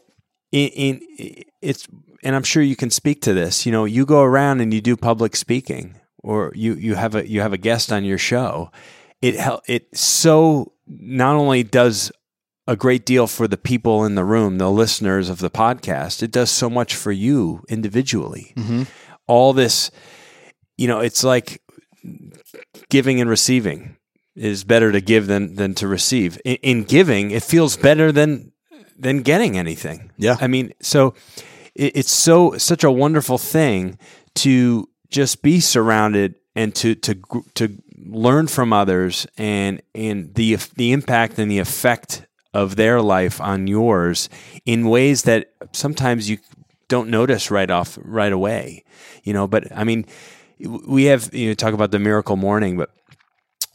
in, 0.51 0.69
in 0.69 1.43
it's 1.61 1.87
and 2.23 2.35
I'm 2.35 2.43
sure 2.43 2.63
you 2.63 2.75
can 2.75 2.89
speak 2.89 3.21
to 3.21 3.33
this. 3.33 3.65
You 3.65 3.71
know, 3.71 3.85
you 3.85 4.05
go 4.05 4.21
around 4.21 4.61
and 4.61 4.73
you 4.73 4.81
do 4.81 4.95
public 4.95 5.35
speaking, 5.35 5.95
or 6.19 6.51
you 6.55 6.73
you 6.73 6.95
have 6.95 7.15
a 7.15 7.27
you 7.27 7.41
have 7.41 7.53
a 7.53 7.57
guest 7.57 7.91
on 7.91 8.03
your 8.03 8.17
show. 8.17 8.71
It 9.21 9.35
it 9.67 9.95
so 9.97 10.73
not 10.87 11.35
only 11.35 11.63
does 11.63 12.11
a 12.67 12.75
great 12.75 13.05
deal 13.05 13.27
for 13.27 13.47
the 13.47 13.57
people 13.57 14.05
in 14.05 14.15
the 14.15 14.23
room, 14.23 14.57
the 14.57 14.71
listeners 14.71 15.29
of 15.29 15.39
the 15.39 15.49
podcast. 15.49 16.23
It 16.23 16.31
does 16.31 16.49
so 16.49 16.69
much 16.69 16.95
for 16.95 17.11
you 17.11 17.63
individually. 17.67 18.53
Mm-hmm. 18.55 18.83
All 19.27 19.53
this, 19.53 19.91
you 20.77 20.87
know, 20.87 20.99
it's 20.99 21.23
like 21.23 21.61
giving 22.89 23.19
and 23.19 23.29
receiving 23.29 23.97
is 24.35 24.63
better 24.63 24.91
to 24.91 25.01
give 25.01 25.27
than 25.27 25.55
than 25.55 25.73
to 25.75 25.87
receive. 25.87 26.39
In, 26.45 26.55
in 26.57 26.83
giving, 26.83 27.31
it 27.31 27.43
feels 27.43 27.77
better 27.77 28.11
than 28.11 28.51
than 28.97 29.21
getting 29.21 29.57
anything. 29.57 30.11
Yeah, 30.17 30.37
I 30.39 30.47
mean, 30.47 30.73
so 30.81 31.13
it, 31.75 31.97
it's 31.97 32.11
so 32.11 32.57
such 32.57 32.83
a 32.83 32.91
wonderful 32.91 33.37
thing 33.37 33.97
to 34.35 34.89
just 35.09 35.41
be 35.41 35.59
surrounded 35.59 36.35
and 36.55 36.73
to 36.75 36.95
to 36.95 37.15
to 37.55 37.77
learn 38.05 38.47
from 38.47 38.73
others 38.73 39.27
and 39.37 39.81
and 39.95 40.33
the 40.35 40.55
the 40.75 40.91
impact 40.91 41.39
and 41.39 41.49
the 41.49 41.59
effect 41.59 42.25
of 42.53 42.75
their 42.75 43.01
life 43.01 43.41
on 43.41 43.67
yours 43.67 44.29
in 44.65 44.87
ways 44.87 45.23
that 45.23 45.53
sometimes 45.71 46.29
you 46.29 46.37
don't 46.87 47.09
notice 47.09 47.49
right 47.49 47.71
off 47.71 47.97
right 48.01 48.31
away 48.33 48.83
you 49.23 49.33
know 49.33 49.47
but 49.47 49.75
i 49.75 49.83
mean 49.83 50.05
we 50.87 51.05
have 51.05 51.33
you 51.33 51.47
know 51.47 51.53
talk 51.53 51.73
about 51.73 51.91
the 51.91 51.99
miracle 51.99 52.35
morning 52.35 52.77
but 52.77 52.91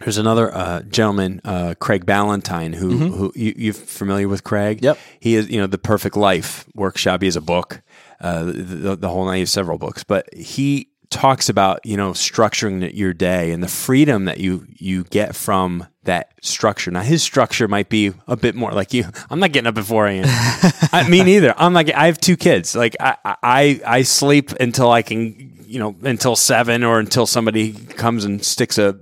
there's 0.00 0.18
another 0.18 0.54
uh, 0.54 0.82
gentleman, 0.82 1.40
uh, 1.44 1.74
Craig 1.78 2.06
Ballantyne, 2.06 2.72
who 2.72 2.90
mm-hmm. 2.90 3.16
who 3.16 3.32
you, 3.34 3.54
you 3.56 3.72
familiar 3.72 4.28
with 4.28 4.44
Craig? 4.44 4.82
Yep. 4.82 4.98
He 5.18 5.34
is 5.34 5.50
you 5.50 5.60
know 5.60 5.66
the 5.66 5.78
Perfect 5.78 6.16
Life 6.16 6.66
workshop. 6.74 7.22
He 7.22 7.26
has 7.26 7.36
a 7.36 7.40
book, 7.40 7.82
uh, 8.20 8.44
the, 8.44 8.96
the 8.96 9.08
whole 9.08 9.24
night. 9.24 9.34
He 9.34 9.40
has 9.40 9.50
several 9.50 9.78
books, 9.78 10.04
but 10.04 10.32
he 10.32 10.88
talks 11.10 11.48
about 11.48 11.84
you 11.84 11.96
know 11.96 12.12
structuring 12.12 12.94
your 12.94 13.12
day 13.12 13.50
and 13.50 13.62
the 13.62 13.68
freedom 13.68 14.26
that 14.26 14.38
you 14.38 14.66
you 14.76 15.04
get 15.04 15.34
from 15.34 15.86
that 16.04 16.32
structure. 16.42 16.90
Now 16.90 17.02
his 17.02 17.22
structure 17.22 17.66
might 17.66 17.88
be 17.88 18.12
a 18.26 18.36
bit 18.36 18.54
more 18.54 18.70
like 18.72 18.94
you. 18.94 19.04
I'm 19.30 19.40
not 19.40 19.52
getting 19.52 19.66
up 19.66 19.78
at 19.78 19.84
4 19.84 20.06
a.m. 20.06 20.24
I, 20.92 21.08
me 21.08 21.22
neither. 21.24 21.54
I'm 21.56 21.72
like 21.72 21.92
I 21.92 22.06
have 22.06 22.18
two 22.18 22.36
kids. 22.36 22.76
Like 22.76 22.96
I, 23.00 23.16
I 23.24 23.80
I 23.84 24.02
sleep 24.02 24.52
until 24.52 24.90
I 24.92 25.02
can 25.02 25.64
you 25.66 25.78
know 25.80 25.96
until 26.02 26.36
seven 26.36 26.84
or 26.84 27.00
until 27.00 27.26
somebody 27.26 27.72
comes 27.72 28.24
and 28.24 28.44
sticks 28.44 28.78
a 28.78 28.98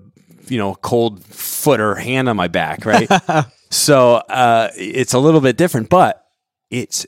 you 0.49 0.59
know 0.59 0.75
cold 0.75 1.25
foot 1.25 1.81
or 1.81 1.95
hand 1.95 2.29
on 2.29 2.37
my 2.37 2.49
back. 2.49 2.85
Right. 2.85 3.09
so 3.71 4.15
uh, 4.15 4.71
it's 4.77 5.15
a 5.15 5.19
little 5.19 5.41
bit 5.41 5.57
different, 5.57 5.89
but 5.89 6.23
it's 6.71 7.07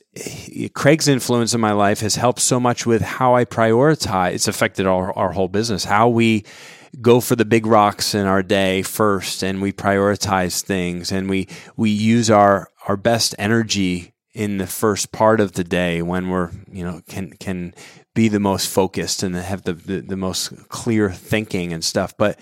Craig's 0.74 1.08
influence 1.08 1.52
in 1.52 1.60
my 1.60 1.72
life 1.72 2.00
has 2.00 2.14
helped 2.14 2.40
so 2.40 2.60
much 2.60 2.86
with 2.86 3.02
how 3.02 3.34
I 3.34 3.44
prioritize. 3.44 4.34
It's 4.34 4.48
affected 4.48 4.86
our, 4.86 5.12
our 5.18 5.32
whole 5.32 5.48
business, 5.48 5.84
how 5.84 6.08
we 6.08 6.44
go 7.00 7.20
for 7.20 7.36
the 7.36 7.44
big 7.44 7.66
rocks 7.66 8.14
in 8.14 8.26
our 8.26 8.42
day 8.42 8.82
first, 8.82 9.42
and 9.42 9.60
we 9.60 9.72
prioritize 9.72 10.62
things, 10.62 11.10
and 11.10 11.28
we 11.28 11.48
we 11.76 11.90
use 11.90 12.30
our 12.30 12.68
our 12.86 12.96
best 12.96 13.34
energy 13.38 14.14
in 14.32 14.58
the 14.58 14.66
first 14.66 15.10
part 15.10 15.40
of 15.40 15.52
the 15.52 15.64
day 15.64 16.02
when 16.02 16.28
we're 16.28 16.50
you 16.70 16.84
know 16.84 17.00
can 17.08 17.32
can 17.40 17.74
be 18.14 18.28
the 18.28 18.40
most 18.40 18.68
focused 18.68 19.22
and 19.22 19.34
have 19.36 19.62
the, 19.62 19.72
the, 19.74 20.00
the 20.00 20.16
most 20.16 20.68
clear 20.68 21.10
thinking 21.10 21.72
and 21.72 21.84
stuff, 21.84 22.16
but 22.16 22.38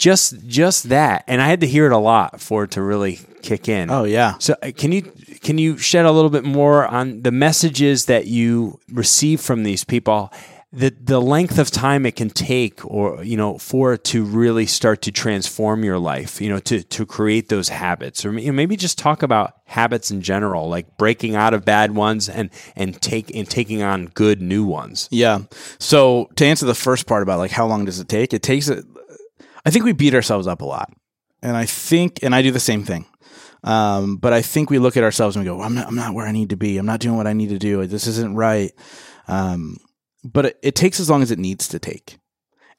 just 0.00 0.46
just 0.46 0.88
that. 0.88 1.24
And 1.28 1.40
i 1.40 1.46
had 1.46 1.60
to 1.60 1.66
hear 1.66 1.86
it 1.86 1.92
a 1.92 1.98
lot 1.98 2.40
for 2.40 2.64
it 2.64 2.72
to 2.72 2.82
really 2.82 3.20
kick 3.42 3.68
in. 3.68 3.90
Oh 3.90 4.04
yeah. 4.04 4.36
So 4.38 4.56
uh, 4.62 4.72
can 4.74 4.92
you 4.92 5.02
can 5.42 5.58
you 5.58 5.76
shed 5.76 6.06
a 6.06 6.10
little 6.10 6.30
bit 6.30 6.44
more 6.44 6.86
on 6.86 7.22
the 7.22 7.30
messages 7.30 8.06
that 8.06 8.26
you 8.26 8.80
receive 8.90 9.40
from 9.40 9.62
these 9.62 9.84
people? 9.84 10.32
The 10.72 10.94
the 10.98 11.20
length 11.20 11.58
of 11.58 11.70
time 11.70 12.06
it 12.06 12.16
can 12.16 12.30
take 12.30 12.82
or 12.84 13.22
you 13.22 13.36
know 13.36 13.58
for 13.58 13.92
it 13.92 14.04
to 14.04 14.24
really 14.24 14.66
start 14.66 15.02
to 15.02 15.12
transform 15.12 15.82
your 15.84 15.98
life 15.98 16.40
you 16.40 16.48
know 16.48 16.60
to 16.60 16.82
to 16.82 17.04
create 17.04 17.50
those 17.50 17.68
habits. 17.68 18.24
Or 18.24 18.32
maybe 18.32 18.76
just 18.76 18.96
talk 18.96 19.22
about 19.22 19.56
habits 19.66 20.10
in 20.10 20.22
general 20.22 20.68
like 20.68 20.96
breaking 20.96 21.34
out 21.36 21.52
of 21.52 21.66
bad 21.66 21.94
ones 21.94 22.28
and 22.28 22.48
and 22.74 23.00
take 23.02 23.34
and 23.36 23.50
taking 23.50 23.82
on 23.82 24.06
good 24.06 24.40
new 24.40 24.64
ones. 24.64 25.08
Yeah. 25.10 25.40
So 25.78 26.30
to 26.36 26.46
answer 26.46 26.64
the 26.64 26.74
first 26.74 27.06
part 27.06 27.22
about 27.22 27.38
like 27.38 27.50
how 27.50 27.66
long 27.66 27.84
does 27.84 28.00
it 28.00 28.08
take 28.08 28.32
it 28.32 28.42
takes 28.42 28.68
it 28.68 28.84
I 29.64 29.70
think 29.70 29.84
we 29.84 29.92
beat 29.92 30.14
ourselves 30.14 30.46
up 30.46 30.62
a 30.62 30.64
lot. 30.64 30.92
And 31.42 31.56
I 31.56 31.66
think, 31.66 32.22
and 32.22 32.34
I 32.34 32.42
do 32.42 32.50
the 32.50 32.60
same 32.60 32.84
thing. 32.84 33.06
Um, 33.62 34.16
but 34.16 34.32
I 34.32 34.42
think 34.42 34.70
we 34.70 34.78
look 34.78 34.96
at 34.96 35.04
ourselves 35.04 35.36
and 35.36 35.44
we 35.44 35.50
go, 35.50 35.56
well, 35.56 35.66
I'm 35.66 35.74
not, 35.74 35.86
I'm 35.86 35.94
not 35.94 36.14
where 36.14 36.26
I 36.26 36.32
need 36.32 36.50
to 36.50 36.56
be. 36.56 36.78
I'm 36.78 36.86
not 36.86 37.00
doing 37.00 37.16
what 37.16 37.26
I 37.26 37.32
need 37.32 37.50
to 37.50 37.58
do. 37.58 37.84
This 37.86 38.06
isn't 38.06 38.34
right. 38.34 38.72
Um, 39.28 39.76
but 40.24 40.46
it, 40.46 40.58
it, 40.62 40.74
takes 40.74 41.00
as 41.00 41.08
long 41.08 41.22
as 41.22 41.30
it 41.30 41.38
needs 41.38 41.68
to 41.68 41.78
take. 41.78 42.18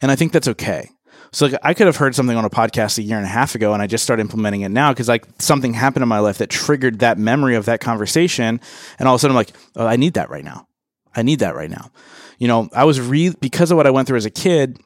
And 0.02 0.12
I 0.12 0.15
think 0.15 0.32
that's 0.32 0.48
okay. 0.48 0.89
So 1.32 1.48
like, 1.48 1.60
I 1.63 1.74
could 1.74 1.88
have 1.88 1.98
heard 1.98 2.15
something 2.15 2.36
on 2.36 2.46
a 2.46 2.50
podcast 2.50 2.98
a 2.98 3.04
year 3.04 3.17
and 3.17 3.26
a 3.26 3.30
half 3.30 3.56
ago 3.56 3.74
and 3.74 3.82
I 3.82 3.88
just 3.88 4.04
started 4.04 4.22
implementing 4.22 4.62
it 4.62 4.70
now 4.70 4.91
because 4.91 5.08
like 5.08 5.26
something 5.39 5.74
happened 5.74 6.04
in 6.04 6.10
my 6.10 6.20
life 6.20 6.39
that 6.39 6.50
triggered 6.50 7.00
that 7.00 7.17
memory 7.17 7.56
of 7.56 7.65
that 7.65 7.80
conversation. 7.80 8.60
And 9.00 9.08
all 9.08 9.15
of 9.15 9.20
a 9.20 9.22
sudden 9.22 9.36
I'm 9.36 9.39
like, 9.39 9.54
oh, 9.76 9.86
I 9.86 9.96
need 9.96 10.15
that 10.15 10.30
right 10.30 10.44
now. 10.44 10.67
I 11.15 11.22
need 11.22 11.39
that 11.39 11.56
right 11.56 11.70
now. 11.70 11.91
You 12.38 12.48
know, 12.48 12.70
I 12.74 12.86
was 12.86 13.00
re 13.00 13.34
because 13.39 13.72
of 13.72 13.78
what 13.78 13.88
I 13.88 13.91
went 13.91 14.08
through 14.08 14.17
as 14.17 14.26
a 14.26 14.32
kid, 14.32 14.80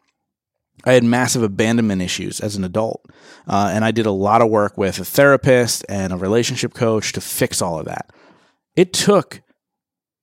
I 0.84 0.94
had 0.94 1.04
massive 1.04 1.42
abandonment 1.42 2.02
issues 2.02 2.40
as 2.40 2.56
an 2.56 2.64
adult. 2.64 3.06
Uh, 3.48 3.72
and 3.74 3.86
I 3.86 3.92
did 3.92 4.06
a 4.06 4.12
lot 4.12 4.42
of 4.42 4.50
work 4.50 4.78
with 4.78 5.00
a 5.00 5.06
therapist 5.06 5.86
and 5.90 6.14
a 6.14 6.18
relationship 6.18 6.74
coach 6.74 7.14
to 7.14 7.22
fix 7.22 7.62
all 7.62 7.80
of 7.80 7.86
that. 7.86 8.12
It 8.76 8.94
took 8.94 9.42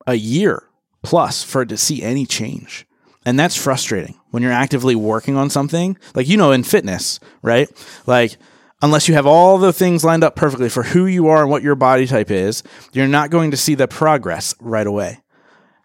a 0.07 0.15
year 0.15 0.69
plus 1.03 1.43
for 1.43 1.63
it 1.63 1.69
to 1.71 1.77
see 1.77 2.03
any 2.03 2.27
change. 2.27 2.87
And 3.25 3.39
that's 3.39 3.57
frustrating 3.57 4.17
when 4.31 4.43
you're 4.43 4.53
actively 4.53 4.97
working 4.97 5.37
on 5.37 5.51
something. 5.51 5.97
Like, 6.15 6.29
you 6.29 6.37
know, 6.37 6.53
in 6.53 6.65
fitness, 6.65 7.21
right? 7.41 7.69
Like, 8.07 8.37
unless 8.83 9.09
you 9.09 9.15
have 9.15 9.27
all 9.27 9.59
the 9.59 9.73
things 9.73 10.05
lined 10.05 10.25
up 10.25 10.35
perfectly 10.35 10.69
for 10.69 10.83
who 10.83 11.07
you 11.07 11.29
are 11.29 11.43
and 11.43 11.51
what 11.51 11.63
your 11.63 11.77
body 11.77 12.07
type 12.07 12.31
is, 12.31 12.63
you're 12.93 13.07
not 13.07 13.31
going 13.31 13.53
to 13.53 13.57
see 13.57 13.75
the 13.75 13.87
progress 13.87 14.55
right 14.61 14.87
away. 14.87 15.22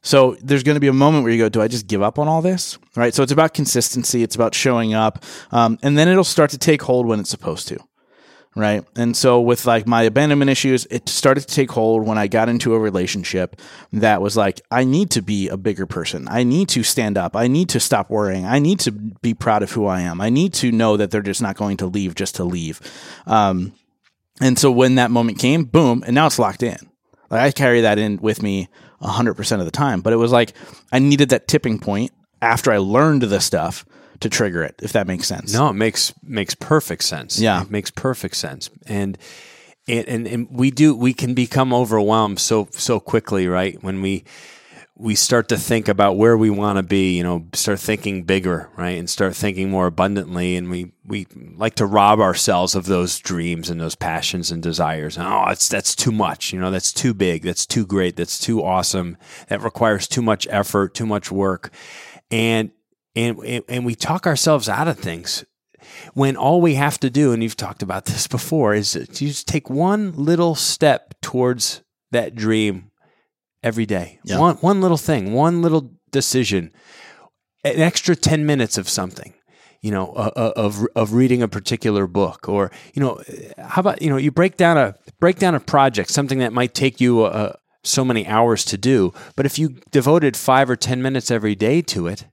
So 0.07 0.37
there's 0.41 0.63
going 0.63 0.77
to 0.77 0.79
be 0.79 0.87
a 0.87 0.93
moment 0.93 1.25
where 1.25 1.33
you 1.33 1.37
go, 1.37 1.49
do 1.49 1.61
I 1.61 1.67
just 1.67 1.85
give 1.85 2.01
up 2.01 2.17
on 2.17 2.29
all 2.29 2.41
this? 2.41 2.77
Right. 2.95 3.13
So 3.13 3.23
it's 3.23 3.31
about 3.33 3.53
consistency. 3.53 4.23
It's 4.23 4.35
about 4.35 4.55
showing 4.55 4.93
up. 4.93 5.21
Um, 5.51 5.77
and 5.83 5.97
then 5.97 6.07
it'll 6.07 6.23
start 6.23 6.49
to 6.51 6.57
take 6.57 6.81
hold 6.81 7.05
when 7.07 7.19
it's 7.19 7.29
supposed 7.29 7.67
to. 7.67 7.77
Right. 8.55 8.85
And 8.95 9.17
so 9.17 9.41
with 9.41 9.65
like 9.65 9.85
my 9.85 10.03
abandonment 10.03 10.49
issues, 10.49 10.87
it 10.89 11.09
started 11.09 11.41
to 11.41 11.53
take 11.53 11.71
hold 11.71 12.07
when 12.07 12.17
I 12.17 12.27
got 12.27 12.47
into 12.47 12.73
a 12.73 12.79
relationship 12.79 13.61
that 13.91 14.21
was 14.21 14.37
like, 14.37 14.61
I 14.71 14.85
need 14.85 15.11
to 15.11 15.21
be 15.21 15.49
a 15.49 15.57
bigger 15.57 15.85
person. 15.85 16.29
I 16.29 16.43
need 16.43 16.69
to 16.69 16.83
stand 16.83 17.17
up. 17.17 17.35
I 17.35 17.47
need 17.47 17.67
to 17.69 17.79
stop 17.81 18.09
worrying. 18.09 18.45
I 18.45 18.59
need 18.59 18.79
to 18.79 18.91
be 18.93 19.33
proud 19.33 19.61
of 19.61 19.73
who 19.73 19.87
I 19.87 19.99
am. 19.99 20.21
I 20.21 20.29
need 20.29 20.53
to 20.53 20.71
know 20.71 20.95
that 20.95 21.11
they're 21.11 21.21
just 21.21 21.41
not 21.41 21.57
going 21.57 21.75
to 21.77 21.85
leave 21.85 22.15
just 22.15 22.35
to 22.35 22.45
leave. 22.45 22.79
Um, 23.25 23.73
and 24.39 24.57
so 24.57 24.71
when 24.71 24.95
that 24.95 25.11
moment 25.11 25.37
came, 25.37 25.65
boom, 25.65 26.01
and 26.07 26.15
now 26.15 26.27
it's 26.27 26.39
locked 26.39 26.63
in. 26.63 26.77
Like 27.29 27.41
I 27.41 27.51
carry 27.51 27.81
that 27.81 27.99
in 27.99 28.17
with 28.21 28.41
me 28.41 28.69
100% 29.01 29.59
of 29.59 29.65
the 29.65 29.71
time. 29.71 30.01
But 30.01 30.13
it 30.13 30.17
was 30.17 30.31
like 30.31 30.53
I 30.91 30.99
needed 30.99 31.29
that 31.29 31.47
tipping 31.47 31.79
point 31.79 32.11
after 32.41 32.71
I 32.71 32.77
learned 32.77 33.23
the 33.23 33.39
stuff 33.39 33.85
to 34.19 34.29
trigger 34.29 34.63
it, 34.63 34.75
if 34.81 34.93
that 34.93 35.07
makes 35.07 35.27
sense. 35.27 35.53
No, 35.53 35.69
it 35.69 35.73
makes 35.73 36.13
makes 36.23 36.55
perfect 36.55 37.03
sense. 37.03 37.39
Yeah. 37.39 37.61
It 37.61 37.71
makes 37.71 37.91
perfect 37.91 38.35
sense. 38.35 38.69
And 38.87 39.17
and, 39.87 40.27
and 40.27 40.47
we 40.51 40.71
do 40.71 40.95
we 40.95 41.13
can 41.13 41.33
become 41.33 41.73
overwhelmed 41.73 42.39
so 42.39 42.67
so 42.71 42.99
quickly, 42.99 43.47
right? 43.47 43.81
When 43.83 44.01
we 44.01 44.23
we 44.99 45.13
start 45.13 45.49
to 45.49 45.57
think 45.57 45.87
about 45.87 46.17
where 46.17 46.35
we 46.35 46.49
want 46.49 46.77
to 46.77 46.83
be, 46.83 47.15
you 47.15 47.21
know, 47.21 47.45
start 47.53 47.79
thinking 47.79 48.23
bigger, 48.23 48.69
right? 48.75 48.97
And 48.97 49.07
start 49.07 49.35
thinking 49.35 49.69
more 49.69 49.85
abundantly. 49.85 50.55
And 50.55 50.71
we, 50.71 50.91
we 51.05 51.27
like 51.55 51.75
to 51.75 51.85
rob 51.85 52.19
ourselves 52.19 52.73
of 52.73 52.87
those 52.87 53.19
dreams 53.19 53.69
and 53.69 53.79
those 53.79 53.93
passions 53.93 54.49
and 54.49 54.61
desires. 54.61 55.15
And, 55.15 55.27
oh, 55.27 55.45
it's, 55.49 55.69
that's 55.69 55.95
too 55.95 56.11
much. 56.11 56.51
You 56.51 56.59
know, 56.59 56.71
that's 56.71 56.91
too 56.91 57.13
big. 57.13 57.43
That's 57.43 57.67
too 57.67 57.85
great. 57.85 58.15
That's 58.15 58.39
too 58.39 58.63
awesome. 58.63 59.17
That 59.49 59.61
requires 59.61 60.07
too 60.07 60.23
much 60.23 60.47
effort, 60.49 60.95
too 60.95 61.05
much 61.05 61.31
work. 61.31 61.71
And, 62.31 62.71
and, 63.15 63.63
and 63.69 63.85
we 63.85 63.93
talk 63.93 64.25
ourselves 64.25 64.67
out 64.67 64.87
of 64.87 64.97
things 64.97 65.45
when 66.15 66.35
all 66.35 66.59
we 66.59 66.73
have 66.73 66.99
to 67.01 67.09
do, 67.11 67.33
and 67.33 67.43
you've 67.43 67.55
talked 67.55 67.83
about 67.83 68.05
this 68.05 68.25
before, 68.27 68.73
is 68.73 68.91
to 68.93 69.05
just 69.05 69.47
take 69.47 69.69
one 69.69 70.11
little 70.13 70.55
step 70.55 71.13
towards 71.21 71.81
that 72.11 72.35
dream 72.35 72.91
every 73.67 73.85
day. 73.85 74.19
Yeah. 74.23 74.39
One 74.39 74.55
one 74.57 74.81
little 74.81 74.97
thing, 74.97 75.33
one 75.33 75.61
little 75.61 75.91
decision, 76.11 76.71
an 77.63 77.79
extra 77.79 78.15
10 78.15 78.45
minutes 78.45 78.77
of 78.77 78.89
something. 78.89 79.33
You 79.81 79.91
know, 79.91 80.11
uh, 80.13 80.31
uh, 80.35 80.53
of 80.55 80.85
of 80.95 81.13
reading 81.13 81.43
a 81.43 81.47
particular 81.47 82.07
book, 82.07 82.49
or 82.49 82.71
you 82.95 83.01
know, 83.01 83.21
how 83.59 83.81
about 83.81 84.01
you 84.01 84.09
know, 84.09 84.17
you 84.17 84.31
break 84.31 84.57
down 84.57 84.75
a 84.75 84.95
break 85.19 85.37
down 85.37 85.53
a 85.53 85.59
project, 85.59 86.09
something 86.09 86.39
that 86.39 86.51
might 86.51 86.73
take 86.73 86.99
you 86.99 87.25
a, 87.25 87.55
so 87.83 88.03
many 88.03 88.27
hours 88.27 88.65
to 88.65 88.77
do. 88.77 89.13
But 89.35 89.45
if 89.45 89.57
you 89.57 89.79
devoted 89.91 90.35
five 90.35 90.69
or 90.69 90.75
10 90.75 91.01
minutes 91.01 91.31
every 91.31 91.55
day 91.55 91.81
to 91.83 92.07
it, 92.07 92.25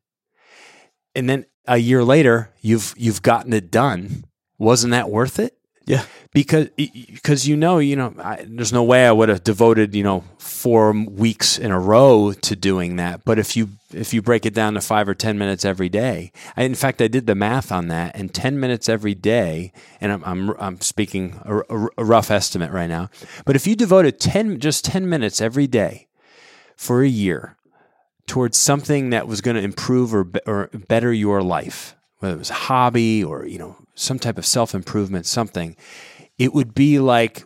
and 1.14 1.28
then 1.28 1.46
a 1.66 1.78
year 1.78 2.04
later, 2.04 2.52
you've, 2.60 2.94
you've 2.96 3.22
gotten 3.22 3.52
it 3.52 3.70
done, 3.70 4.24
wasn't 4.58 4.90
that 4.92 5.10
worth 5.10 5.38
it? 5.38 5.56
Yeah. 5.86 6.04
because 6.32 6.68
because 6.76 7.46
you 7.46 7.56
know 7.56 7.78
you 7.78 7.94
know 7.94 8.14
I, 8.18 8.44
there's 8.46 8.72
no 8.72 8.82
way 8.82 9.06
I 9.06 9.12
would 9.12 9.28
have 9.28 9.44
devoted 9.44 9.94
you 9.94 10.02
know 10.02 10.24
four 10.38 10.92
weeks 10.92 11.58
in 11.58 11.70
a 11.70 11.78
row 11.78 12.32
to 12.32 12.56
doing 12.56 12.96
that. 12.96 13.24
But 13.24 13.38
if 13.38 13.56
you 13.56 13.68
if 13.92 14.12
you 14.12 14.22
break 14.22 14.44
it 14.46 14.54
down 14.54 14.74
to 14.74 14.80
five 14.80 15.08
or 15.08 15.14
ten 15.14 15.38
minutes 15.38 15.64
every 15.64 15.88
day, 15.88 16.32
I, 16.56 16.62
in 16.64 16.74
fact 16.74 17.00
I 17.00 17.08
did 17.08 17.26
the 17.26 17.34
math 17.34 17.70
on 17.70 17.88
that, 17.88 18.16
and 18.16 18.32
ten 18.34 18.58
minutes 18.58 18.88
every 18.88 19.14
day, 19.14 19.72
and 20.00 20.10
I'm 20.12 20.24
I'm, 20.24 20.50
I'm 20.58 20.80
speaking 20.80 21.40
a, 21.44 21.58
a, 21.58 21.88
a 21.98 22.04
rough 22.04 22.30
estimate 22.30 22.72
right 22.72 22.88
now, 22.88 23.10
but 23.44 23.54
if 23.56 23.66
you 23.66 23.76
devoted 23.76 24.18
ten 24.18 24.58
just 24.58 24.84
ten 24.84 25.08
minutes 25.08 25.40
every 25.40 25.66
day 25.66 26.08
for 26.76 27.02
a 27.02 27.08
year 27.08 27.56
towards 28.26 28.56
something 28.56 29.10
that 29.10 29.28
was 29.28 29.40
going 29.42 29.54
to 29.56 29.62
improve 29.62 30.14
or, 30.14 30.26
or 30.46 30.70
better 30.88 31.12
your 31.12 31.42
life, 31.42 31.94
whether 32.18 32.34
it 32.34 32.38
was 32.38 32.50
a 32.50 32.54
hobby 32.54 33.22
or 33.22 33.46
you 33.46 33.58
know 33.58 33.76
some 33.94 34.18
type 34.18 34.38
of 34.38 34.46
self 34.46 34.74
improvement, 34.74 35.26
something, 35.26 35.76
it 36.38 36.52
would 36.52 36.74
be 36.74 36.98
like 36.98 37.44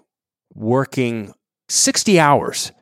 working 0.55 1.33
sixty 1.69 2.19
hours. 2.19 2.73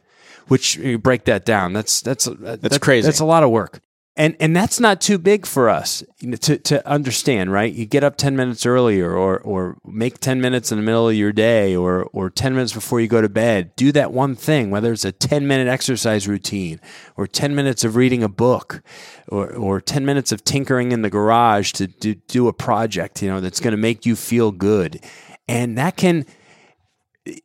Which 0.49 0.77
you 0.77 0.97
break 0.97 1.25
that 1.25 1.45
down. 1.45 1.73
That's 1.73 2.01
that's 2.01 2.29
that's 2.41 2.79
crazy. 2.79 3.05
That's 3.05 3.19
a 3.19 3.25
lot 3.25 3.43
of 3.43 3.51
work, 3.51 3.81
and 4.17 4.37
and 4.41 4.57
that's 4.57 4.81
not 4.81 5.01
too 5.01 5.19
big 5.19 5.47
for 5.47 5.69
us 5.69 6.03
to 6.41 6.59
to 6.59 6.89
understand. 6.89 7.53
Right? 7.53 7.73
You 7.73 7.87
get 7.87 8.05
up 8.05 8.17
ten 8.17 8.37
minutes 8.37 8.65
earlier, 8.67 9.13
or 9.13 9.39
or 9.41 9.79
make 9.85 10.19
ten 10.19 10.41
minutes 10.41 10.73
in 10.73 10.79
the 10.79 10.85
middle 10.85 11.09
of 11.09 11.15
your 11.15 11.33
day, 11.33 11.77
or 11.77 12.05
or 12.13 12.31
ten 12.31 12.55
minutes 12.55 12.73
before 12.73 13.01
you 13.01 13.09
go 13.09 13.21
to 13.21 13.29
bed. 13.29 13.75
Do 13.77 13.93
that 13.93 14.13
one 14.13 14.35
thing, 14.35 14.71
whether 14.71 14.93
it's 14.93 15.05
a 15.05 15.13
ten 15.13 15.47
minute 15.47 15.69
exercise 15.69 16.27
routine, 16.27 16.81
or 17.17 17.27
ten 17.27 17.55
minutes 17.55 17.85
of 17.85 17.97
reading 17.97 18.23
a 18.23 18.29
book, 18.29 18.83
or, 19.29 19.53
or 19.55 19.81
10 19.81 20.05
minutes 20.05 20.33
of 20.33 20.45
tinkering 20.45 20.93
in 20.93 21.03
the 21.03 21.11
garage 21.11 21.73
to 21.73 21.87
do, 21.87 22.15
do 22.15 22.49
a 22.49 22.53
project, 22.53 23.23
you 23.23 23.29
know, 23.29 23.41
that's 23.41 23.61
going 23.61 23.73
to 23.73 23.79
make 23.79 24.07
you 24.07 24.15
feel 24.17 24.53
good. 24.53 25.05
And 25.49 25.77
that 25.79 25.97
can 25.97 26.27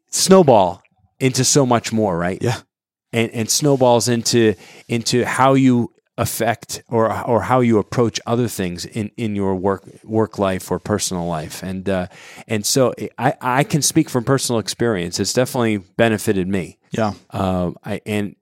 snowball 0.10 0.82
into 1.20 1.44
so 1.44 1.66
much 1.66 1.92
more, 1.92 2.18
right? 2.18 2.42
Yeah. 2.42 2.60
And, 3.14 3.32
and 3.32 3.50
snowballs 3.50 4.08
into, 4.08 4.56
into 4.88 5.26
how 5.26 5.54
you 5.54 5.94
affect 6.22 6.84
or, 6.88 7.12
or 7.28 7.42
how 7.42 7.60
you 7.60 7.80
approach 7.80 8.20
other 8.28 8.48
things 8.48 8.86
in, 8.86 9.10
in 9.18 9.36
your 9.36 9.56
work, 9.56 9.84
work 10.04 10.38
life 10.38 10.70
or 10.70 10.80
personal 10.80 11.26
life. 11.26 11.64
And, 11.64 11.90
uh, 11.90 12.08
and 12.48 12.64
so 12.66 12.94
I, 13.18 13.34
I 13.42 13.64
can 13.64 13.82
speak 13.82 14.10
from 14.10 14.24
personal 14.24 14.60
experience. 14.60 15.20
It's 15.20 15.34
definitely 15.34 15.78
benefited 15.78 16.48
me. 16.48 16.78
Yeah. 16.92 17.14
Uh, 17.32 17.72
I, 17.84 18.02
and 18.06 18.36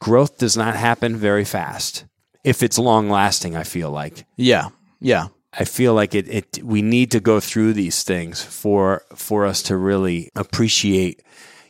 growth 0.00 0.38
does 0.38 0.56
not 0.56 0.74
happen 0.74 1.16
very 1.16 1.44
fast 1.44 2.04
if 2.42 2.62
it's 2.62 2.76
long 2.78 3.08
lasting, 3.08 3.56
I 3.56 3.62
feel 3.62 3.90
like. 3.90 4.24
Yeah. 4.36 4.70
Yeah. 5.00 5.28
I 5.52 5.64
feel 5.64 5.94
like 5.94 6.14
it, 6.14 6.28
it 6.28 6.64
we 6.64 6.82
need 6.82 7.10
to 7.12 7.20
go 7.20 7.38
through 7.38 7.74
these 7.74 8.02
things 8.02 8.42
for 8.42 9.04
for 9.14 9.44
us 9.44 9.62
to 9.64 9.76
really 9.76 10.30
appreciate 10.34 11.22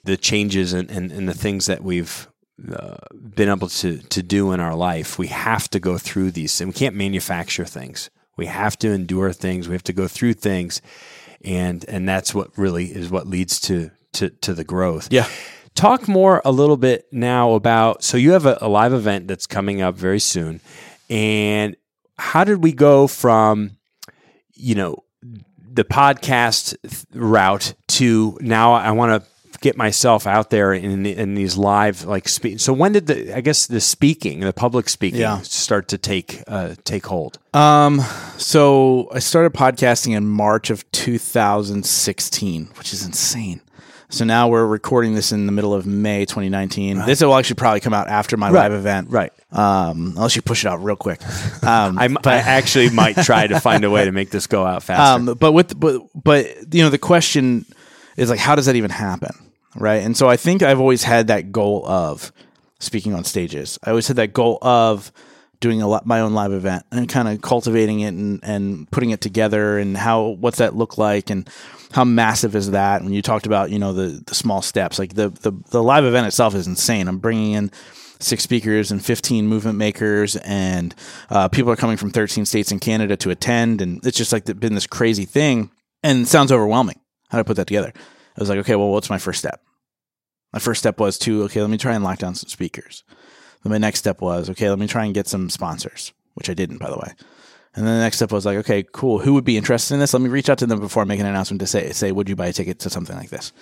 the 0.05 0.17
changes 0.17 0.73
and, 0.73 0.91
and, 0.91 1.13
and 1.13 1.29
the 1.29 1.35
things 1.35 1.67
that 1.67 1.83
we've 1.83 2.29
uh, 2.71 2.97
been 3.13 3.49
able 3.49 3.69
to 3.69 3.99
to 3.99 4.23
do 4.23 4.53
in 4.53 4.61
our 4.61 4.75
life. 4.75 5.19
We 5.19 5.29
have 5.29 5.69
to 5.71 5.81
go 5.81 5.99
through 5.99 6.33
these 6.33 6.61
and 6.61 6.69
we 6.69 6.75
can't 6.75 6.95
manufacture 6.95 7.65
things. 7.65 8.11
We 8.37 8.47
have 8.47 8.79
to 8.79 8.91
endure 8.91 9.33
things. 9.33 9.69
We 9.69 9.75
have 9.75 9.85
to 9.85 9.93
go 9.93 10.09
through 10.09 10.35
things. 10.35 10.81
And 11.45 11.85
and 11.89 12.09
that's 12.09 12.35
what 12.35 12.57
really 12.57 12.87
is 12.87 13.11
what 13.11 13.27
leads 13.27 13.61
to 13.61 13.91
to, 14.15 14.31
to 14.31 14.55
the 14.55 14.65
growth. 14.65 15.09
Yeah. 15.11 15.29
Talk 15.75 16.07
more 16.07 16.43
a 16.45 16.53
little 16.53 16.77
bit 16.77 17.07
now 17.13 17.53
about 17.53 18.05
so 18.05 18.17
you 18.17 18.33
have 18.33 18.47
a, 18.47 18.59
a 18.61 18.69
live 18.69 18.93
event 18.93 19.27
that's 19.27 19.47
coming 19.47 19.81
up 19.81 19.97
very 19.97 20.21
soon. 20.21 20.61
And 21.09 21.77
how 22.19 22.45
did 22.45 22.63
we 22.63 22.73
go 22.73 23.07
from, 23.07 23.79
you 24.53 24.75
know, 24.75 25.05
the 25.75 25.85
podcast 25.85 26.77
route 27.15 27.75
to 27.89 28.37
now 28.41 28.75
I 28.75 28.91
want 28.93 29.23
to 29.23 29.32
get 29.63 29.77
myself 29.77 30.27
out 30.27 30.51
there 30.51 30.75
in 30.75 31.07
in 31.07 31.35
these 31.35 31.57
live 31.57 32.05
like 32.05 32.29
speak. 32.29 32.61
So 32.61 32.73
when 32.73 32.93
did 32.93 33.07
the 33.07 33.35
I 33.37 33.41
guess 33.41 33.67
the 33.67 33.81
speaking, 33.81 34.41
the 34.41 34.53
public 34.53 34.89
speaking, 34.89 35.21
Yeah. 35.21 35.41
start 35.43 35.89
to 35.89 35.99
take 35.99 36.43
uh, 36.47 36.75
take 36.85 37.07
hold? 37.07 37.39
Um, 37.55 38.01
so 38.39 39.09
I 39.13 39.19
started 39.21 39.53
podcasting 39.53 40.17
in 40.17 40.27
March 40.27 40.69
of 40.71 40.85
2016, 40.93 42.69
which 42.79 42.93
is 42.93 43.05
insane. 43.05 43.61
So 44.09 44.27
now 44.27 44.47
we're 44.49 44.67
recording 44.67 45.15
this 45.15 45.33
in 45.33 45.47
the 45.47 45.53
middle 45.53 45.73
of 45.73 45.87
May 45.87 46.27
2019. 46.27 47.07
This 47.07 47.23
will 47.23 47.35
actually 47.35 47.55
probably 47.55 47.81
come 47.81 47.95
out 47.95 48.09
after 48.09 48.37
my 48.37 48.51
live 48.51 48.73
event, 48.73 49.09
Right. 49.09 49.33
Um, 49.51 50.13
unless 50.17 50.37
you 50.37 50.43
push 50.43 50.67
it 50.67 50.69
out 50.69 50.83
real 50.85 50.97
quick. 50.97 51.23
Um, 51.63 51.99
I, 51.99 52.15
I 52.25 52.35
actually 52.37 52.91
might 52.91 53.17
try 53.17 53.47
to 53.47 53.59
find 53.69 53.85
a 53.85 53.91
way 53.91 54.05
to 54.05 54.13
make 54.13 54.29
this 54.31 54.47
go 54.47 54.67
out 54.67 54.83
faster. 54.83 55.31
Um, 55.31 55.37
but 55.39 55.53
with 55.53 55.79
but 55.81 56.03
but 56.15 56.75
you 56.75 56.83
know 56.83 56.91
the 56.91 56.99
question 56.99 57.65
is 58.19 58.29
like 58.29 58.39
how 58.39 58.55
does 58.55 58.67
that 58.67 58.77
even 58.77 58.91
happen, 58.91 59.31
right? 59.77 60.03
And 60.03 60.17
so 60.17 60.29
I 60.29 60.37
think 60.37 60.63
I've 60.63 60.81
always 60.81 61.03
had 61.03 61.29
that 61.29 61.53
goal 61.53 61.87
of 61.87 62.33
speaking 62.79 63.15
on 63.15 63.25
stages. 63.25 63.79
I 63.83 63.91
always 63.91 64.09
had 64.09 64.17
that 64.17 64.33
goal 64.33 64.59
of 64.63 65.13
doing 65.61 65.81
a 65.81 65.89
lot, 65.89 66.05
my 66.05 66.21
own 66.21 66.35
live 66.35 66.53
event 66.53 66.85
and 66.91 67.09
kind 67.09 67.29
of 67.29 67.41
cultivating 67.41 68.01
it 68.01 68.09
and, 68.09 68.41
and 68.43 68.91
putting 68.91 69.11
it 69.11 69.21
together 69.21 69.79
and 69.79 69.97
how 69.97 70.27
what's 70.41 70.59
that 70.59 70.75
look 70.75 70.99
like 70.99 71.31
and 71.31 71.49
how 71.93 72.05
massive 72.05 72.57
is 72.57 72.73
that? 72.73 73.03
When 73.03 73.13
you 73.13 73.23
talked 73.23 73.47
about 73.47 73.71
you 73.71 73.79
know 73.79 73.93
the 73.93 74.23
the 74.27 74.35
small 74.35 74.61
steps, 74.61 74.99
like 74.99 75.15
the 75.15 75.29
the 75.29 75.53
the 75.71 75.83
live 75.83 76.05
event 76.05 76.27
itself 76.27 76.55
is 76.55 76.67
insane. 76.67 77.09
I'm 77.09 77.19
bringing 77.19 77.53
in 77.53 77.71
six 78.19 78.43
speakers 78.43 78.91
and 78.93 79.05
15 79.05 79.47
movement 79.47 79.79
makers 79.79 80.37
and 80.37 80.95
uh, 81.31 81.49
people 81.49 81.73
are 81.73 81.77
coming 81.77 81.97
from 81.97 82.11
13 82.11 82.47
states 82.47 82.71
in 82.71 82.79
canada 82.79 83.17
to 83.17 83.31
attend 83.31 83.83
and 83.83 84.05
it's 84.07 84.17
just 84.17 84.33
like 84.33 84.45
been 84.61 84.75
this 84.75 84.87
crazy 84.87 85.25
thing 85.25 85.73
and 86.05 86.29
sounds 86.29 86.53
overwhelming 86.53 87.01
how 87.31 87.41
i 87.41 87.43
put 87.43 87.57
that 87.57 87.67
together 87.67 87.93
i 88.37 88.41
was 88.41 88.49
like 88.49 88.59
okay 88.59 88.77
well 88.77 88.91
what's 88.91 89.11
my 89.11 89.19
first 89.19 89.39
step? 89.39 89.61
My 90.53 90.59
first 90.59 90.81
step 90.81 91.01
was 91.01 91.19
to 91.21 91.45
okay 91.45 91.61
let 91.61 91.71
me 91.71 91.79
try 91.79 91.95
and 91.95 92.05
lock 92.05 92.19
down 92.19 92.35
some 92.35 92.49
speakers. 92.49 93.05
Then 93.63 93.71
my 93.73 93.79
next 93.79 94.01
step 94.01 94.21
was 94.21 94.51
okay 94.51 94.69
let 94.69 94.79
me 94.79 94.87
try 94.87 95.05
and 95.05 95.15
get 95.15 95.27
some 95.27 95.49
sponsors 95.51 96.13
which 96.35 96.51
i 96.51 96.55
didn't 96.55 96.79
by 96.79 96.91
the 96.91 96.99
way. 96.99 97.13
And 97.75 97.87
then 97.87 97.95
the 97.95 98.03
next 98.03 98.17
step 98.17 98.33
was 98.33 98.45
like 98.45 98.59
okay 98.59 98.85
cool 98.93 99.19
who 99.19 99.35
would 99.35 99.45
be 99.45 99.57
interested 99.57 99.95
in 99.95 100.01
this? 100.01 100.13
Let 100.13 100.23
me 100.23 100.29
reach 100.29 100.51
out 100.51 100.59
to 100.59 100.67
them 100.67 100.81
before 100.81 101.03
i 101.03 101.07
make 101.07 101.21
an 101.21 101.27
announcement 101.27 101.61
to 101.61 101.67
say 101.67 101.91
say 101.93 102.13
would 102.13 102.29
you 102.29 102.37
buy 102.37 102.49
a 102.49 102.53
ticket 102.53 102.81
to 102.81 102.91
something 102.91 103.17
like 103.17 103.31
this? 103.31 103.53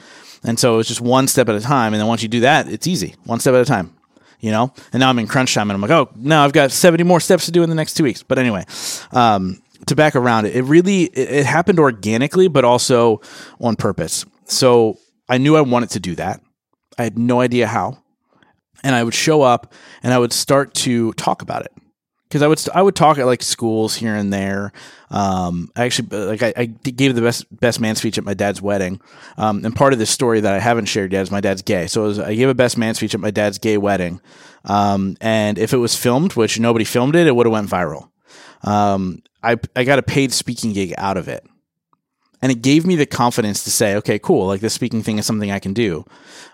And 0.43 0.59
so 0.59 0.75
it 0.75 0.77
was 0.79 0.89
just 0.89 1.01
one 1.01 1.29
step 1.29 1.49
at 1.49 1.55
a 1.55 1.61
time. 1.61 1.93
And 1.93 2.01
then 2.01 2.09
once 2.09 2.23
you 2.23 2.29
do 2.29 2.41
that 2.41 2.69
it's 2.69 2.87
easy. 2.87 3.15
One 3.25 3.41
step 3.41 3.55
at 3.55 3.61
a 3.61 3.65
time 3.65 3.97
you 4.41 4.51
know? 4.51 4.73
And 4.93 5.01
now 5.01 5.11
i'm 5.11 5.19
in 5.19 5.27
crunch 5.29 5.55
time 5.55 5.71
and 5.71 5.77
i'm 5.77 5.81
like 5.81 5.91
oh 5.91 6.11
now 6.17 6.45
i've 6.45 6.53
got 6.53 6.73
70 6.73 7.05
more 7.05 7.21
steps 7.21 7.45
to 7.45 7.53
do 7.53 7.63
in 7.63 7.69
the 7.69 7.77
next 7.77 7.95
two 7.95 8.05
weeks. 8.05 8.25
But 8.25 8.39
anyway 8.39 8.65
um, 9.13 9.63
to 9.87 9.95
back 9.95 10.17
around 10.17 10.47
it 10.47 10.57
it 10.57 10.63
really 10.63 11.05
it, 11.05 11.31
it 11.31 11.47
happened 11.47 11.79
organically 11.79 12.49
but 12.49 12.65
also 12.65 13.21
on 13.61 13.77
purpose 13.77 14.25
so 14.51 14.99
i 15.29 15.39
knew 15.39 15.57
i 15.57 15.61
wanted 15.61 15.91
to 15.91 16.01
do 16.01 16.15
that 16.15 16.41
i 16.99 17.03
had 17.03 17.19
no 17.19 17.41
idea 17.41 17.67
how 17.67 17.99
and 18.83 18.95
i 18.95 19.03
would 19.03 19.15
show 19.15 19.43
up 19.43 19.73
and 20.03 20.13
i 20.13 20.19
would 20.19 20.33
start 20.33 20.75
to 20.75 21.13
talk 21.15 21.43
about 21.43 21.65
it 21.65 21.73
because 22.31 22.43
I 22.43 22.47
would 22.47 22.61
I 22.75 22.81
would 22.81 22.95
talk 22.95 23.19
at 23.19 23.27
like 23.27 23.43
schools 23.43 23.97
here 23.97 24.15
and 24.15 24.33
there. 24.33 24.73
Um, 25.11 25.69
I 25.75 25.85
actually 25.85 26.17
like 26.17 26.43
I, 26.43 26.53
I 26.57 26.65
gave 26.67 27.17
the 27.17 27.23
best 27.23 27.45
best 27.61 27.81
man 27.81 27.97
speech 27.97 28.19
at 28.19 28.25
my 28.25 28.35
dad's 28.35 28.63
wedding, 28.63 29.01
um, 29.37 29.65
and 29.65 29.75
part 29.75 29.93
of 29.93 29.99
this 29.99 30.11
story 30.11 30.41
that 30.41 30.55
I 30.55 30.61
haven't 30.61 30.85
shared 30.85 31.13
yet 31.13 31.23
is 31.23 31.33
my 31.33 31.41
dad's 31.41 31.63
gay. 31.63 31.89
So 31.89 32.05
was, 32.05 32.19
I 32.21 32.35
gave 32.37 32.49
a 32.49 32.55
best 32.55 32.79
man 32.79 32.95
speech 32.95 33.15
at 33.15 33.21
my 33.21 33.33
dad's 33.33 33.59
gay 33.59 33.79
wedding, 33.79 34.21
um, 34.65 35.17
and 35.21 35.59
if 35.59 35.73
it 35.73 35.79
was 35.79 35.97
filmed, 35.97 36.35
which 36.35 36.61
nobody 36.61 36.85
filmed 36.85 37.17
it, 37.17 37.27
it 37.27 37.35
would 37.35 37.47
have 37.47 37.53
went 37.53 37.69
viral. 37.69 38.11
Um, 38.63 39.23
I 39.43 39.57
I 39.75 39.83
got 39.83 39.99
a 39.99 40.03
paid 40.03 40.33
speaking 40.33 40.73
gig 40.73 40.95
out 40.97 41.17
of 41.17 41.27
it. 41.27 41.45
And 42.43 42.51
it 42.51 42.63
gave 42.63 42.87
me 42.87 42.97
the 42.97 43.07
confidence 43.07 43.65
to 43.65 43.71
say, 43.71 43.97
okay, 43.97 44.19
cool, 44.19 44.47
like 44.47 44.61
this 44.61 44.75
speaking 44.75 45.03
thing 45.03 45.19
is 45.19 45.27
something 45.27 45.51
I 45.51 45.59
can 45.59 45.75
do. 45.75 46.05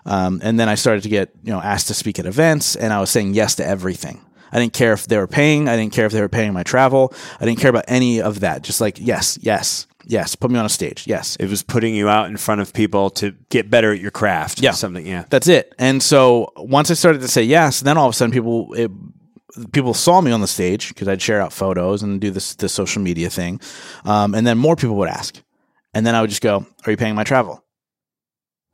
Um, 0.05 0.41
and 0.43 0.59
then 0.59 0.67
I 0.69 0.75
started 0.75 1.03
to 1.03 1.09
get, 1.09 1.31
you 1.43 1.51
know, 1.51 1.61
asked 1.61 1.87
to 1.87 1.93
speak 1.93 2.19
at 2.19 2.25
events 2.25 2.75
and 2.75 2.91
I 2.91 2.99
was 2.99 3.09
saying 3.09 3.33
yes 3.33 3.55
to 3.55 3.65
everything. 3.65 4.21
I 4.51 4.59
didn't 4.59 4.73
care 4.73 4.93
if 4.93 5.07
they 5.07 5.17
were 5.17 5.27
paying. 5.27 5.67
I 5.67 5.75
didn't 5.75 5.93
care 5.93 6.05
if 6.05 6.11
they 6.11 6.21
were 6.21 6.29
paying 6.29 6.53
my 6.53 6.63
travel. 6.63 7.13
I 7.39 7.45
didn't 7.45 7.59
care 7.59 7.69
about 7.69 7.85
any 7.87 8.21
of 8.21 8.39
that. 8.41 8.61
Just 8.61 8.79
like, 8.79 8.97
yes, 8.99 9.37
yes, 9.41 9.87
yes. 10.05 10.35
Put 10.35 10.51
me 10.51 10.59
on 10.59 10.65
a 10.65 10.69
stage. 10.69 11.05
Yes. 11.05 11.35
It 11.37 11.49
was 11.49 11.63
putting 11.63 11.95
you 11.95 12.07
out 12.07 12.27
in 12.27 12.37
front 12.37 12.61
of 12.61 12.73
people 12.73 13.09
to 13.11 13.31
get 13.49 13.69
better 13.69 13.91
at 13.91 13.99
your 13.99 14.11
craft. 14.11 14.61
Yeah. 14.61 14.71
Something. 14.71 15.05
Yeah. 15.05 15.25
That's 15.29 15.47
it. 15.47 15.73
And 15.77 16.01
so 16.01 16.51
once 16.55 16.91
I 16.91 16.93
started 16.93 17.21
to 17.21 17.27
say 17.27 17.43
yes, 17.43 17.81
then 17.81 17.97
all 17.97 18.07
of 18.07 18.13
a 18.13 18.15
sudden 18.15 18.31
people, 18.31 18.73
it, 18.73 18.91
people 19.71 19.93
saw 19.93 20.21
me 20.21 20.31
on 20.31 20.41
the 20.41 20.47
stage 20.47 20.89
because 20.89 21.07
I'd 21.07 21.21
share 21.21 21.41
out 21.41 21.51
photos 21.51 22.01
and 22.03 22.21
do 22.21 22.31
this, 22.31 22.55
the 22.55 22.69
social 22.69 23.01
media 23.01 23.29
thing. 23.29 23.59
Um, 24.05 24.33
and 24.33 24.47
then 24.47 24.57
more 24.57 24.75
people 24.75 24.95
would 24.95 25.09
ask. 25.09 25.41
And 25.97 26.05
then 26.05 26.13
I 26.13 26.21
would 26.21 26.29
just 26.29 26.43
go, 26.43 26.63
Are 26.85 26.91
you 26.91 26.95
paying 26.95 27.15
my 27.15 27.23
travel? 27.23 27.63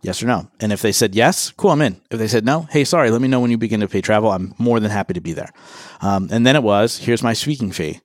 Yes 0.01 0.21
or 0.21 0.27
no? 0.27 0.49
And 0.59 0.73
if 0.73 0.81
they 0.81 0.91
said 0.91 1.15
yes, 1.15 1.53
cool, 1.55 1.71
I'm 1.71 1.81
in. 1.81 2.01
If 2.11 2.19
they 2.19 2.27
said 2.27 2.43
no, 2.43 2.63
hey, 2.63 2.83
sorry, 2.83 3.11
let 3.11 3.21
me 3.21 3.29
know 3.29 3.39
when 3.39 3.49
you 3.49 3.57
begin 3.57 3.79
to 3.79 3.87
pay 3.87 4.01
travel. 4.01 4.29
I'm 4.29 4.53
more 4.57 4.81
than 4.81 4.91
happy 4.91 5.13
to 5.13 5.21
be 5.21 5.31
there. 5.31 5.53
Um, 6.01 6.27
and 6.33 6.45
then 6.45 6.57
it 6.57 6.63
was, 6.63 6.97
here's 6.97 7.23
my 7.23 7.31
speaking 7.31 7.71
fee. 7.71 8.01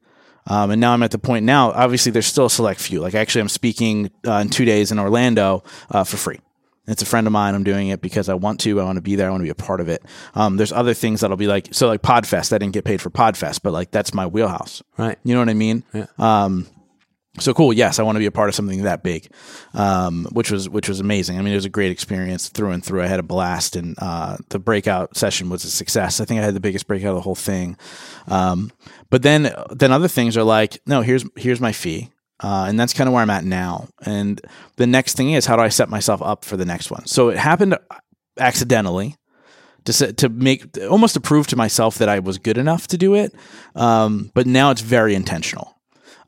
Um, 0.47 0.71
and 0.71 0.81
now 0.81 0.93
I'm 0.93 1.03
at 1.03 1.11
the 1.11 1.19
point 1.19 1.45
now, 1.45 1.73
obviously, 1.73 2.13
there's 2.13 2.27
still 2.27 2.47
a 2.47 2.51
select 2.51 2.79
few. 2.79 3.01
Like, 3.01 3.17
actually, 3.17 3.41
I'm 3.41 3.49
speaking 3.49 4.13
uh, 4.25 4.35
in 4.35 4.51
two 4.51 4.65
days 4.65 4.93
in 4.93 5.01
Orlando 5.01 5.65
uh, 5.91 6.05
for 6.05 6.17
free. 6.17 6.39
It's 6.87 7.03
a 7.03 7.07
friend 7.07 7.27
of 7.27 7.33
mine. 7.33 7.57
I'm 7.57 7.65
doing 7.65 7.89
it 7.89 8.01
because 8.01 8.29
I 8.29 8.35
want 8.35 8.61
to. 8.61 8.81
I 8.81 8.85
want 8.85 8.97
to 8.99 9.03
be 9.03 9.17
there. 9.17 9.27
I 9.27 9.31
want 9.31 9.41
to 9.41 9.47
be 9.47 9.51
a 9.51 9.55
part 9.57 9.81
of 9.81 9.89
it. 9.89 10.03
Um, 10.37 10.57
there's 10.57 10.73
other 10.73 10.95
things 10.95 11.21
that'll 11.23 11.37
be 11.37 11.49
like 11.49 11.69
so 11.73 11.89
like 11.89 12.03
Podfest. 12.03 12.53
I 12.53 12.59
didn't 12.59 12.73
get 12.73 12.85
paid 12.85 13.03
for 13.03 13.11
Podfest, 13.11 13.61
but 13.63 13.73
like 13.73 13.91
that's 13.91 14.15
my 14.15 14.27
wheelhouse. 14.27 14.83
Right. 14.97 15.19
You 15.23 15.35
know 15.35 15.41
what 15.41 15.51
I 15.51 15.55
mean? 15.55 15.85
Yeah. 15.93 16.07
Um, 16.17 16.67
so 17.41 17.55
cool. 17.55 17.73
Yes, 17.73 17.99
I 17.99 18.03
want 18.03 18.17
to 18.17 18.21
be 18.21 18.27
a 18.27 18.31
part 18.31 18.49
of 18.49 18.55
something 18.55 18.83
that 18.83 19.03
big, 19.03 19.31
um, 19.75 20.27
which 20.33 20.51
was 20.51 20.69
which 20.69 20.89
was 20.89 21.01
amazing. 21.01 21.39
I 21.39 21.43
mean, 21.43 21.53
it 21.53 21.57
was 21.57 21.65
a 21.65 21.71
great 21.71 21.91
experience 21.91 22.49
through 22.49 22.71
and 22.71 22.85
through. 22.85 23.03
I 23.03 23.07
had 23.07 23.21
a 23.21 23.25
blast, 23.25 23.77
and 23.77 23.95
uh, 23.99 24.37
the 24.49 24.59
breakout 24.59 25.17
session 25.17 25.51
was 25.51 25.65
a 25.65 25.71
success. 25.71 26.21
I 26.21 26.25
think 26.25 26.41
I 26.41 26.45
had 26.45 26.55
the 26.55 26.61
biggest 26.61 26.87
breakout 26.87 27.11
of 27.11 27.17
the 27.17 27.23
whole 27.23 27.35
thing. 27.35 27.77
Um, 28.27 28.71
but 29.11 29.23
then 29.23 29.53
then 29.71 29.93
other 29.93 30.09
things 30.09 30.37
are 30.37 30.45
like, 30.45 30.81
no, 30.87 31.03
here's 31.03 31.25
here's 31.37 31.61
my 31.61 31.73
fee. 31.73 32.11
Uh, 32.41 32.67
and 32.69 32.79
that's 32.79 32.93
kind 32.93 33.09
of 33.09 33.15
where 33.15 33.23
I'm 33.23 33.31
at 33.31 33.45
now. 33.45 33.89
And 34.03 34.41
the 34.77 34.87
next 34.87 35.17
thing 35.17 35.33
is, 35.33 35.47
how 35.47 35.57
do 35.57 35.63
I 35.63 35.69
set 35.71 35.89
myself 35.89 36.23
up 36.23 36.45
for 36.45 36.57
the 36.57 36.65
next 36.65 36.91
one? 36.91 37.05
So 37.07 37.31
it 37.31 37.37
happened 37.37 37.77
accidentally 38.39 39.17
to 39.85 39.93
set, 39.93 40.19
to 40.19 40.29
make 40.29 40.67
almost 40.89 41.15
to 41.15 41.21
prove 41.21 41.47
to 41.49 41.57
myself 41.57 41.99
that 41.99 42.09
I 42.09 42.21
was 42.21 42.39
good 42.39 42.59
enough 42.59 42.87
to 42.89 42.99
do 42.99 43.15
it. 43.15 43.35
Um, 43.75 44.31
but 44.35 44.47
now 44.47 44.71
it's 44.71 44.83
very 44.83 45.15
intentional. 45.15 45.78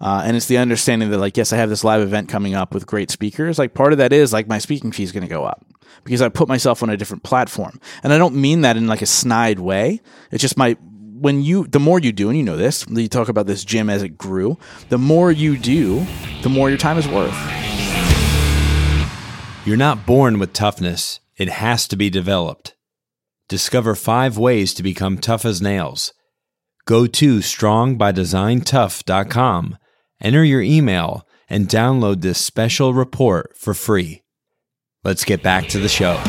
Uh, 0.01 0.23
and 0.25 0.37
it's 0.37 0.47
the 0.47 0.57
understanding 0.57 1.11
that 1.11 1.19
like 1.19 1.37
yes 1.37 1.53
i 1.53 1.57
have 1.57 1.69
this 1.69 1.85
live 1.85 2.01
event 2.01 2.29
coming 2.29 2.55
up 2.55 2.73
with 2.73 2.87
great 2.87 3.11
speakers. 3.11 3.59
Like 3.59 3.75
part 3.75 3.93
of 3.93 3.99
that 3.99 4.13
is 4.13 4.33
like 4.33 4.49
my 4.49 4.59
speaking 4.59 4.93
fee 4.93 5.03
is 5.03 5.13
going 5.13 5.23
to 5.23 5.29
go 5.29 5.45
up 5.45 5.67
because 6.05 6.23
i 6.23 6.29
put 6.29 6.49
myself 6.49 6.83
on 6.83 6.91
a 6.91 6.97
different 6.97 7.23
platform. 7.23 7.81
And 8.03 8.13
i 8.13 8.19
don't 8.19 8.35
mean 8.35 8.63
that 8.63 8.77
in 8.77 8.87
like 8.87 9.03
a 9.03 9.07
snide 9.07 9.59
way. 9.59 10.01
It's 10.31 10.43
just 10.43 10.57
my 10.57 10.77
when 11.21 11.43
you 11.43 11.67
the 11.67 11.81
more 11.81 11.99
you 11.99 12.13
do 12.13 12.31
and 12.31 12.39
you 12.39 12.45
know 12.45 12.57
this 12.57 12.87
you 12.89 13.09
talk 13.09 13.29
about 13.29 13.47
this 13.47 13.63
gym 13.63 13.91
as 13.91 14.03
it 14.03 14.17
grew 14.17 14.57
the 14.89 14.97
more 14.97 15.31
you 15.31 15.59
do 15.59 16.07
the 16.43 16.49
more 16.49 16.71
your 16.71 16.79
time 16.79 16.97
is 16.97 17.07
worth. 17.07 17.37
You're 19.67 19.77
not 19.77 20.07
born 20.07 20.39
with 20.39 20.55
toughness, 20.55 21.21
it 21.37 21.51
has 21.51 21.87
to 21.89 21.97
be 21.97 22.09
developed. 22.09 22.75
Discover 23.49 23.95
five 23.95 24.39
ways 24.39 24.73
to 24.75 24.83
become 24.83 25.19
tough 25.19 25.45
as 25.45 25.61
nails. 25.61 26.15
Go 26.87 27.07
to 27.07 27.41
strongbydesigntough.com, 27.41 29.77
enter 30.21 30.45
your 30.45 30.61
email, 30.63 31.27
and 31.49 31.69
download 31.69 32.21
this 32.21 32.39
special 32.39 32.95
report 32.95 33.57
for 33.57 33.75
free. 33.75 34.23
Let's 35.05 35.25
get 35.25 35.43
back 35.43 35.67
to 35.69 35.79
the 35.79 35.89
show. 35.89 36.23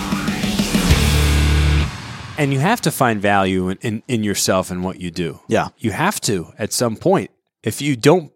And 2.37 2.51
you 2.51 2.59
have 2.59 2.81
to 2.81 2.91
find 2.91 3.21
value 3.21 3.69
in, 3.69 3.77
in, 3.81 4.03
in 4.07 4.23
yourself 4.23 4.71
and 4.71 4.83
what 4.83 4.99
you 4.99 5.11
do. 5.11 5.39
yeah 5.47 5.67
You 5.77 5.91
have 5.91 6.19
to 6.21 6.47
at 6.57 6.73
some 6.73 6.95
point. 6.95 7.29
If 7.61 7.81
you 7.81 7.95
don't, 7.95 8.31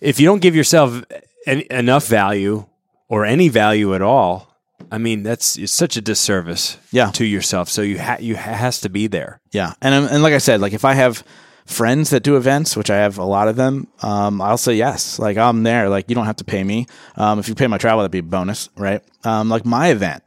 if 0.00 0.18
you 0.18 0.26
don't 0.26 0.40
give 0.40 0.56
yourself 0.56 1.02
en- 1.46 1.64
enough 1.70 2.06
value 2.06 2.64
or 3.08 3.26
any 3.26 3.48
value 3.50 3.94
at 3.94 4.00
all, 4.00 4.48
I 4.90 4.96
mean 4.96 5.24
that's 5.24 5.58
it's 5.58 5.72
such 5.72 5.98
a 5.98 6.00
disservice 6.00 6.78
Yeah. 6.90 7.10
to 7.10 7.24
yourself. 7.26 7.68
So 7.68 7.82
you 7.82 7.98
ha- 7.98 8.16
you 8.20 8.36
ha- 8.36 8.54
has 8.54 8.80
to 8.80 8.88
be 8.88 9.08
there. 9.08 9.42
Yeah, 9.52 9.74
and 9.82 9.94
um, 9.94 10.08
and 10.10 10.22
like 10.22 10.32
I 10.32 10.38
said, 10.38 10.60
like 10.62 10.72
if 10.72 10.84
I 10.86 10.94
have 10.94 11.22
friends 11.68 12.10
that 12.10 12.22
do 12.22 12.36
events, 12.36 12.76
which 12.76 12.90
I 12.90 12.96
have 12.96 13.18
a 13.18 13.24
lot 13.24 13.46
of 13.46 13.56
them, 13.56 13.88
um, 14.02 14.40
I'll 14.40 14.58
say 14.58 14.74
yes. 14.74 15.18
Like 15.18 15.36
I'm 15.36 15.62
there. 15.62 15.88
Like 15.88 16.08
you 16.08 16.14
don't 16.14 16.26
have 16.26 16.36
to 16.36 16.44
pay 16.44 16.64
me. 16.64 16.86
Um, 17.16 17.38
if 17.38 17.48
you 17.48 17.54
pay 17.54 17.66
my 17.66 17.78
travel, 17.78 18.00
that'd 18.00 18.10
be 18.10 18.18
a 18.18 18.22
bonus, 18.22 18.70
right? 18.76 19.02
Um, 19.24 19.48
like 19.48 19.64
my 19.64 19.88
event, 19.88 20.24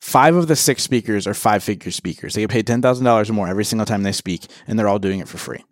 five 0.00 0.34
of 0.34 0.48
the 0.48 0.56
six 0.56 0.82
speakers 0.82 1.26
are 1.26 1.34
five 1.34 1.62
figure 1.62 1.92
speakers. 1.92 2.34
They 2.34 2.42
get 2.42 2.50
paid 2.50 2.66
ten 2.66 2.82
thousand 2.82 3.04
dollars 3.04 3.30
or 3.30 3.34
more 3.34 3.48
every 3.48 3.64
single 3.64 3.86
time 3.86 4.02
they 4.02 4.12
speak, 4.12 4.46
and 4.66 4.78
they're 4.78 4.88
all 4.88 4.98
doing 4.98 5.20
it 5.20 5.28
for 5.28 5.38
free. 5.38 5.64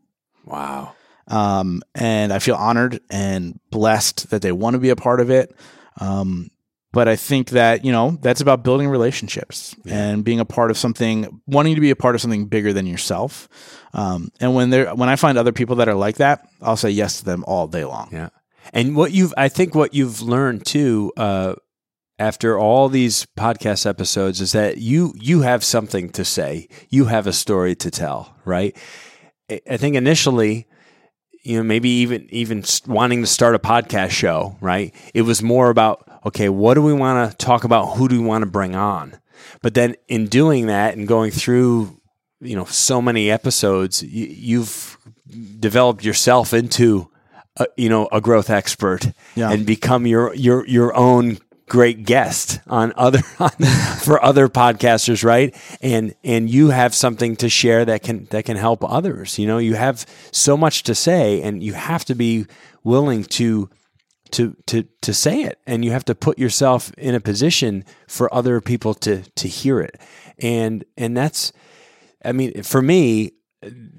Wow. 0.44 0.94
Um, 1.26 1.82
and 1.94 2.32
I 2.32 2.38
feel 2.38 2.54
honored 2.54 3.00
and 3.10 3.58
blessed 3.70 4.30
that 4.30 4.40
they 4.40 4.52
want 4.52 4.74
to 4.74 4.78
be 4.78 4.88
a 4.88 4.96
part 4.96 5.20
of 5.20 5.30
it. 5.30 5.54
Um, 6.00 6.50
but 6.92 7.08
I 7.08 7.16
think 7.16 7.50
that, 7.50 7.84
you 7.84 7.92
know, 7.92 8.18
that's 8.22 8.40
about 8.40 8.62
building 8.62 8.88
relationships 8.88 9.76
and 9.86 10.24
being 10.24 10.40
a 10.40 10.44
part 10.44 10.70
of 10.70 10.78
something, 10.78 11.40
wanting 11.46 11.74
to 11.74 11.80
be 11.80 11.90
a 11.90 11.96
part 11.96 12.14
of 12.14 12.20
something 12.20 12.46
bigger 12.46 12.72
than 12.72 12.86
yourself. 12.86 13.48
Um, 13.92 14.30
and 14.40 14.54
when 14.54 14.70
there, 14.70 14.94
when 14.94 15.08
I 15.08 15.16
find 15.16 15.36
other 15.36 15.52
people 15.52 15.76
that 15.76 15.88
are 15.88 15.94
like 15.94 16.16
that, 16.16 16.48
I'll 16.62 16.76
say 16.76 16.90
yes 16.90 17.18
to 17.18 17.24
them 17.24 17.44
all 17.46 17.66
day 17.66 17.84
long. 17.84 18.08
Yeah. 18.12 18.30
And 18.72 18.96
what 18.96 19.12
you've, 19.12 19.34
I 19.36 19.48
think 19.48 19.74
what 19.74 19.94
you've 19.94 20.22
learned 20.22 20.64
too, 20.64 21.12
uh, 21.16 21.54
after 22.18 22.58
all 22.58 22.88
these 22.88 23.26
podcast 23.38 23.86
episodes 23.86 24.40
is 24.40 24.52
that 24.52 24.78
you, 24.78 25.12
you 25.16 25.42
have 25.42 25.62
something 25.64 26.10
to 26.10 26.24
say. 26.24 26.68
You 26.90 27.06
have 27.06 27.26
a 27.26 27.32
story 27.32 27.74
to 27.76 27.90
tell, 27.90 28.34
right? 28.44 28.76
I 29.50 29.76
think 29.76 29.96
initially, 29.96 30.67
you 31.42 31.56
know, 31.56 31.62
maybe 31.62 31.88
even, 31.88 32.26
even 32.30 32.64
wanting 32.86 33.20
to 33.22 33.26
start 33.26 33.54
a 33.54 33.58
podcast 33.58 34.10
show, 34.10 34.56
right? 34.60 34.94
It 35.14 35.22
was 35.22 35.42
more 35.42 35.70
about, 35.70 36.06
okay, 36.26 36.48
what 36.48 36.74
do 36.74 36.82
we 36.82 36.92
want 36.92 37.30
to 37.30 37.36
talk 37.36 37.64
about? 37.64 37.96
Who 37.96 38.08
do 38.08 38.20
we 38.20 38.24
want 38.26 38.42
to 38.42 38.50
bring 38.50 38.74
on? 38.74 39.18
But 39.62 39.74
then 39.74 39.94
in 40.08 40.26
doing 40.26 40.66
that 40.66 40.96
and 40.96 41.06
going 41.08 41.30
through, 41.30 42.00
you 42.40 42.56
know, 42.56 42.64
so 42.66 43.00
many 43.00 43.30
episodes, 43.30 44.02
you, 44.02 44.26
you've 44.26 44.98
developed 45.58 46.04
yourself 46.04 46.52
into, 46.52 47.10
a, 47.56 47.66
you 47.76 47.88
know, 47.88 48.08
a 48.12 48.20
growth 48.20 48.50
expert 48.50 49.10
Yeah. 49.34 49.50
and 49.50 49.66
become 49.66 50.06
your 50.06 50.34
your 50.34 50.66
your 50.66 50.94
own 50.94 51.38
great 51.68 52.04
guest 52.04 52.60
on 52.66 52.92
other 52.96 53.20
on, 53.38 53.50
for 54.00 54.22
other 54.22 54.48
podcasters, 54.48 55.24
right? 55.24 55.54
And 55.80 56.14
and 56.24 56.50
you 56.50 56.70
have 56.70 56.94
something 56.94 57.36
to 57.36 57.48
share 57.48 57.84
that 57.84 58.02
can 58.02 58.26
that 58.30 58.44
can 58.44 58.56
help 58.56 58.84
others. 58.84 59.38
You 59.38 59.46
know, 59.46 59.58
you 59.58 59.74
have 59.74 60.06
so 60.32 60.56
much 60.56 60.82
to 60.84 60.94
say, 60.94 61.42
and 61.42 61.62
you 61.62 61.74
have 61.74 62.04
to 62.06 62.14
be 62.14 62.46
willing 62.84 63.24
to 63.24 63.70
to 64.30 64.56
to 64.66 64.84
to 65.02 65.14
say 65.14 65.42
it 65.42 65.58
and 65.66 65.84
you 65.84 65.90
have 65.90 66.04
to 66.04 66.14
put 66.14 66.38
yourself 66.38 66.92
in 66.98 67.14
a 67.14 67.20
position 67.20 67.84
for 68.06 68.32
other 68.34 68.60
people 68.60 68.94
to 68.94 69.22
to 69.36 69.48
hear 69.48 69.80
it 69.80 70.00
and 70.38 70.84
and 70.96 71.16
that's 71.16 71.52
i 72.24 72.32
mean 72.32 72.62
for 72.62 72.82
me 72.82 73.32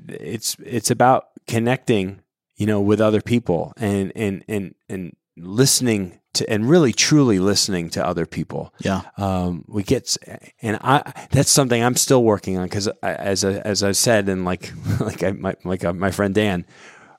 it's 0.08 0.56
it's 0.64 0.92
about 0.92 1.28
connecting 1.48 2.22
you 2.56 2.66
know 2.66 2.80
with 2.80 3.02
other 3.02 3.22
people 3.22 3.74
and 3.78 4.12
and 4.16 4.44
and 4.48 4.76
and 4.88 5.16
listening 5.38 6.19
to 6.34 6.48
and 6.50 6.70
really 6.70 6.94
truly 6.94 7.40
listening 7.40 7.90
to 7.90 8.06
other 8.06 8.26
people 8.26 8.74
Yeah. 8.80 9.02
um, 9.18 9.66
we 9.68 9.84
get 9.84 10.16
and 10.62 10.78
I 10.82 11.28
that's 11.32 11.52
something 11.52 11.84
I'm 11.84 11.96
still 11.96 12.24
working 12.24 12.58
on 12.58 12.66
because 12.66 12.88
as 13.02 13.44
I, 13.44 13.54
as 13.54 13.84
I 13.84 13.92
said 13.94 14.30
and 14.30 14.46
like 14.46 14.72
like 15.00 15.24
I, 15.24 15.32
my 15.32 15.56
like 15.64 15.84
uh, 15.84 15.94
my 15.94 16.12
friend 16.12 16.34
Dan, 16.36 16.66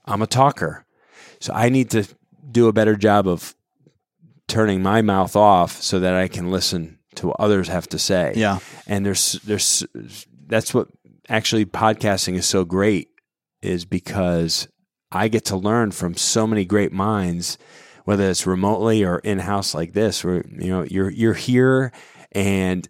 I'm 0.04 0.22
a 0.22 0.26
talker, 0.26 0.84
so 1.40 1.52
I 1.52 1.68
need 1.70 1.90
to 1.90 2.04
do 2.50 2.68
a 2.68 2.72
better 2.72 2.96
job 2.96 3.26
of 3.28 3.54
turning 4.48 4.82
my 4.82 5.02
mouth 5.02 5.36
off 5.36 5.80
so 5.82 6.00
that 6.00 6.14
I 6.14 6.28
can 6.28 6.50
listen 6.50 6.98
to 7.16 7.28
what 7.28 7.36
others 7.40 7.68
have 7.68 7.88
to 7.88 7.98
say. 7.98 8.32
Yeah. 8.36 8.58
and 8.86 9.04
there's 9.04 9.32
there's 9.44 9.84
that's 10.46 10.72
what 10.74 10.88
actually 11.28 11.64
podcasting 11.66 12.34
is 12.36 12.46
so 12.46 12.64
great 12.64 13.08
is 13.62 13.84
because 13.84 14.68
I 15.12 15.28
get 15.28 15.44
to 15.46 15.56
learn 15.56 15.90
from 15.90 16.14
so 16.14 16.46
many 16.46 16.64
great 16.64 16.92
minds 16.92 17.58
whether 18.05 18.28
it's 18.28 18.46
remotely 18.46 19.05
or 19.05 19.18
in 19.18 19.38
house 19.38 19.74
like 19.74 19.92
this, 19.92 20.24
where 20.24 20.44
you 20.48 20.68
know 20.68 20.82
you're 20.82 21.11
you're 21.11 21.34
here, 21.34 21.92
and 22.32 22.88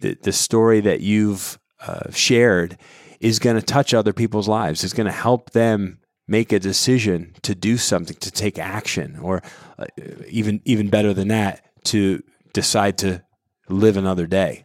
the 0.00 0.16
the 0.22 0.32
story 0.32 0.80
that 0.80 1.00
you've 1.00 1.58
uh, 1.86 2.10
shared 2.10 2.78
is 3.20 3.38
going 3.38 3.56
to 3.56 3.62
touch 3.62 3.94
other 3.94 4.12
people's 4.12 4.48
lives. 4.48 4.84
It's 4.84 4.92
going 4.92 5.06
to 5.06 5.12
help 5.12 5.50
them 5.50 5.98
make 6.26 6.52
a 6.52 6.58
decision 6.58 7.34
to 7.42 7.54
do 7.54 7.76
something, 7.76 8.16
to 8.16 8.30
take 8.30 8.58
action, 8.58 9.18
or 9.20 9.42
uh, 9.78 9.86
even 10.28 10.60
even 10.64 10.88
better 10.88 11.14
than 11.14 11.28
that, 11.28 11.64
to 11.84 12.22
decide 12.52 12.98
to 12.98 13.22
live 13.68 13.96
another 13.96 14.26
day. 14.26 14.64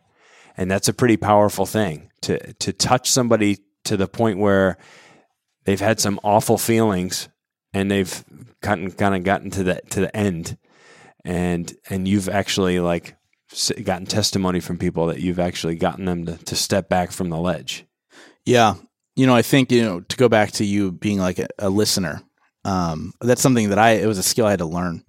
And 0.55 0.71
that's 0.71 0.87
a 0.87 0.93
pretty 0.93 1.17
powerful 1.17 1.65
thing 1.65 2.11
to 2.21 2.53
to 2.53 2.73
touch 2.73 3.09
somebody 3.09 3.57
to 3.85 3.97
the 3.97 4.07
point 4.07 4.39
where 4.39 4.77
they've 5.65 5.79
had 5.79 5.99
some 5.99 6.19
awful 6.23 6.57
feelings 6.57 7.29
and 7.73 7.89
they've 7.91 8.23
gotten 8.61 8.91
kind 8.91 9.15
of 9.15 9.23
gotten 9.23 9.49
to 9.51 9.63
the 9.63 9.81
to 9.89 10.01
the 10.01 10.15
end 10.15 10.57
and 11.25 11.75
and 11.89 12.07
you've 12.07 12.29
actually 12.29 12.79
like 12.79 13.15
gotten 13.83 14.05
testimony 14.05 14.59
from 14.59 14.77
people 14.77 15.07
that 15.07 15.19
you've 15.19 15.39
actually 15.39 15.75
gotten 15.75 16.05
them 16.05 16.25
to, 16.25 16.37
to 16.45 16.55
step 16.55 16.89
back 16.89 17.11
from 17.11 17.29
the 17.29 17.37
ledge 17.37 17.85
Yeah. 18.45 18.75
You 19.15 19.25
know, 19.25 19.35
I 19.35 19.41
think, 19.41 19.71
you 19.71 19.81
know, 19.81 20.01
to 20.01 20.17
go 20.17 20.29
back 20.29 20.51
to 20.53 20.63
you 20.63 20.91
being 20.91 21.17
like 21.17 21.39
a, 21.39 21.47
a 21.57 21.69
listener, 21.69 22.21
um, 22.63 23.13
that's 23.19 23.41
something 23.41 23.69
that 23.69 23.79
I, 23.79 23.91
it 23.93 24.05
was 24.05 24.19
a 24.19 24.23
skill 24.23 24.45
I 24.45 24.51
had 24.51 24.59
to 24.59 24.65
learn. 24.65 25.03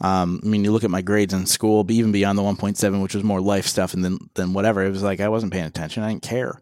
Um, 0.00 0.40
I 0.42 0.48
mean, 0.48 0.64
you 0.64 0.72
look 0.72 0.82
at 0.82 0.90
my 0.90 1.02
grades 1.02 1.32
in 1.32 1.46
school, 1.46 1.84
but 1.84 1.94
even 1.94 2.10
beyond 2.10 2.36
the 2.36 2.42
1.7, 2.42 3.00
which 3.00 3.14
was 3.14 3.22
more 3.22 3.40
life 3.40 3.66
stuff 3.66 3.94
and 3.94 4.04
then, 4.04 4.18
then 4.34 4.54
whatever, 4.54 4.82
it 4.82 4.90
was 4.90 5.04
like 5.04 5.20
I 5.20 5.28
wasn't 5.28 5.52
paying 5.52 5.66
attention. 5.66 6.02
I 6.02 6.08
didn't 6.08 6.24
care. 6.24 6.60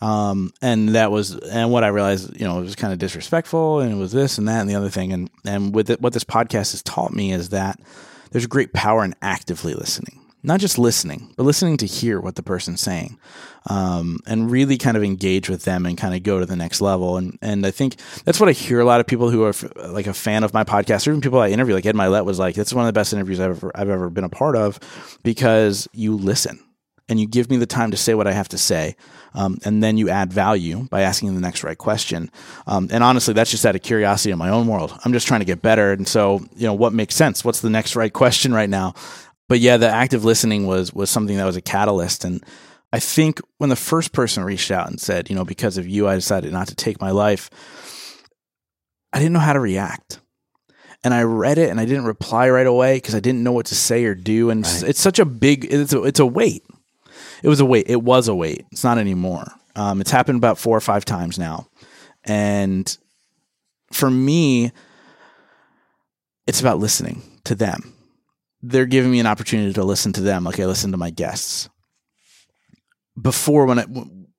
Um, 0.00 0.52
and 0.62 0.90
that 0.90 1.10
was, 1.10 1.34
and 1.36 1.72
what 1.72 1.84
I 1.84 1.88
realized, 1.88 2.38
you 2.38 2.46
know, 2.46 2.58
it 2.58 2.62
was 2.62 2.76
kind 2.76 2.92
of 2.92 2.98
disrespectful 2.98 3.80
and 3.80 3.92
it 3.92 3.96
was 3.96 4.12
this 4.12 4.38
and 4.38 4.46
that 4.48 4.60
and 4.60 4.70
the 4.70 4.76
other 4.76 4.90
thing. 4.90 5.12
And, 5.12 5.30
and 5.44 5.74
with 5.74 5.90
it, 5.90 6.00
what 6.00 6.12
this 6.12 6.24
podcast 6.24 6.70
has 6.72 6.82
taught 6.82 7.12
me 7.12 7.32
is 7.32 7.48
that 7.48 7.80
there's 8.30 8.46
great 8.46 8.72
power 8.72 9.04
in 9.04 9.14
actively 9.22 9.74
listening. 9.74 10.20
not 10.42 10.60
just 10.60 10.78
listening, 10.78 11.32
but 11.36 11.42
listening 11.42 11.76
to 11.78 11.86
hear 11.86 12.20
what 12.20 12.36
the 12.36 12.42
person's 12.42 12.80
saying, 12.80 13.18
um, 13.68 14.20
and 14.26 14.50
really 14.50 14.78
kind 14.78 14.96
of 14.96 15.02
engage 15.02 15.50
with 15.50 15.64
them 15.64 15.84
and 15.84 15.98
kind 15.98 16.14
of 16.14 16.22
go 16.22 16.38
to 16.38 16.46
the 16.46 16.56
next 16.56 16.80
level. 16.80 17.16
And 17.16 17.36
and 17.42 17.66
I 17.66 17.72
think 17.72 17.96
that's 18.24 18.38
what 18.38 18.48
I 18.48 18.52
hear 18.52 18.78
a 18.80 18.84
lot 18.84 19.00
of 19.00 19.06
people 19.06 19.30
who 19.30 19.42
are 19.42 19.48
f- 19.50 19.64
like 19.88 20.06
a 20.06 20.14
fan 20.14 20.44
of 20.44 20.54
my 20.54 20.62
podcast, 20.62 21.06
or 21.06 21.10
even 21.10 21.20
people 21.20 21.40
I 21.40 21.48
interview, 21.48 21.74
like 21.74 21.86
Ed 21.86 21.96
Mylett 21.96 22.24
was 22.24 22.38
like, 22.38 22.54
"That's 22.54 22.72
one 22.72 22.84
of 22.84 22.88
the 22.88 22.98
best 22.98 23.12
interviews 23.12 23.40
I've 23.40 23.50
ever 23.50 23.72
I've 23.74 23.88
ever 23.90 24.10
been 24.10 24.24
a 24.24 24.28
part 24.28 24.54
of," 24.54 24.78
because 25.24 25.88
you 25.92 26.16
listen 26.16 26.60
and 27.08 27.18
you 27.20 27.26
give 27.26 27.50
me 27.50 27.56
the 27.56 27.66
time 27.66 27.90
to 27.90 27.96
say 27.96 28.14
what 28.14 28.26
I 28.26 28.32
have 28.32 28.48
to 28.48 28.58
say. 28.58 28.96
Um, 29.34 29.58
and 29.64 29.82
then 29.82 29.96
you 29.96 30.08
add 30.08 30.32
value 30.32 30.84
by 30.90 31.02
asking 31.02 31.34
the 31.34 31.40
next 31.40 31.62
right 31.62 31.76
question. 31.76 32.30
Um, 32.66 32.88
and 32.90 33.04
honestly, 33.04 33.34
that's 33.34 33.50
just 33.50 33.64
out 33.66 33.76
of 33.76 33.82
curiosity 33.82 34.30
in 34.30 34.38
my 34.38 34.48
own 34.48 34.66
world. 34.66 34.98
I'm 35.04 35.12
just 35.12 35.26
trying 35.26 35.40
to 35.40 35.46
get 35.46 35.62
better. 35.62 35.92
And 35.92 36.08
so, 36.08 36.40
you 36.56 36.66
know, 36.66 36.74
what 36.74 36.92
makes 36.92 37.14
sense? 37.14 37.44
What's 37.44 37.60
the 37.60 37.70
next 37.70 37.96
right 37.96 38.12
question 38.12 38.52
right 38.52 38.70
now? 38.70 38.94
But 39.48 39.60
yeah, 39.60 39.76
the 39.76 39.88
active 39.88 40.24
listening 40.24 40.66
was 40.66 40.92
was 40.92 41.10
something 41.10 41.36
that 41.36 41.44
was 41.44 41.56
a 41.56 41.62
catalyst. 41.62 42.24
And 42.24 42.44
I 42.92 43.00
think 43.00 43.40
when 43.58 43.70
the 43.70 43.76
first 43.76 44.12
person 44.12 44.44
reached 44.44 44.70
out 44.70 44.88
and 44.88 45.00
said, 45.00 45.30
you 45.30 45.36
know, 45.36 45.44
because 45.44 45.78
of 45.78 45.86
you, 45.86 46.08
I 46.08 46.14
decided 46.14 46.52
not 46.52 46.68
to 46.68 46.74
take 46.74 47.00
my 47.00 47.10
life, 47.10 47.48
I 49.12 49.18
didn't 49.18 49.32
know 49.32 49.40
how 49.40 49.54
to 49.54 49.60
react 49.60 50.20
and 51.04 51.14
I 51.14 51.22
read 51.22 51.58
it 51.58 51.70
and 51.70 51.78
I 51.78 51.84
didn't 51.84 52.04
reply 52.04 52.50
right 52.50 52.66
away 52.66 52.96
because 52.96 53.14
I 53.14 53.20
didn't 53.20 53.42
know 53.42 53.52
what 53.52 53.66
to 53.66 53.74
say 53.74 54.04
or 54.04 54.14
do. 54.14 54.50
And 54.50 54.64
right. 54.64 54.82
it's 54.84 55.00
such 55.00 55.18
a 55.18 55.24
big, 55.24 55.66
it's 55.70 55.92
a, 55.92 56.02
it's 56.02 56.20
a 56.20 56.26
weight. 56.26 56.64
It 57.42 57.48
was 57.48 57.60
a 57.60 57.64
wait. 57.64 57.88
It 57.88 58.02
was 58.02 58.28
a 58.28 58.34
wait. 58.34 58.66
It's 58.72 58.84
not 58.84 58.98
anymore. 58.98 59.46
Um, 59.76 60.00
it's 60.00 60.10
happened 60.10 60.38
about 60.38 60.58
four 60.58 60.76
or 60.76 60.80
five 60.80 61.04
times 61.04 61.38
now. 61.38 61.68
And 62.24 62.96
for 63.92 64.10
me, 64.10 64.72
it's 66.46 66.60
about 66.60 66.78
listening 66.78 67.22
to 67.44 67.54
them. 67.54 67.94
They're 68.62 68.86
giving 68.86 69.10
me 69.10 69.20
an 69.20 69.26
opportunity 69.26 69.72
to 69.74 69.84
listen 69.84 70.12
to 70.14 70.20
them 70.20 70.44
like 70.44 70.58
I 70.58 70.66
listen 70.66 70.90
to 70.92 70.98
my 70.98 71.10
guests. 71.10 71.68
Before 73.20 73.66
when 73.66 73.78
it, 73.78 73.88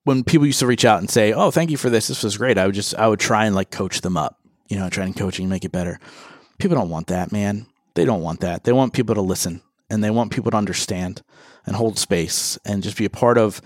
when 0.04 0.24
people 0.24 0.46
used 0.48 0.60
to 0.60 0.68
reach 0.68 0.86
out 0.86 1.00
and 1.00 1.10
say, 1.10 1.34
"Oh, 1.34 1.52
thank 1.52 1.70
you 1.70 1.78
for 1.78 1.90
this. 1.90 2.08
This 2.08 2.24
was 2.24 2.38
great." 2.38 2.58
I 2.58 2.66
would 2.66 2.76
just 2.76 2.96
I 2.96 3.08
would 3.08 3.20
try 3.20 3.46
and 3.46 3.56
like 3.56 3.72
coach 3.72 4.02
them 4.02 4.18
up. 4.18 4.38
You 4.68 4.78
know, 4.78 4.90
try 4.90 5.06
and 5.06 5.16
coaching 5.16 5.44
and 5.44 5.50
make 5.50 5.66
it 5.66 5.72
better. 5.72 6.00
People 6.58 6.76
don't 6.76 6.90
want 6.90 7.08
that, 7.08 7.32
man. 7.32 7.66
They 7.96 8.06
don't 8.06 8.22
want 8.22 8.42
that. 8.42 8.64
They 8.64 8.72
want 8.72 8.94
people 8.94 9.16
to 9.16 9.22
listen 9.22 9.62
and 9.90 10.04
they 10.04 10.10
want 10.10 10.32
people 10.32 10.52
to 10.52 10.58
understand 10.58 11.22
and 11.66 11.76
hold 11.76 11.98
space 11.98 12.58
and 12.66 12.84
just 12.84 12.98
be 12.98 13.06
a 13.06 13.10
part 13.10 13.38
of 13.38 13.62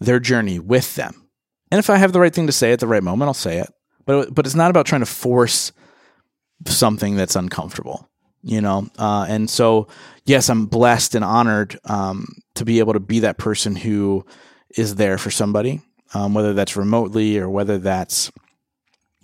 their 0.00 0.20
journey 0.20 0.58
with 0.58 0.94
them. 0.94 1.28
And 1.70 1.78
if 1.78 1.88
I 1.88 1.96
have 1.96 2.12
the 2.12 2.20
right 2.20 2.34
thing 2.34 2.46
to 2.46 2.52
say 2.52 2.72
at 2.72 2.80
the 2.80 2.86
right 2.86 3.02
moment, 3.02 3.28
I'll 3.28 3.34
say 3.34 3.58
it. 3.58 3.72
But 4.04 4.34
but 4.34 4.46
it's 4.46 4.54
not 4.54 4.70
about 4.70 4.86
trying 4.86 5.00
to 5.00 5.06
force 5.06 5.72
something 6.66 7.16
that's 7.16 7.36
uncomfortable, 7.36 8.08
you 8.42 8.60
know. 8.60 8.88
Uh, 8.98 9.26
and 9.28 9.48
so, 9.48 9.88
yes, 10.24 10.48
I'm 10.48 10.66
blessed 10.66 11.14
and 11.14 11.24
honored 11.24 11.78
um, 11.84 12.26
to 12.54 12.64
be 12.64 12.78
able 12.78 12.92
to 12.92 13.00
be 13.00 13.20
that 13.20 13.38
person 13.38 13.76
who 13.76 14.24
is 14.76 14.96
there 14.96 15.18
for 15.18 15.30
somebody, 15.30 15.80
um, 16.14 16.34
whether 16.34 16.52
that's 16.52 16.76
remotely 16.76 17.38
or 17.38 17.48
whether 17.48 17.78
that's 17.78 18.30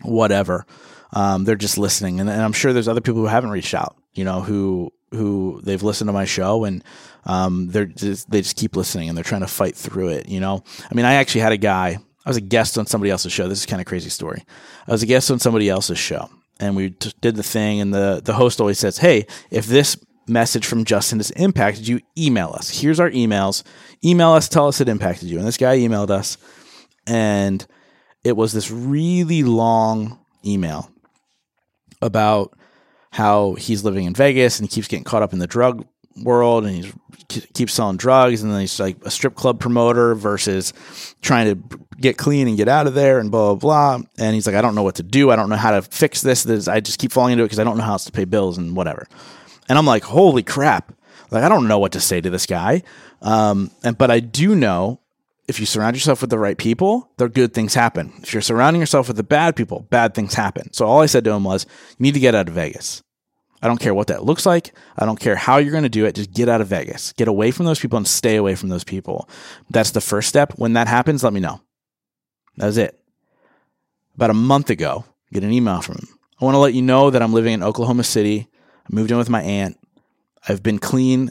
whatever. 0.02 0.64
Um, 1.12 1.44
they're 1.44 1.56
just 1.56 1.78
listening, 1.78 2.20
and, 2.20 2.28
and 2.28 2.42
I'm 2.42 2.52
sure 2.52 2.72
there's 2.72 2.88
other 2.88 3.00
people 3.00 3.20
who 3.20 3.26
haven't 3.26 3.50
reached 3.50 3.74
out, 3.74 3.96
you 4.12 4.24
know, 4.24 4.42
who 4.42 4.92
who 5.10 5.60
they've 5.64 5.82
listened 5.82 6.08
to 6.08 6.12
my 6.12 6.26
show 6.26 6.64
and 6.64 6.84
um, 7.28 7.68
they're 7.68 7.84
just, 7.84 8.30
they 8.30 8.40
just 8.40 8.56
keep 8.56 8.74
listening 8.74 9.08
and 9.08 9.16
they're 9.16 9.22
trying 9.22 9.42
to 9.42 9.46
fight 9.46 9.76
through 9.76 10.08
it. 10.08 10.28
You 10.28 10.40
know, 10.40 10.64
I 10.90 10.94
mean, 10.94 11.04
I 11.04 11.14
actually 11.14 11.42
had 11.42 11.52
a 11.52 11.58
guy. 11.58 11.98
I 12.24 12.30
was 12.30 12.38
a 12.38 12.42
guest 12.42 12.76
on 12.78 12.86
somebody 12.86 13.10
else's 13.10 13.32
show. 13.32 13.48
This 13.48 13.60
is 13.60 13.66
kind 13.66 13.80
of 13.80 13.86
crazy 13.86 14.10
story. 14.10 14.42
I 14.86 14.92
was 14.92 15.02
a 15.02 15.06
guest 15.06 15.30
on 15.30 15.38
somebody 15.38 15.68
else's 15.68 15.98
show, 15.98 16.28
and 16.58 16.74
we 16.74 16.90
t- 16.90 17.12
did 17.20 17.36
the 17.36 17.42
thing. 17.42 17.80
And 17.80 17.94
the 17.94 18.20
the 18.24 18.34
host 18.34 18.60
always 18.60 18.78
says, 18.78 18.98
"Hey, 18.98 19.26
if 19.50 19.66
this 19.66 19.96
message 20.26 20.66
from 20.66 20.84
Justin 20.84 21.20
has 21.20 21.30
impacted 21.32 21.86
you, 21.86 22.00
email 22.18 22.50
us. 22.54 22.80
Here's 22.80 23.00
our 23.00 23.10
emails. 23.10 23.62
Email 24.04 24.30
us. 24.30 24.48
Tell 24.48 24.68
us 24.68 24.80
it 24.80 24.88
impacted 24.88 25.28
you." 25.28 25.38
And 25.38 25.46
this 25.46 25.56
guy 25.56 25.78
emailed 25.78 26.10
us, 26.10 26.36
and 27.06 27.66
it 28.24 28.36
was 28.36 28.52
this 28.52 28.70
really 28.70 29.42
long 29.42 30.18
email 30.44 30.90
about 32.02 32.58
how 33.12 33.54
he's 33.54 33.84
living 33.84 34.04
in 34.04 34.14
Vegas 34.14 34.58
and 34.58 34.68
he 34.68 34.74
keeps 34.74 34.88
getting 34.88 35.04
caught 35.04 35.22
up 35.22 35.32
in 35.32 35.38
the 35.38 35.46
drug 35.46 35.86
world 36.22 36.64
and 36.64 36.84
he 36.84 36.92
keeps 37.54 37.74
selling 37.74 37.96
drugs 37.96 38.42
and 38.42 38.52
then 38.52 38.60
he's 38.60 38.80
like 38.80 38.96
a 39.04 39.10
strip 39.10 39.34
club 39.34 39.60
promoter 39.60 40.14
versus 40.14 40.72
trying 41.20 41.46
to 41.46 41.78
get 42.00 42.16
clean 42.16 42.48
and 42.48 42.56
get 42.56 42.68
out 42.68 42.86
of 42.86 42.94
there 42.94 43.18
and 43.18 43.30
blah 43.30 43.54
blah 43.54 43.96
blah 43.96 44.06
and 44.18 44.34
he's 44.34 44.46
like 44.46 44.56
I 44.56 44.62
don't 44.62 44.74
know 44.74 44.82
what 44.82 44.96
to 44.96 45.02
do 45.02 45.30
I 45.30 45.36
don't 45.36 45.48
know 45.48 45.56
how 45.56 45.72
to 45.72 45.82
fix 45.82 46.22
this, 46.22 46.42
this 46.42 46.68
I 46.68 46.80
just 46.80 46.98
keep 46.98 47.12
falling 47.12 47.32
into 47.32 47.44
it 47.44 47.46
because 47.46 47.58
I 47.58 47.64
don't 47.64 47.76
know 47.76 47.84
how 47.84 47.92
else 47.92 48.04
to 48.06 48.12
pay 48.12 48.24
bills 48.24 48.56
and 48.56 48.74
whatever 48.74 49.06
and 49.68 49.78
I'm 49.78 49.86
like 49.86 50.04
holy 50.04 50.42
crap 50.42 50.92
like 51.30 51.44
I 51.44 51.48
don't 51.48 51.68
know 51.68 51.78
what 51.78 51.92
to 51.92 52.00
say 52.00 52.20
to 52.20 52.30
this 52.30 52.46
guy 52.46 52.82
um, 53.20 53.70
and 53.82 53.98
but 53.98 54.10
I 54.10 54.20
do 54.20 54.54
know 54.54 55.00
if 55.48 55.58
you 55.58 55.66
surround 55.66 55.96
yourself 55.96 56.20
with 56.20 56.28
the 56.28 56.38
right 56.38 56.58
people, 56.58 57.10
the 57.16 57.28
good 57.28 57.54
things 57.54 57.72
happen. 57.72 58.12
If 58.22 58.34
you're 58.34 58.42
surrounding 58.42 58.80
yourself 58.80 59.08
with 59.08 59.16
the 59.16 59.22
bad 59.22 59.56
people, 59.56 59.80
bad 59.88 60.14
things 60.14 60.34
happen. 60.34 60.72
So 60.74 60.86
all 60.86 61.00
I 61.00 61.06
said 61.06 61.24
to 61.24 61.32
him 61.32 61.42
was, 61.42 61.64
you 61.98 62.02
need 62.02 62.14
to 62.14 62.20
get 62.20 62.34
out 62.34 62.48
of 62.48 62.54
Vegas. 62.54 63.02
I 63.60 63.66
don't 63.66 63.80
care 63.80 63.94
what 63.94 64.06
that 64.08 64.24
looks 64.24 64.46
like. 64.46 64.72
I 64.96 65.04
don't 65.04 65.18
care 65.18 65.36
how 65.36 65.56
you're 65.56 65.72
going 65.72 65.82
to 65.82 65.88
do 65.88 66.04
it. 66.04 66.14
Just 66.14 66.32
get 66.32 66.48
out 66.48 66.60
of 66.60 66.68
Vegas. 66.68 67.12
Get 67.12 67.28
away 67.28 67.50
from 67.50 67.66
those 67.66 67.80
people 67.80 67.96
and 67.96 68.06
stay 68.06 68.36
away 68.36 68.54
from 68.54 68.68
those 68.68 68.84
people. 68.84 69.28
That's 69.70 69.90
the 69.90 70.00
first 70.00 70.28
step. 70.28 70.52
When 70.56 70.74
that 70.74 70.88
happens, 70.88 71.24
let 71.24 71.32
me 71.32 71.40
know. 71.40 71.60
That 72.56 72.66
was 72.66 72.78
it. 72.78 73.00
About 74.14 74.30
a 74.30 74.34
month 74.34 74.70
ago, 74.70 75.04
get 75.32 75.44
an 75.44 75.52
email 75.52 75.80
from 75.80 75.96
him. 75.96 76.08
I 76.40 76.44
want 76.44 76.54
to 76.54 76.60
let 76.60 76.74
you 76.74 76.82
know 76.82 77.10
that 77.10 77.22
I'm 77.22 77.32
living 77.32 77.52
in 77.52 77.62
Oklahoma 77.62 78.04
City. 78.04 78.48
I 78.84 78.94
moved 78.94 79.10
in 79.10 79.18
with 79.18 79.30
my 79.30 79.42
aunt. 79.42 79.76
I've 80.48 80.62
been 80.62 80.78
clean 80.78 81.30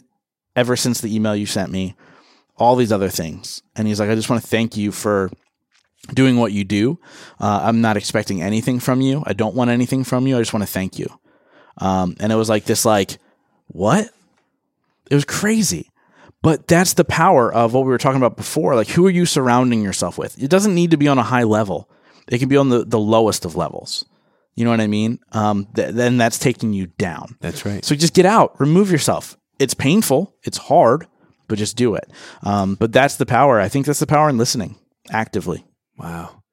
ever 0.55 0.75
since 0.75 0.99
the 0.99 1.13
email 1.15 1.36
you 1.36 1.45
sent 1.45 1.71
me 1.71 1.95
all 2.57 2.75
these 2.75 2.91
other 2.91 3.09
things. 3.09 3.61
And 3.75 3.88
he's 3.88 3.99
like, 3.99 4.09
I 4.09 4.15
just 4.15 4.30
want 4.30 4.41
to 4.41 4.47
thank 4.47 4.75
you 4.75 4.91
for 4.91 5.30
doing 6.13 6.38
what 6.38 6.51
you 6.51 6.63
do. 6.63 6.99
Uh, 7.39 7.61
I'm 7.63 7.82
not 7.82 7.97
expecting 7.97 8.41
anything 8.41 8.80
from 8.80 9.01
you. 9.01 9.23
I 9.25 9.34
don't 9.34 9.55
want 9.55 9.69
anything 9.69 10.03
from 10.03 10.28
you. 10.28 10.38
I 10.38 10.41
just 10.41 10.53
want 10.53 10.63
to 10.63 10.71
thank 10.71 10.97
you. 10.99 11.07
Um, 11.78 12.15
and 12.19 12.32
it 12.32 12.36
was 12.36 12.49
like 12.49 12.65
this, 12.65 12.86
like, 12.86 13.17
what? 13.67 14.09
It 15.09 15.15
was 15.15 15.25
crazy. 15.25 15.89
But 16.41 16.67
that's 16.67 16.93
the 16.93 17.05
power 17.05 17.51
of 17.51 17.73
what 17.73 17.86
we 17.86 17.89
were 17.89 17.97
talking 17.97 18.21
about 18.21 18.38
before. 18.38 18.75
Like, 18.75 18.89
who 18.89 19.05
are 19.07 19.11
you 19.11 19.25
surrounding 19.25 19.82
yourself 19.82 20.17
with? 20.17 20.41
It 20.41 20.49
doesn't 20.49 20.75
need 20.75 20.91
to 20.91 20.97
be 20.97 21.07
on 21.07 21.17
a 21.17 21.23
high 21.23 21.43
level. 21.43 21.89
It 22.28 22.39
can 22.39 22.49
be 22.49 22.57
on 22.57 22.69
the, 22.69 22.86
the 22.86 22.99
lowest 22.99 23.45
of 23.45 23.55
levels. 23.55 24.05
You 24.55 24.65
know 24.65 24.71
what 24.71 24.82
I 24.82 24.88
mean? 24.88 25.19
Um, 25.32 25.67
th- 25.75 25.93
then 25.93 26.17
that's 26.17 26.39
taking 26.39 26.73
you 26.73 26.88
down. 26.88 27.38
That's 27.41 27.65
right. 27.65 27.84
So 27.84 27.95
just 27.95 28.13
get 28.13 28.25
out, 28.25 28.59
remove 28.59 28.91
yourself. 28.91 29.38
It's 29.59 29.73
painful. 29.73 30.36
It's 30.43 30.57
hard 30.57 31.07
but 31.47 31.57
just 31.57 31.75
do 31.78 31.95
it. 31.95 32.09
Um, 32.43 32.75
but 32.75 32.91
that's 32.91 33.15
the 33.15 33.25
power. 33.25 33.59
I 33.59 33.69
think 33.69 33.86
that's 33.86 33.99
the 33.99 34.07
power 34.07 34.30
in 34.30 34.38
listening 34.38 34.75
actively. 35.09 35.65
Wow. 35.97 36.43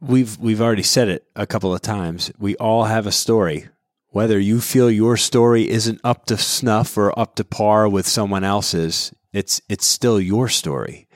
We've 0.00 0.36
we've 0.38 0.60
already 0.60 0.82
said 0.82 1.08
it 1.08 1.24
a 1.36 1.46
couple 1.46 1.72
of 1.72 1.80
times. 1.80 2.32
We 2.38 2.56
all 2.56 2.84
have 2.84 3.06
a 3.06 3.12
story. 3.12 3.68
Whether 4.12 4.38
you 4.38 4.60
feel 4.60 4.90
your 4.90 5.16
story 5.16 5.68
isn't 5.68 6.00
up 6.04 6.26
to 6.26 6.36
snuff 6.36 6.96
or 6.96 7.18
up 7.18 7.34
to 7.36 7.44
par 7.44 7.88
with 7.88 8.06
someone 8.06 8.44
else's, 8.44 9.12
it's 9.32 9.60
it's 9.68 9.86
still 9.86 10.20
your 10.20 10.48
story. 10.48 11.08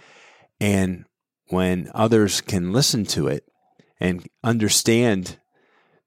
And 0.61 1.05
when 1.49 1.91
others 1.95 2.41
can 2.41 2.73
listen 2.73 3.05
to 3.05 3.29
it 3.29 3.45
and 4.01 4.27
understand 4.43 5.39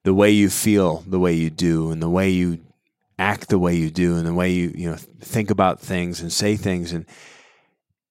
the 0.02 0.14
way 0.14 0.30
you 0.30 0.50
feel, 0.50 1.04
the 1.06 1.20
way 1.20 1.32
you 1.32 1.48
do, 1.48 1.92
and 1.92 2.02
the 2.02 2.08
way 2.08 2.30
you 2.30 2.58
act 3.20 3.50
the 3.50 3.58
way 3.58 3.76
you 3.76 3.90
do 3.90 4.16
and 4.16 4.26
the 4.26 4.32
way 4.32 4.50
you 4.50 4.72
you 4.74 4.90
know 4.90 4.96
think 5.20 5.50
about 5.50 5.78
things 5.78 6.22
and 6.22 6.32
say 6.32 6.56
things 6.56 6.90
and 6.90 7.04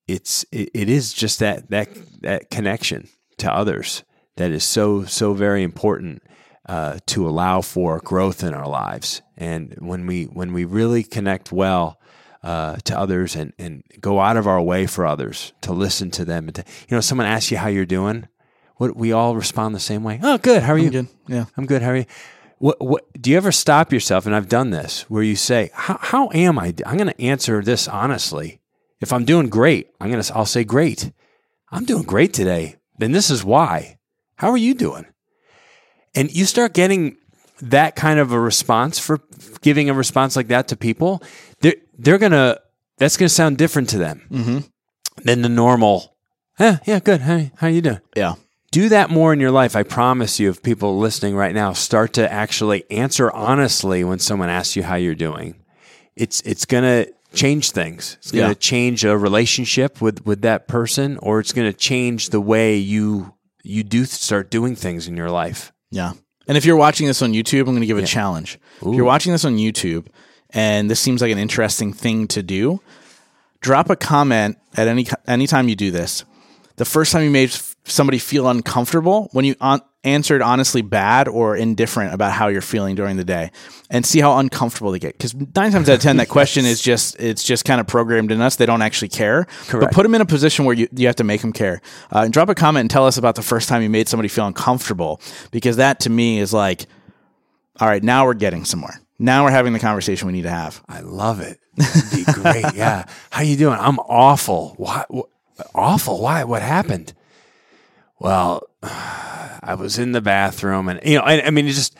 it's 0.07 0.45
it, 0.51 0.69
it 0.75 0.87
is 0.87 1.13
just 1.13 1.39
that 1.39 1.67
that 1.71 1.89
that 2.21 2.51
connection 2.51 3.09
to 3.37 3.51
others 3.51 4.03
that 4.35 4.51
is 4.51 4.63
so 4.63 5.03
so 5.05 5.33
very 5.33 5.63
important 5.63 6.21
uh, 6.69 6.99
to 7.07 7.27
allow 7.27 7.61
for 7.61 7.99
growth 7.99 8.43
in 8.43 8.53
our 8.53 8.67
lives 8.67 9.23
and 9.35 9.75
when 9.79 10.05
we 10.05 10.25
when 10.25 10.53
we 10.53 10.65
really 10.65 11.03
connect 11.03 11.51
well 11.51 11.99
uh, 12.43 12.75
to 12.83 12.97
others 12.97 13.35
and 13.35 13.53
and 13.57 13.83
go 13.99 14.19
out 14.19 14.37
of 14.37 14.45
our 14.45 14.61
way 14.61 14.85
for 14.85 15.03
others 15.03 15.51
to 15.61 15.73
listen 15.73 16.11
to 16.11 16.23
them 16.23 16.45
and 16.45 16.55
to 16.55 16.63
you 16.87 16.95
know 16.95 17.01
someone 17.01 17.25
asks 17.25 17.49
you 17.49 17.57
how 17.57 17.67
you're 17.67 17.87
doing 17.87 18.27
what 18.75 18.95
we 18.95 19.11
all 19.11 19.35
respond 19.35 19.73
the 19.73 19.79
same 19.79 20.03
way 20.03 20.19
oh 20.21 20.37
good 20.37 20.61
how 20.61 20.73
are 20.73 20.77
I'm 20.77 20.83
you 20.83 20.91
good 20.91 21.07
yeah 21.27 21.45
i'm 21.57 21.65
good 21.65 21.81
how 21.81 21.89
are 21.89 21.97
you 21.97 22.05
what, 22.59 22.79
what, 22.81 23.05
do 23.19 23.31
you 23.31 23.37
ever 23.37 23.53
stop 23.53 23.93
yourself? 23.93 24.25
And 24.25 24.35
I've 24.35 24.49
done 24.49 24.69
this 24.69 25.09
where 25.09 25.23
you 25.23 25.37
say, 25.37 25.71
"How, 25.73 25.97
how 26.01 26.29
am 26.33 26.59
I? 26.59 26.73
I'm 26.85 26.97
going 26.97 27.07
to 27.07 27.21
answer 27.21 27.63
this 27.63 27.87
honestly. 27.87 28.59
If 28.99 29.13
I'm 29.13 29.23
doing 29.23 29.47
great, 29.47 29.91
I'm 30.01 30.11
going 30.11 30.21
to. 30.21 30.35
I'll 30.35 30.45
say 30.45 30.65
great. 30.65 31.13
I'm 31.71 31.85
doing 31.85 32.03
great 32.03 32.33
today. 32.33 32.75
Then 32.97 33.13
this 33.13 33.29
is 33.29 33.45
why. 33.45 33.97
How 34.35 34.51
are 34.51 34.57
you 34.57 34.73
doing? 34.73 35.05
And 36.15 36.31
you 36.31 36.45
start 36.45 36.73
getting 36.73 37.17
that 37.61 37.95
kind 37.95 38.19
of 38.19 38.31
a 38.31 38.39
response 38.39 38.99
for 38.99 39.19
giving 39.61 39.89
a 39.89 39.93
response 39.93 40.35
like 40.35 40.47
that 40.47 40.69
to 40.69 40.75
people. 40.75 41.21
They're 41.61 41.75
they're 41.97 42.17
gonna. 42.17 42.59
That's 42.97 43.15
gonna 43.15 43.29
sound 43.29 43.57
different 43.57 43.89
to 43.89 43.97
them 43.97 44.27
mm-hmm. 44.29 44.59
than 45.23 45.41
the 45.41 45.49
normal. 45.49 46.17
Yeah, 46.59 46.79
yeah, 46.85 46.99
good. 46.99 47.21
Hey, 47.21 47.51
how 47.57 47.67
you 47.67 47.81
doing? 47.81 48.01
Yeah 48.15 48.35
do 48.71 48.89
that 48.89 49.09
more 49.09 49.33
in 49.33 49.39
your 49.39 49.49
life. 49.49 49.75
I 49.75 49.81
promise 49.81 50.39
you, 50.39 50.49
if 50.49 50.61
people 50.61 50.99
listening 50.99 51.35
right 51.35 51.55
now 51.55 51.73
start 51.73 52.13
to 52.13 52.31
actually 52.31 52.83
answer 52.91 53.31
honestly 53.31 54.03
when 54.03 54.19
someone 54.19 54.49
asks 54.49 54.75
you 54.75 54.83
how 54.83 54.93
you're 54.95 55.15
doing, 55.15 55.55
it's 56.15 56.41
it's 56.41 56.65
gonna 56.65 57.07
change 57.33 57.71
things. 57.71 58.17
It's 58.19 58.31
going 58.31 58.45
to 58.45 58.51
Yeah. 58.51 58.59
change 58.59 59.05
a 59.05 59.17
relationship 59.17 60.01
with 60.01 60.25
with 60.25 60.41
that 60.41 60.67
person, 60.67 61.17
or 61.21 61.39
it's 61.39 61.53
going 61.53 61.71
to 61.71 61.77
change 61.77 62.29
the 62.29 62.41
way 62.41 62.77
you 62.77 63.33
you 63.63 63.83
do 63.83 64.05
start 64.05 64.49
doing 64.49 64.75
things 64.75 65.07
in 65.07 65.15
your 65.17 65.29
life. 65.29 65.71
Yeah. 65.91 66.13
And 66.47 66.57
if 66.57 66.65
you're 66.65 66.75
watching 66.75 67.07
this 67.07 67.21
on 67.21 67.33
YouTube, 67.33 67.59
I'm 67.59 67.65
going 67.65 67.81
to 67.81 67.85
give 67.87 67.97
a 67.97 68.05
challenge. 68.05 68.59
If 68.81 68.95
you're 68.95 69.05
watching 69.05 69.31
this 69.31 69.45
on 69.45 69.57
YouTube 69.57 70.07
and 70.49 70.89
this 70.89 70.99
seems 70.99 71.21
like 71.21 71.31
an 71.31 71.37
interesting 71.37 71.93
thing 71.93 72.27
to 72.29 72.41
do, 72.41 72.81
drop 73.61 73.89
a 73.89 73.95
comment 73.95 74.57
at 74.75 74.87
any 74.87 75.05
any 75.27 75.45
time 75.45 75.69
you 75.69 75.75
do 75.75 75.91
this. 75.91 76.23
The 76.77 76.85
first 76.85 77.11
time 77.11 77.23
you 77.23 77.29
made 77.29 77.53
somebody 77.85 78.17
feel 78.17 78.47
uncomfortable 78.47 79.29
when 79.31 79.45
you 79.45 79.55
on, 79.61 79.81
answered 80.03 80.41
honestly 80.41 80.81
bad 80.81 81.27
or 81.27 81.55
indifferent 81.55 82.13
about 82.13 82.31
how 82.31 82.47
you're 82.47 82.61
feeling 82.61 82.95
during 82.95 83.17
the 83.17 83.25
day, 83.25 83.51
and 83.89 84.05
see 84.05 84.19
how 84.19 84.37
uncomfortable 84.37 84.91
they 84.91 84.99
get. 84.99 85.17
Because 85.17 85.35
nine 85.35 85.71
times 85.71 85.89
out 85.89 85.95
of 85.95 86.01
ten, 86.01 86.17
that 86.17 86.29
question 86.29 86.65
is 86.65 86.81
just 86.81 87.19
it's 87.19 87.43
just 87.43 87.65
kind 87.65 87.81
of 87.81 87.87
programmed 87.87 88.31
in 88.31 88.41
us. 88.41 88.55
They 88.55 88.65
don't 88.65 88.81
actually 88.81 89.09
care. 89.09 89.45
Correct. 89.67 89.87
But 89.87 89.91
put 89.93 90.03
them 90.03 90.15
in 90.15 90.21
a 90.21 90.25
position 90.25 90.65
where 90.65 90.75
you, 90.75 90.87
you 90.95 91.07
have 91.07 91.17
to 91.17 91.23
make 91.23 91.41
them 91.41 91.53
care. 91.53 91.81
Uh, 92.13 92.19
and 92.19 92.33
drop 92.33 92.49
a 92.49 92.55
comment 92.55 92.81
and 92.81 92.89
tell 92.89 93.05
us 93.05 93.17
about 93.17 93.35
the 93.35 93.41
first 93.41 93.67
time 93.69 93.81
you 93.81 93.89
made 93.89 94.07
somebody 94.07 94.29
feel 94.29 94.45
uncomfortable, 94.45 95.21
because 95.51 95.77
that 95.77 95.99
to 96.01 96.09
me 96.09 96.39
is 96.39 96.53
like, 96.53 96.85
all 97.79 97.87
right, 97.87 98.03
now 98.03 98.25
we're 98.25 98.33
getting 98.33 98.65
somewhere. 98.65 99.01
Now 99.21 99.43
we're 99.43 99.51
having 99.51 99.73
the 99.73 99.79
conversation 99.79 100.27
we 100.27 100.33
need 100.33 100.43
to 100.43 100.49
have. 100.49 100.81
I 100.87 101.01
love 101.01 101.41
it. 101.41 101.59
That'd 101.75 102.25
be 102.25 102.31
great. 102.31 102.65
yeah. 102.73 103.05
How 103.31 103.41
you 103.41 103.57
doing? 103.57 103.77
I'm 103.77 103.99
awful. 103.99 104.75
Why? 104.77 105.03
What, 105.09 105.27
awful? 105.75 106.21
Why? 106.21 106.45
What 106.45 106.61
happened? 106.61 107.13
Well, 108.17 108.63
I 109.61 109.75
was 109.75 109.99
in 109.99 110.11
the 110.11 110.21
bathroom, 110.21 110.89
and 110.89 110.99
you 111.03 111.17
know, 111.17 111.23
and, 111.23 111.45
I 111.45 111.49
mean, 111.49 111.67
it's 111.67 111.75
just, 111.75 111.97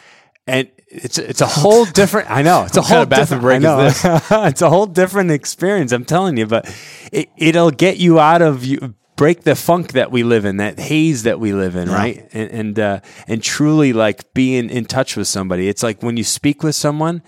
and 0.48 0.70
it's 0.88 1.18
it's 1.18 1.42
a 1.42 1.48
whole 1.48 1.86
different. 1.86 2.30
I 2.32 2.42
know 2.42 2.64
it's 2.64 2.78
a 2.78 2.82
whole 2.82 3.06
bathroom. 3.06 3.42
I 3.42 3.44
break 3.44 3.58
is 3.58 3.64
know 3.64 4.20
it's 4.48 4.62
a 4.62 4.70
whole 4.70 4.86
different 4.86 5.32
experience. 5.32 5.92
I'm 5.92 6.06
telling 6.06 6.38
you, 6.38 6.46
but 6.46 6.74
it, 7.12 7.30
it'll 7.38 7.72
get 7.72 7.98
you 7.98 8.20
out 8.20 8.42
of 8.42 8.66
you. 8.66 8.96
Break 9.16 9.44
the 9.44 9.56
funk 9.56 9.92
that 9.94 10.12
we 10.12 10.24
live 10.24 10.46
in, 10.46 10.58
that 10.58 10.80
haze 10.80 11.24
that 11.24 11.42
we 11.42 11.52
live 11.52 11.76
in, 11.76 11.90
right? 11.90 12.28
And 12.32 12.52
and 12.52 12.80
uh, 12.80 13.00
and 13.28 13.44
truly 13.44 13.92
like 13.92 14.34
being 14.34 14.70
in 14.70 14.86
touch 14.86 15.18
with 15.18 15.28
somebody. 15.28 15.68
It's 15.68 15.84
like 15.84 16.02
when 16.02 16.16
you 16.16 16.24
speak 16.24 16.64
with 16.64 16.74
someone, 16.76 17.22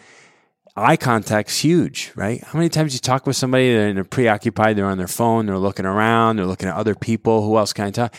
eye 0.76 0.96
contact's 0.96 1.60
huge, 1.60 2.14
right? 2.16 2.42
How 2.44 2.58
many 2.58 2.70
times 2.70 2.94
you 2.94 3.00
talk 3.00 3.28
with 3.28 3.36
somebody 3.36 3.76
and 3.76 3.98
they're 3.98 4.04
preoccupied, 4.04 4.78
they're 4.78 4.86
on 4.86 4.98
their 4.98 5.08
phone, 5.08 5.46
they're 5.46 5.58
looking 5.58 5.86
around, 5.86 6.38
they're 6.38 6.46
looking 6.46 6.70
at 6.70 6.76
other 6.76 6.96
people. 6.96 7.46
Who 7.46 7.58
else 7.58 7.74
can 7.74 7.86
I 7.88 7.92
talk? 7.92 8.16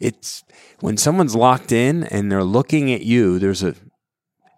It's 0.00 0.44
when 0.80 0.96
someone's 0.96 1.34
locked 1.34 1.72
in 1.72 2.04
and 2.04 2.30
they're 2.30 2.44
looking 2.44 2.92
at 2.92 3.02
you. 3.02 3.38
There's 3.38 3.62
a 3.62 3.74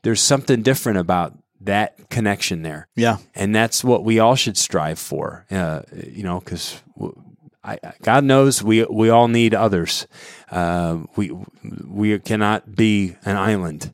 there's 0.02 0.20
something 0.20 0.62
different 0.62 0.98
about 0.98 1.36
that 1.60 2.08
connection 2.08 2.62
there, 2.62 2.86
Yeah. 2.94 3.16
and 3.34 3.54
that's 3.54 3.82
what 3.82 4.04
we 4.04 4.20
all 4.20 4.36
should 4.36 4.56
strive 4.56 4.98
for. 4.98 5.44
Uh, 5.50 5.82
you 5.92 6.22
know, 6.22 6.40
because. 6.40 6.82
I, 7.64 7.78
God 8.02 8.24
knows 8.24 8.62
we 8.62 8.84
we 8.84 9.10
all 9.10 9.28
need 9.28 9.52
others. 9.52 10.06
Uh, 10.50 10.98
we 11.16 11.32
we 11.86 12.18
cannot 12.20 12.74
be 12.76 13.16
an 13.26 13.36
island 13.36 13.92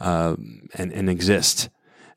uh, 0.00 0.34
and 0.74 0.92
and 0.92 1.08
exist 1.08 1.70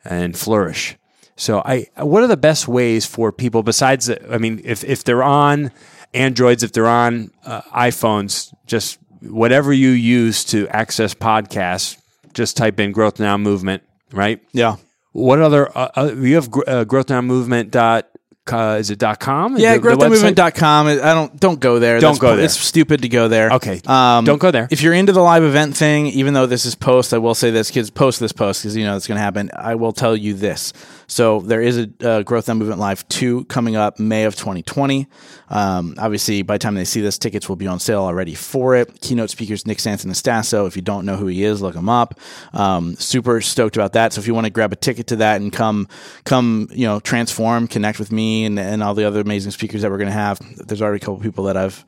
and 0.04 0.36
flourish. 0.36 0.98
So 1.38 1.60
I 1.64 1.86
what 1.98 2.24
are 2.24 2.28
the 2.28 2.36
best 2.36 2.68
ways 2.68 3.06
for 3.06 3.32
people 3.32 3.64
besides 3.64 4.08
the- 4.08 4.34
I 4.34 4.38
mean 4.40 4.60
if 4.66 4.84
if 4.84 5.04
they're 5.04 5.24
on 5.24 5.72
Androids 6.18 6.64
if 6.64 6.72
they're 6.74 6.88
on 6.88 7.32
uh, 7.46 7.62
iPhones 7.74 8.54
just 8.66 9.00
whatever 9.22 9.72
you 9.74 9.90
use 9.90 10.44
to 10.46 10.68
access 10.70 11.14
podcasts 11.14 11.98
just 12.34 12.56
type 12.58 12.80
in 12.80 12.92
growth 12.92 13.20
now 13.20 13.38
movement 13.38 13.84
right 14.12 14.40
Yeah. 14.54 14.76
what 15.12 15.40
other 15.42 15.70
uh, 15.78 15.90
uh, 15.96 16.12
you 16.16 16.36
have 16.36 16.50
uh, 16.68 16.84
growth 16.84 17.10
now 17.10 17.22
movement 17.22 17.72
dot 17.72 18.08
uh, 18.50 18.78
is 18.80 18.90
it 18.92 18.98
dot 19.00 19.20
com 19.20 19.58
Yeah, 19.58 19.76
The- 19.76 19.82
the 19.82 19.88
website? 19.98 20.34
growthnowmovement.com. 20.36 20.88
I 20.88 20.96
don't 21.14 21.38
don't 21.38 21.60
go 21.60 21.80
there. 21.80 22.00
Don't 22.00 22.14
That's- 22.14 22.20
go 22.20 22.36
there. 22.38 22.46
It's 22.46 22.58
stupid 22.58 23.02
to 23.02 23.10
go 23.10 23.28
there. 23.28 23.52
Okay. 23.52 23.82
Um, 23.86 24.24
Don't 24.24 24.38
go 24.40 24.52
there. 24.52 24.70
If 24.72 24.82
you're 24.82 24.94
into 24.94 25.12
the 25.12 25.20
live 25.22 25.44
event 25.44 25.76
thing, 25.76 26.08
even 26.08 26.34
though 26.34 26.46
this 26.46 26.66
is 26.66 26.74
post, 26.74 27.14
I 27.14 27.18
will 27.18 27.36
say 27.36 27.52
this: 27.52 27.70
kids 27.72 27.90
post 27.90 28.22
this 28.22 28.32
post 28.32 28.62
because 28.64 28.78
you 28.78 28.86
know 28.86 28.96
it's 28.96 29.06
going 29.06 29.18
to 29.18 29.22
happen. 29.22 29.52
I 29.54 29.76
will 29.76 29.92
tell 29.92 30.16
you 30.16 30.34
this. 30.34 30.72
So 31.10 31.40
there 31.40 31.62
is 31.62 31.78
a 31.78 31.90
uh, 32.02 32.22
Growth 32.24 32.50
Now 32.50 32.56
Movement 32.56 32.80
Live 32.80 33.08
two 33.08 33.46
coming 33.46 33.78
up 33.78 33.98
May 33.98 34.26
of 34.26 34.36
2020. 34.36 35.08
Um, 35.50 35.96
obviously, 35.98 36.42
by 36.42 36.56
the 36.56 36.60
time 36.60 36.76
they 36.76 36.84
see 36.84 37.00
this, 37.00 37.18
tickets 37.18 37.48
will 37.48 37.56
be 37.56 37.66
on 37.66 37.80
sale 37.80 38.02
already 38.04 38.36
for 38.36 38.76
it. 38.76 39.00
Keynote 39.00 39.30
speakers 39.30 39.66
Nick 39.66 39.78
Santonastasso. 39.78 40.68
If 40.68 40.76
you 40.76 40.82
don't 40.82 41.06
know 41.06 41.16
who 41.16 41.28
he 41.28 41.44
is, 41.44 41.62
look 41.62 41.76
him 41.76 41.88
up. 41.88 42.20
Um, 42.54 42.96
super 42.96 43.40
stoked 43.40 43.78
about 43.78 43.94
that. 43.94 44.12
So 44.12 44.20
if 44.20 44.28
you 44.28 44.34
want 44.34 44.46
to 44.46 44.52
grab 44.52 44.74
a 44.74 44.76
ticket 44.76 45.08
to 45.08 45.16
that 45.18 45.40
and 45.40 45.54
come, 45.54 45.88
come, 46.26 46.68
you 46.72 46.86
know, 46.86 47.00
transform, 47.00 47.68
connect 47.68 48.00
with 48.00 48.12
me 48.12 48.44
and, 48.44 48.60
and 48.60 48.84
all 48.84 48.94
the 48.94 49.06
other 49.06 49.22
amazing 49.22 49.52
speakers 49.52 49.84
that 49.84 49.92
we're 49.92 49.98
going 49.98 50.08
to 50.10 50.14
have. 50.14 50.42
There's 50.68 50.82
already 50.82 50.98
a 50.98 51.06
couple 51.06 51.20
people 51.20 51.46
that 51.46 51.56
I've 51.56 51.86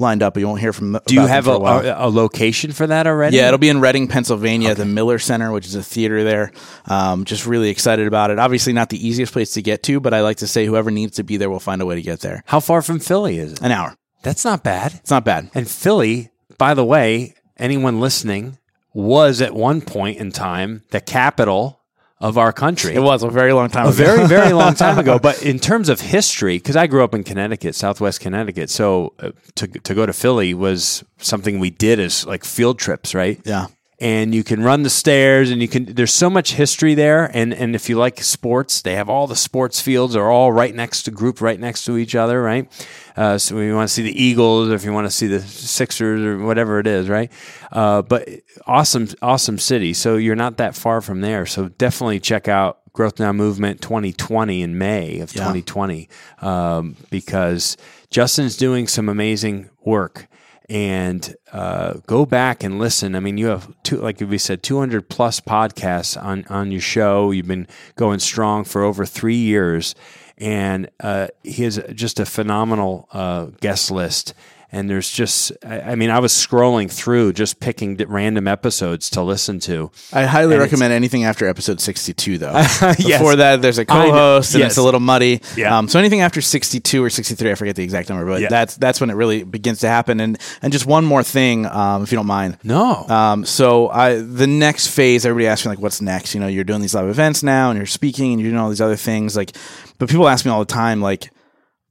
lined 0.00 0.22
up, 0.22 0.34
but 0.34 0.40
you 0.40 0.48
won't 0.48 0.60
hear 0.60 0.72
from. 0.72 0.98
do 1.06 1.14
you 1.14 1.26
have 1.26 1.46
a, 1.46 1.52
a 1.52 2.08
a, 2.08 2.10
location 2.10 2.72
for 2.72 2.86
that 2.86 3.06
already 3.06 3.36
Yeah, 3.36 3.48
it'll 3.48 3.58
be 3.58 3.68
in 3.68 3.80
Reading, 3.80 4.08
Pennsylvania, 4.08 4.70
at 4.70 4.76
the 4.76 4.84
Miller 4.84 5.18
Center, 5.18 5.52
which 5.52 5.66
is 5.66 5.74
a 5.74 5.82
theater 5.82 6.24
there. 6.24 6.52
Um, 6.86 7.24
just 7.24 7.46
really 7.46 7.68
excited 7.68 8.06
about 8.06 8.30
it. 8.30 8.38
Obviously, 8.38 8.72
not 8.72 8.88
the 8.88 9.06
easiest 9.06 9.32
place 9.32 9.52
to 9.52 9.62
get 9.62 9.82
to, 9.84 10.00
but 10.00 10.14
I 10.14 10.22
like 10.22 10.38
to 10.38 10.46
say 10.46 10.66
whoever 10.66 10.90
needs 10.90 11.16
to 11.16 11.22
be 11.22 11.36
there 11.36 11.50
will 11.50 11.60
find 11.60 11.80
a 11.82 11.86
way 11.86 11.94
to 11.94 12.02
get 12.02 12.20
there. 12.20 12.42
how 12.46 12.60
far 12.60 12.82
from 12.82 12.98
Philly 12.98 13.38
is 13.38 13.52
it 13.52 13.62
An 13.62 13.72
hour. 13.72 13.96
that's 14.22 14.44
not 14.44 14.64
bad 14.64 14.94
It's 14.94 15.10
not 15.10 15.24
bad. 15.24 15.50
And 15.54 15.68
Philly, 15.68 16.30
by 16.58 16.74
the 16.74 16.84
way, 16.84 17.34
anyone 17.56 18.00
listening, 18.00 18.58
was 18.92 19.40
at 19.40 19.54
one 19.54 19.80
point 19.80 20.18
in 20.18 20.32
time 20.32 20.82
the 20.90 21.00
capital 21.00 21.79
of 22.20 22.36
our 22.36 22.52
country. 22.52 22.94
It 22.94 23.00
was 23.00 23.22
a 23.22 23.30
very 23.30 23.52
long 23.52 23.70
time 23.70 23.86
a 23.86 23.88
ago. 23.88 23.96
very, 23.96 24.26
very 24.26 24.52
long 24.52 24.74
time 24.74 24.98
ago. 24.98 25.18
But 25.22 25.42
in 25.42 25.58
terms 25.58 25.88
of 25.88 26.00
history, 26.00 26.58
because 26.58 26.76
I 26.76 26.86
grew 26.86 27.02
up 27.02 27.14
in 27.14 27.24
Connecticut, 27.24 27.74
Southwest 27.74 28.20
Connecticut, 28.20 28.70
so 28.70 29.14
uh, 29.18 29.30
to 29.56 29.66
to 29.68 29.94
go 29.94 30.06
to 30.06 30.12
Philly 30.12 30.54
was 30.54 31.04
something 31.18 31.58
we 31.58 31.70
did 31.70 31.98
as 31.98 32.26
like 32.26 32.44
field 32.44 32.78
trips, 32.78 33.14
right? 33.14 33.40
yeah. 33.44 33.66
And 34.00 34.34
you 34.34 34.42
can 34.42 34.62
run 34.62 34.82
the 34.82 34.90
stairs 34.90 35.50
and 35.50 35.60
you 35.60 35.68
can 35.68 35.84
there's 35.84 36.12
so 36.12 36.30
much 36.30 36.54
history 36.54 36.94
there 36.94 37.30
and 37.36 37.52
and 37.52 37.74
if 37.74 37.88
you 37.88 37.98
like 37.98 38.22
sports 38.22 38.80
they 38.80 38.94
have 38.94 39.08
all 39.10 39.26
the 39.26 39.36
sports 39.36 39.80
fields 39.80 40.16
are 40.16 40.30
all 40.30 40.50
right 40.50 40.74
next 40.74 41.02
to 41.02 41.10
grouped 41.10 41.40
right 41.40 41.60
next 41.60 41.84
to 41.84 41.98
each 41.98 42.14
other 42.14 42.42
right? 42.42 42.70
Uh, 43.16 43.36
so 43.36 43.58
if 43.58 43.64
you 43.64 43.74
want 43.74 43.88
to 43.88 43.92
see 43.92 44.02
the 44.02 44.22
eagles 44.22 44.70
or 44.70 44.74
if 44.74 44.84
you 44.84 44.92
want 44.92 45.06
to 45.06 45.10
see 45.10 45.26
the 45.26 45.40
sixers 45.40 46.22
or 46.22 46.38
whatever 46.38 46.78
it 46.78 46.86
is 46.86 47.08
right? 47.08 47.30
Uh, 47.70 48.00
but 48.00 48.28
awesome 48.66 49.08
awesome 49.20 49.58
city 49.58 49.92
so 49.92 50.16
you're 50.16 50.36
not 50.36 50.56
that 50.56 50.74
far 50.74 51.00
from 51.00 51.20
there 51.20 51.44
so 51.44 51.68
definitely 51.68 52.18
check 52.18 52.48
out 52.48 52.80
growth 52.92 53.20
now 53.20 53.32
movement 53.32 53.80
2020 53.82 54.62
in 54.62 54.76
may 54.76 55.20
of 55.20 55.32
2020 55.32 56.08
um, 56.40 56.96
because 57.10 57.76
justin's 58.10 58.56
doing 58.56 58.88
some 58.88 59.08
amazing 59.08 59.70
work 59.84 60.26
and 60.70 61.34
uh, 61.52 61.94
go 62.06 62.24
back 62.24 62.62
and 62.62 62.78
listen. 62.78 63.16
I 63.16 63.20
mean, 63.20 63.36
you 63.36 63.48
have 63.48 63.74
two, 63.82 63.96
like 63.96 64.20
we 64.20 64.38
said, 64.38 64.62
200 64.62 65.08
plus 65.08 65.40
podcasts 65.40 66.20
on 66.20 66.44
on 66.48 66.70
your 66.70 66.80
show. 66.80 67.32
You've 67.32 67.48
been 67.48 67.66
going 67.96 68.20
strong 68.20 68.62
for 68.62 68.84
over 68.84 69.04
three 69.04 69.36
years, 69.36 69.96
and 70.38 70.88
uh, 71.00 71.26
he 71.42 71.64
has 71.64 71.80
just 71.92 72.20
a 72.20 72.24
phenomenal 72.24 73.08
uh, 73.12 73.46
guest 73.60 73.90
list. 73.90 74.32
And 74.72 74.88
there's 74.88 75.10
just, 75.10 75.50
I 75.66 75.96
mean, 75.96 76.10
I 76.10 76.20
was 76.20 76.32
scrolling 76.32 76.88
through 76.88 77.32
just 77.32 77.58
picking 77.58 77.96
random 77.96 78.46
episodes 78.46 79.10
to 79.10 79.22
listen 79.22 79.58
to. 79.60 79.90
I 80.12 80.26
highly 80.26 80.56
recommend 80.56 80.92
anything 80.92 81.24
after 81.24 81.48
episode 81.48 81.80
62, 81.80 82.38
though. 82.38 82.52
Yes. 83.00 83.18
Before 83.18 83.34
that, 83.36 83.62
there's 83.62 83.78
a 83.78 83.84
co-host, 83.84 84.54
and 84.54 84.60
Yes. 84.60 84.72
it's 84.72 84.78
a 84.78 84.82
little 84.82 85.00
muddy. 85.00 85.40
Yeah. 85.56 85.76
Um, 85.76 85.88
so 85.88 85.98
anything 85.98 86.20
after 86.20 86.40
62 86.40 87.02
or 87.02 87.10
63, 87.10 87.50
I 87.50 87.54
forget 87.56 87.74
the 87.74 87.82
exact 87.82 88.08
number, 88.10 88.24
but 88.26 88.40
Yeah. 88.42 88.48
that's 88.48 88.76
that's 88.76 89.00
when 89.00 89.10
it 89.10 89.14
really 89.14 89.42
begins 89.42 89.80
to 89.80 89.88
happen. 89.88 90.20
And 90.20 90.38
and 90.62 90.72
just 90.72 90.86
one 90.86 91.04
more 91.04 91.22
thing, 91.24 91.66
um, 91.66 92.02
if 92.04 92.12
you 92.12 92.16
don't 92.16 92.26
mind. 92.26 92.56
No, 92.62 93.06
Um, 93.08 93.44
so 93.44 93.88
I 93.88 94.16
the 94.20 94.46
next 94.46 94.86
phase, 94.88 95.26
everybody 95.26 95.48
asks 95.48 95.66
me 95.66 95.70
like, 95.70 95.80
"What's 95.80 96.00
next?" 96.00 96.32
You 96.34 96.40
know, 96.40 96.46
you're 96.46 96.64
doing 96.64 96.80
these 96.80 96.94
live 96.94 97.08
events 97.08 97.42
now, 97.42 97.70
and 97.70 97.76
you're 97.76 97.86
speaking, 97.86 98.32
and 98.34 98.40
you're 98.40 98.50
doing 98.50 98.60
all 98.62 98.68
these 98.70 98.80
other 98.80 98.96
things. 98.96 99.36
Like, 99.36 99.50
but 99.98 100.08
people 100.08 100.28
ask 100.28 100.44
me 100.44 100.52
all 100.52 100.60
the 100.60 100.64
time, 100.72 101.00
like, 101.02 101.30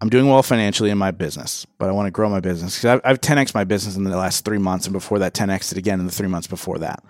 I'm 0.02 0.10
doing 0.10 0.28
well 0.28 0.42
financially 0.44 0.92
in 0.92 0.98
my 0.98 1.12
business, 1.12 1.66
but 1.78 1.90
I 1.90 1.92
want 1.92 2.08
to 2.08 2.12
grow 2.12 2.30
my 2.30 2.40
business 2.40 2.78
because 2.78 2.86
I've, 2.86 3.02
I've 3.04 3.22
10x 3.22 3.54
my 3.54 3.66
business 3.66 3.98
in 3.98 4.06
the 4.06 4.16
last 4.16 4.46
three 4.46 4.58
months, 4.58 4.86
and 4.86 4.94
before 4.94 5.20
that, 5.20 5.34
10x 5.34 5.74
it 5.74 5.78
again 5.78 6.00
in 6.00 6.06
the 6.06 6.12
three 6.12 6.28
months 6.30 6.48
before 6.48 6.80
that. 6.80 7.04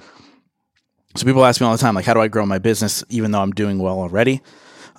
So 1.16 1.26
people 1.26 1.46
ask 1.46 1.62
me 1.62 1.68
all 1.68 1.74
the 1.74 1.80
time, 1.80 1.96
like, 1.96 2.06
how 2.06 2.14
do 2.14 2.22
I 2.22 2.28
grow 2.28 2.46
my 2.46 2.60
business 2.60 3.04
even 3.10 3.32
though 3.32 3.42
I'm 3.42 3.52
doing 3.52 3.80
well 3.80 4.00
already? 4.00 4.42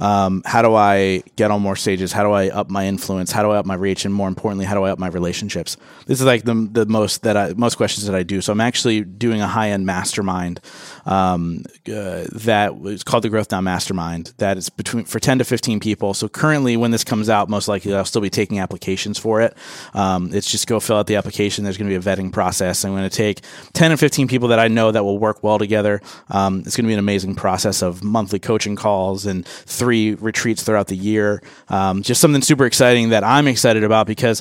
Um, 0.00 0.42
how 0.46 0.62
do 0.62 0.74
I 0.74 1.22
get 1.36 1.50
on 1.50 1.60
more 1.60 1.76
stages? 1.76 2.10
How 2.10 2.22
do 2.22 2.30
I 2.30 2.48
up 2.48 2.70
my 2.70 2.86
influence? 2.86 3.30
How 3.30 3.42
do 3.42 3.50
I 3.50 3.58
up 3.58 3.66
my 3.66 3.74
reach? 3.74 4.06
And 4.06 4.14
more 4.14 4.28
importantly, 4.28 4.64
how 4.64 4.74
do 4.74 4.82
I 4.82 4.90
up 4.90 4.98
my 4.98 5.08
relationships? 5.08 5.76
This 6.06 6.20
is 6.20 6.26
like 6.26 6.44
the, 6.44 6.68
the 6.72 6.86
most 6.86 7.22
that 7.22 7.36
I, 7.36 7.52
most 7.54 7.74
questions 7.74 8.06
that 8.06 8.14
I 8.14 8.22
do. 8.22 8.40
So 8.40 8.50
I'm 8.50 8.62
actually 8.62 9.02
doing 9.02 9.42
a 9.42 9.46
high 9.46 9.70
end 9.70 9.84
mastermind 9.84 10.60
um, 11.06 11.64
uh, 11.88 12.24
that 12.32 12.72
is 12.84 13.04
called 13.04 13.24
the 13.24 13.28
Growth 13.28 13.50
Now 13.50 13.60
Mastermind. 13.60 14.32
That 14.38 14.56
is 14.56 14.70
between 14.70 15.04
for 15.04 15.20
10 15.20 15.38
to 15.38 15.44
15 15.44 15.80
people. 15.80 16.14
So 16.14 16.28
currently, 16.28 16.76
when 16.76 16.90
this 16.90 17.04
comes 17.04 17.28
out, 17.28 17.48
most 17.48 17.68
likely 17.68 17.94
I'll 17.94 18.04
still 18.04 18.22
be 18.22 18.30
taking 18.30 18.58
applications 18.58 19.18
for 19.18 19.40
it. 19.40 19.56
Um, 19.94 20.30
it's 20.32 20.50
just 20.50 20.66
go 20.66 20.80
fill 20.80 20.96
out 20.96 21.06
the 21.06 21.16
application. 21.16 21.64
There's 21.64 21.76
going 21.76 21.90
to 21.90 21.98
be 21.98 22.10
a 22.10 22.16
vetting 22.16 22.32
process. 22.32 22.84
I'm 22.84 22.92
going 22.92 23.08
to 23.08 23.14
take 23.14 23.42
10 23.74 23.92
and 23.92 24.00
15 24.00 24.28
people 24.28 24.48
that 24.48 24.58
I 24.58 24.68
know 24.68 24.90
that 24.90 25.04
will 25.04 25.18
work 25.18 25.42
well 25.42 25.58
together. 25.58 26.00
Um, 26.30 26.60
it's 26.60 26.76
going 26.76 26.84
to 26.84 26.88
be 26.88 26.94
an 26.94 26.98
amazing 26.98 27.34
process 27.34 27.82
of 27.82 28.02
monthly 28.02 28.38
coaching 28.38 28.76
calls 28.76 29.26
and 29.26 29.46
three 29.46 29.90
three 29.90 30.14
retreats 30.14 30.62
throughout 30.62 30.86
the 30.86 30.96
year. 30.96 31.42
Um, 31.68 32.02
just 32.02 32.20
something 32.20 32.42
super 32.42 32.64
exciting 32.64 33.10
that 33.10 33.24
I'm 33.24 33.48
excited 33.48 33.82
about 33.82 34.06
because 34.06 34.40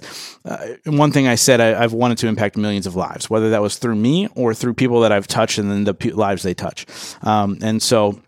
uh, 0.49 0.67
one 0.85 1.11
thing 1.11 1.27
I 1.27 1.35
said 1.35 1.61
I, 1.61 1.81
have 1.81 1.93
wanted 1.93 2.17
to 2.19 2.27
impact 2.27 2.57
millions 2.57 2.87
of 2.87 2.95
lives, 2.95 3.29
whether 3.29 3.51
that 3.51 3.61
was 3.61 3.77
through 3.77 3.95
me 3.95 4.27
or 4.35 4.53
through 4.53 4.73
people 4.73 5.01
that 5.01 5.11
I've 5.11 5.27
touched 5.27 5.59
and 5.59 5.69
then 5.69 5.83
the 5.83 5.93
p- 5.93 6.11
lives 6.11 6.41
they 6.41 6.55
touch. 6.55 6.87
Um, 7.21 7.59
and 7.61 7.81
so 7.81 8.19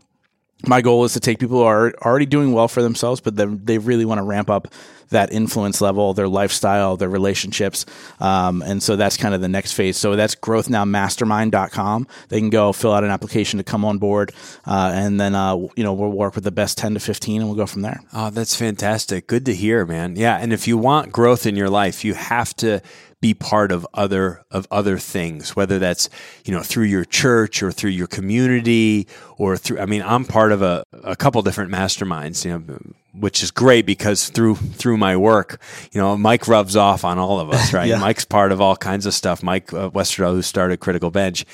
my 0.68 0.82
goal 0.82 1.04
is 1.06 1.14
to 1.14 1.20
take 1.20 1.40
people 1.40 1.58
who 1.58 1.64
are 1.64 1.94
already 2.02 2.26
doing 2.26 2.54
well 2.54 2.68
for 2.68 2.82
themselves, 2.82 3.22
but 3.22 3.36
they 3.36 3.78
really 3.78 4.06
want 4.06 4.20
to 4.20 4.24
ramp 4.24 4.50
up 4.50 4.68
that 5.12 5.32
influence 5.32 5.82
level, 5.82 6.14
their 6.14 6.28
lifestyle, 6.28 6.98
their 6.98 7.10
relationships. 7.10 7.86
Um, 8.20 8.62
and 8.62 8.82
so 8.82 8.96
that's 8.96 9.18
kind 9.18 9.36
of 9.36 9.42
the 9.42 9.48
next 9.48 9.74
phase. 9.74 9.98
So 9.98 10.16
that's 10.16 10.36
growthnowmastermind.com. 10.36 12.08
They 12.30 12.40
can 12.40 12.50
go 12.50 12.74
fill 12.74 12.94
out 12.94 13.04
an 13.04 13.12
application 13.12 13.58
to 13.58 13.64
come 13.64 13.86
on 13.86 13.98
board. 13.98 14.34
Uh, 14.66 14.92
and 14.94 15.20
then, 15.20 15.36
uh, 15.36 15.56
you 15.76 15.84
know, 15.84 15.94
we'll 15.94 16.10
work 16.10 16.36
with 16.36 16.44
the 16.44 16.52
best 16.52 16.78
10 16.78 16.96
to 16.96 17.00
15 17.00 17.42
and 17.42 17.50
we'll 17.50 17.58
go 17.58 17.66
from 17.66 17.82
there. 17.82 18.02
Oh, 18.14 18.30
that's 18.30 18.56
fantastic. 18.56 19.28
Good 19.28 19.46
to 19.46 19.54
hear, 19.54 19.86
man. 19.86 20.16
Yeah. 20.16 20.38
And 20.38 20.52
if 20.52 20.68
you 20.68 20.78
want 20.78 21.12
growth 21.12 21.46
in 21.46 21.56
your 21.56 21.70
life, 21.70 22.04
you 22.04 22.14
have 22.14 22.56
to 22.58 22.82
be 23.22 23.34
part 23.36 23.72
of 23.72 23.88
other 23.94 24.44
of 24.50 24.68
other 24.72 24.98
things 24.98 25.56
whether 25.56 25.80
that's 25.80 26.10
you 26.44 26.54
know 26.54 26.62
through 26.62 26.86
your 26.86 27.06
church 27.06 27.62
or 27.62 27.72
through 27.72 27.92
your 27.92 28.08
community 28.08 29.08
or 29.38 29.56
through 29.56 29.80
i 29.80 29.86
mean 29.86 30.02
i'm 30.02 30.26
part 30.26 30.52
of 30.52 30.62
a, 30.62 30.84
a 31.04 31.16
couple 31.16 31.42
different 31.44 31.72
masterminds 31.72 32.44
you 32.44 32.52
know 32.52 32.78
which 33.14 33.44
is 33.44 33.52
great 33.52 33.86
because 33.86 34.30
through 34.30 34.56
through 34.56 34.98
my 34.98 35.16
work 35.16 35.62
you 35.92 36.02
know 36.02 36.18
mike 36.18 36.48
rubs 36.48 36.76
off 36.76 37.06
on 37.06 37.20
all 37.20 37.40
of 37.40 37.52
us 37.52 37.72
right 37.74 37.88
yeah. 37.88 38.00
mike's 38.00 38.26
part 38.26 38.52
of 38.52 38.60
all 38.60 38.76
kinds 38.76 39.06
of 39.06 39.14
stuff 39.14 39.44
mike 39.44 39.72
uh, 39.72 39.90
westerdahl 39.92 40.32
who 40.32 40.42
started 40.42 40.80
critical 40.80 41.12
bench 41.12 41.46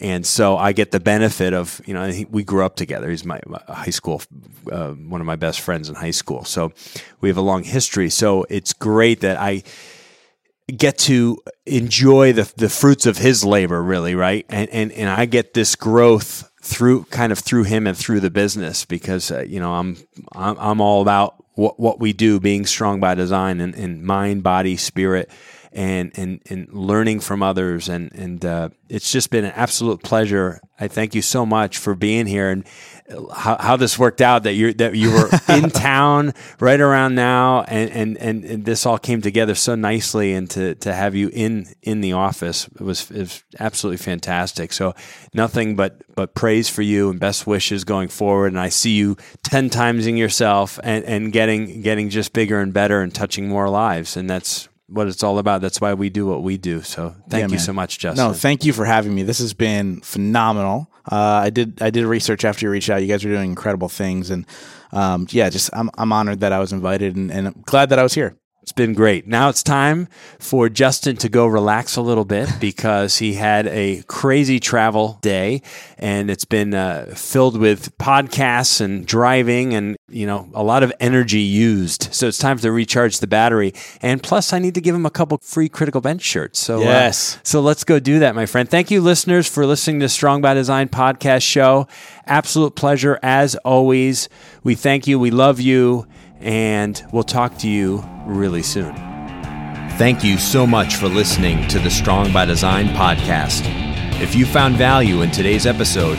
and 0.00 0.26
so 0.26 0.56
I 0.56 0.72
get 0.72 0.90
the 0.90 0.98
benefit 0.98 1.54
of 1.54 1.80
you 1.86 1.94
know 1.94 2.12
we 2.28 2.42
grew 2.42 2.64
up 2.64 2.74
together. 2.74 3.08
He's 3.10 3.24
my, 3.24 3.40
my 3.46 3.60
high 3.68 3.90
school, 3.90 4.22
uh, 4.70 4.90
one 4.90 5.20
of 5.20 5.26
my 5.26 5.36
best 5.36 5.60
friends 5.60 5.88
in 5.88 5.94
high 5.94 6.10
school. 6.10 6.44
So 6.44 6.72
we 7.20 7.28
have 7.28 7.38
a 7.38 7.42
long 7.42 7.62
history. 7.62 8.10
So 8.10 8.44
it's 8.50 8.72
great 8.72 9.20
that 9.20 9.36
I 9.36 9.62
get 10.68 10.98
to 10.98 11.38
enjoy 11.66 12.32
the 12.32 12.50
the 12.56 12.68
fruits 12.68 13.06
of 13.06 13.18
his 13.18 13.44
labor 13.44 13.82
really 13.82 14.14
right? 14.14 14.46
And 14.48 14.68
and 14.70 14.92
and 14.92 15.08
I 15.08 15.26
get 15.26 15.54
this 15.54 15.76
growth 15.76 16.50
through 16.62 17.04
kind 17.04 17.32
of 17.32 17.38
through 17.38 17.64
him 17.64 17.86
and 17.86 17.96
through 17.96 18.20
the 18.20 18.30
business 18.30 18.84
because 18.84 19.30
uh, 19.30 19.44
you 19.46 19.60
know 19.60 19.74
I'm, 19.74 19.96
I'm 20.32 20.56
I'm 20.58 20.80
all 20.80 21.02
about 21.02 21.42
what 21.54 21.78
what 21.78 22.00
we 22.00 22.12
do 22.12 22.40
being 22.40 22.66
strong 22.66 23.00
by 23.00 23.14
design 23.14 23.60
and, 23.60 23.74
and 23.74 24.02
mind 24.02 24.42
body 24.42 24.76
spirit 24.76 25.30
and 25.74 26.12
and 26.16 26.40
and 26.48 26.72
learning 26.72 27.20
from 27.20 27.42
others. 27.42 27.88
And 27.88 28.12
and 28.14 28.44
uh, 28.44 28.68
it's 28.88 29.10
just 29.10 29.30
been 29.30 29.44
an 29.44 29.52
absolute 29.54 30.02
pleasure. 30.02 30.60
I 30.78 30.88
thank 30.88 31.14
you 31.14 31.22
so 31.22 31.44
much 31.44 31.78
for 31.78 31.94
being 31.94 32.26
here. 32.26 32.48
And 32.48 32.66
how, 33.34 33.56
how 33.58 33.76
this 33.76 33.98
worked 33.98 34.22
out 34.22 34.44
that 34.44 34.54
you 34.54 34.72
that 34.74 34.94
you 34.94 35.10
were 35.12 35.28
in 35.48 35.68
town 35.68 36.32
right 36.58 36.80
around 36.80 37.14
now 37.14 37.62
and, 37.62 37.90
and, 37.90 38.18
and, 38.18 38.44
and, 38.44 38.64
this 38.64 38.86
all 38.86 38.98
came 38.98 39.20
together 39.20 39.54
so 39.54 39.74
nicely 39.74 40.32
and 40.32 40.48
to, 40.50 40.74
to 40.76 40.92
have 40.92 41.14
you 41.14 41.28
in 41.32 41.66
in 41.82 42.00
the 42.00 42.14
office 42.14 42.66
it 42.66 42.80
was, 42.80 43.10
it 43.10 43.18
was 43.18 43.44
absolutely 43.60 43.98
fantastic 43.98 44.72
so 44.72 44.94
nothing 45.34 45.76
but 45.76 46.00
but 46.14 46.34
praise 46.34 46.70
for 46.70 46.80
you 46.80 47.10
and 47.10 47.20
best 47.20 47.46
wishes 47.46 47.84
going 47.84 48.08
forward 48.08 48.48
and 48.48 48.58
I 48.58 48.70
see 48.70 48.92
you 48.92 49.16
10 49.42 49.68
times 49.68 50.06
in 50.06 50.16
yourself 50.16 50.80
and, 50.82 51.04
and 51.04 51.30
getting 51.30 51.82
getting 51.82 52.08
just 52.08 52.32
bigger 52.32 52.60
and 52.60 52.72
better 52.72 53.02
and 53.02 53.14
touching 53.14 53.48
more 53.48 53.68
lives 53.68 54.16
and 54.16 54.30
that's 54.30 54.68
what 54.86 55.08
it's 55.08 55.22
all 55.22 55.38
about. 55.38 55.60
That's 55.60 55.80
why 55.80 55.94
we 55.94 56.10
do 56.10 56.26
what 56.26 56.42
we 56.42 56.58
do. 56.58 56.82
So 56.82 57.14
thank 57.28 57.40
yeah, 57.40 57.46
you 57.46 57.54
man. 57.54 57.58
so 57.58 57.72
much, 57.72 57.98
Justin. 57.98 58.26
No, 58.26 58.32
thank 58.34 58.64
you 58.64 58.72
for 58.72 58.84
having 58.84 59.14
me. 59.14 59.22
This 59.22 59.38
has 59.38 59.54
been 59.54 60.00
phenomenal. 60.00 60.90
Uh, 61.10 61.16
I 61.44 61.50
did 61.50 61.82
I 61.82 61.90
did 61.90 62.06
research 62.06 62.44
after 62.44 62.66
you 62.66 62.70
reached 62.70 62.90
out. 62.90 63.02
You 63.02 63.08
guys 63.08 63.24
are 63.24 63.28
doing 63.28 63.50
incredible 63.50 63.88
things, 63.88 64.30
and 64.30 64.46
um, 64.92 65.26
yeah, 65.30 65.50
just 65.50 65.70
I'm 65.72 65.90
I'm 65.98 66.12
honored 66.12 66.40
that 66.40 66.52
I 66.52 66.58
was 66.58 66.72
invited, 66.72 67.16
and, 67.16 67.30
and 67.30 67.48
I'm 67.48 67.62
glad 67.66 67.90
that 67.90 67.98
I 67.98 68.02
was 68.02 68.14
here. 68.14 68.36
It's 68.64 68.72
been 68.72 68.94
great. 68.94 69.26
Now 69.26 69.50
it's 69.50 69.62
time 69.62 70.08
for 70.38 70.70
Justin 70.70 71.18
to 71.18 71.28
go 71.28 71.46
relax 71.46 71.96
a 71.96 72.00
little 72.00 72.24
bit 72.24 72.48
because 72.60 73.18
he 73.18 73.34
had 73.34 73.66
a 73.66 74.02
crazy 74.04 74.58
travel 74.58 75.18
day 75.20 75.60
and 75.98 76.30
it's 76.30 76.46
been 76.46 76.72
uh, 76.72 77.12
filled 77.14 77.58
with 77.58 77.94
podcasts 77.98 78.80
and 78.80 79.06
driving 79.06 79.74
and, 79.74 79.98
you 80.08 80.26
know, 80.26 80.48
a 80.54 80.62
lot 80.62 80.82
of 80.82 80.94
energy 80.98 81.40
used. 81.40 82.14
So 82.14 82.26
it's 82.26 82.38
time 82.38 82.56
to 82.60 82.72
recharge 82.72 83.18
the 83.18 83.26
battery. 83.26 83.74
And 84.00 84.22
plus, 84.22 84.54
I 84.54 84.60
need 84.60 84.76
to 84.76 84.80
give 84.80 84.94
him 84.94 85.04
a 85.04 85.10
couple 85.10 85.36
free 85.42 85.68
Critical 85.68 86.00
Bench 86.00 86.22
shirts. 86.22 86.58
So, 86.58 86.78
uh, 86.78 86.84
yes. 86.84 87.36
Uh, 87.36 87.40
so 87.42 87.60
let's 87.60 87.84
go 87.84 88.00
do 88.00 88.20
that, 88.20 88.34
my 88.34 88.46
friend. 88.46 88.66
Thank 88.66 88.90
you, 88.90 89.02
listeners, 89.02 89.46
for 89.46 89.66
listening 89.66 90.00
to 90.00 90.08
Strong 90.08 90.40
by 90.40 90.54
Design 90.54 90.88
podcast 90.88 91.42
show. 91.42 91.86
Absolute 92.24 92.76
pleasure 92.76 93.18
as 93.22 93.56
always. 93.56 94.30
We 94.62 94.74
thank 94.74 95.06
you. 95.06 95.18
We 95.18 95.30
love 95.30 95.60
you 95.60 96.06
and 96.44 97.02
we'll 97.10 97.24
talk 97.24 97.56
to 97.58 97.68
you 97.68 98.04
really 98.26 98.62
soon. 98.62 98.94
Thank 99.96 100.22
you 100.22 100.38
so 100.38 100.66
much 100.66 100.96
for 100.96 101.08
listening 101.08 101.66
to 101.68 101.78
the 101.78 101.90
Strong 101.90 102.32
by 102.32 102.44
Design 102.44 102.88
podcast. 102.88 103.62
If 104.20 104.34
you 104.34 104.44
found 104.44 104.76
value 104.76 105.22
in 105.22 105.30
today's 105.30 105.66
episode, 105.66 106.18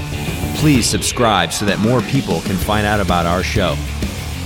please 0.55 0.85
subscribe 0.85 1.51
so 1.51 1.65
that 1.65 1.79
more 1.79 2.01
people 2.01 2.41
can 2.41 2.55
find 2.55 2.87
out 2.87 2.99
about 2.99 3.25
our 3.25 3.43
show. 3.43 3.75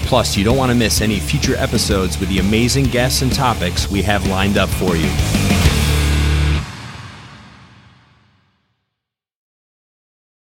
Plus, 0.03 0.35
you 0.35 0.43
don't 0.43 0.57
want 0.57 0.71
to 0.71 0.77
miss 0.77 1.01
any 1.01 1.19
future 1.19 1.55
episodes 1.55 2.19
with 2.19 2.29
the 2.29 2.39
amazing 2.39 2.85
guests 2.85 3.21
and 3.21 3.31
topics 3.31 3.89
we 3.89 4.01
have 4.01 4.27
lined 4.27 4.57
up 4.57 4.69
for 4.69 4.95
you. 4.95 5.68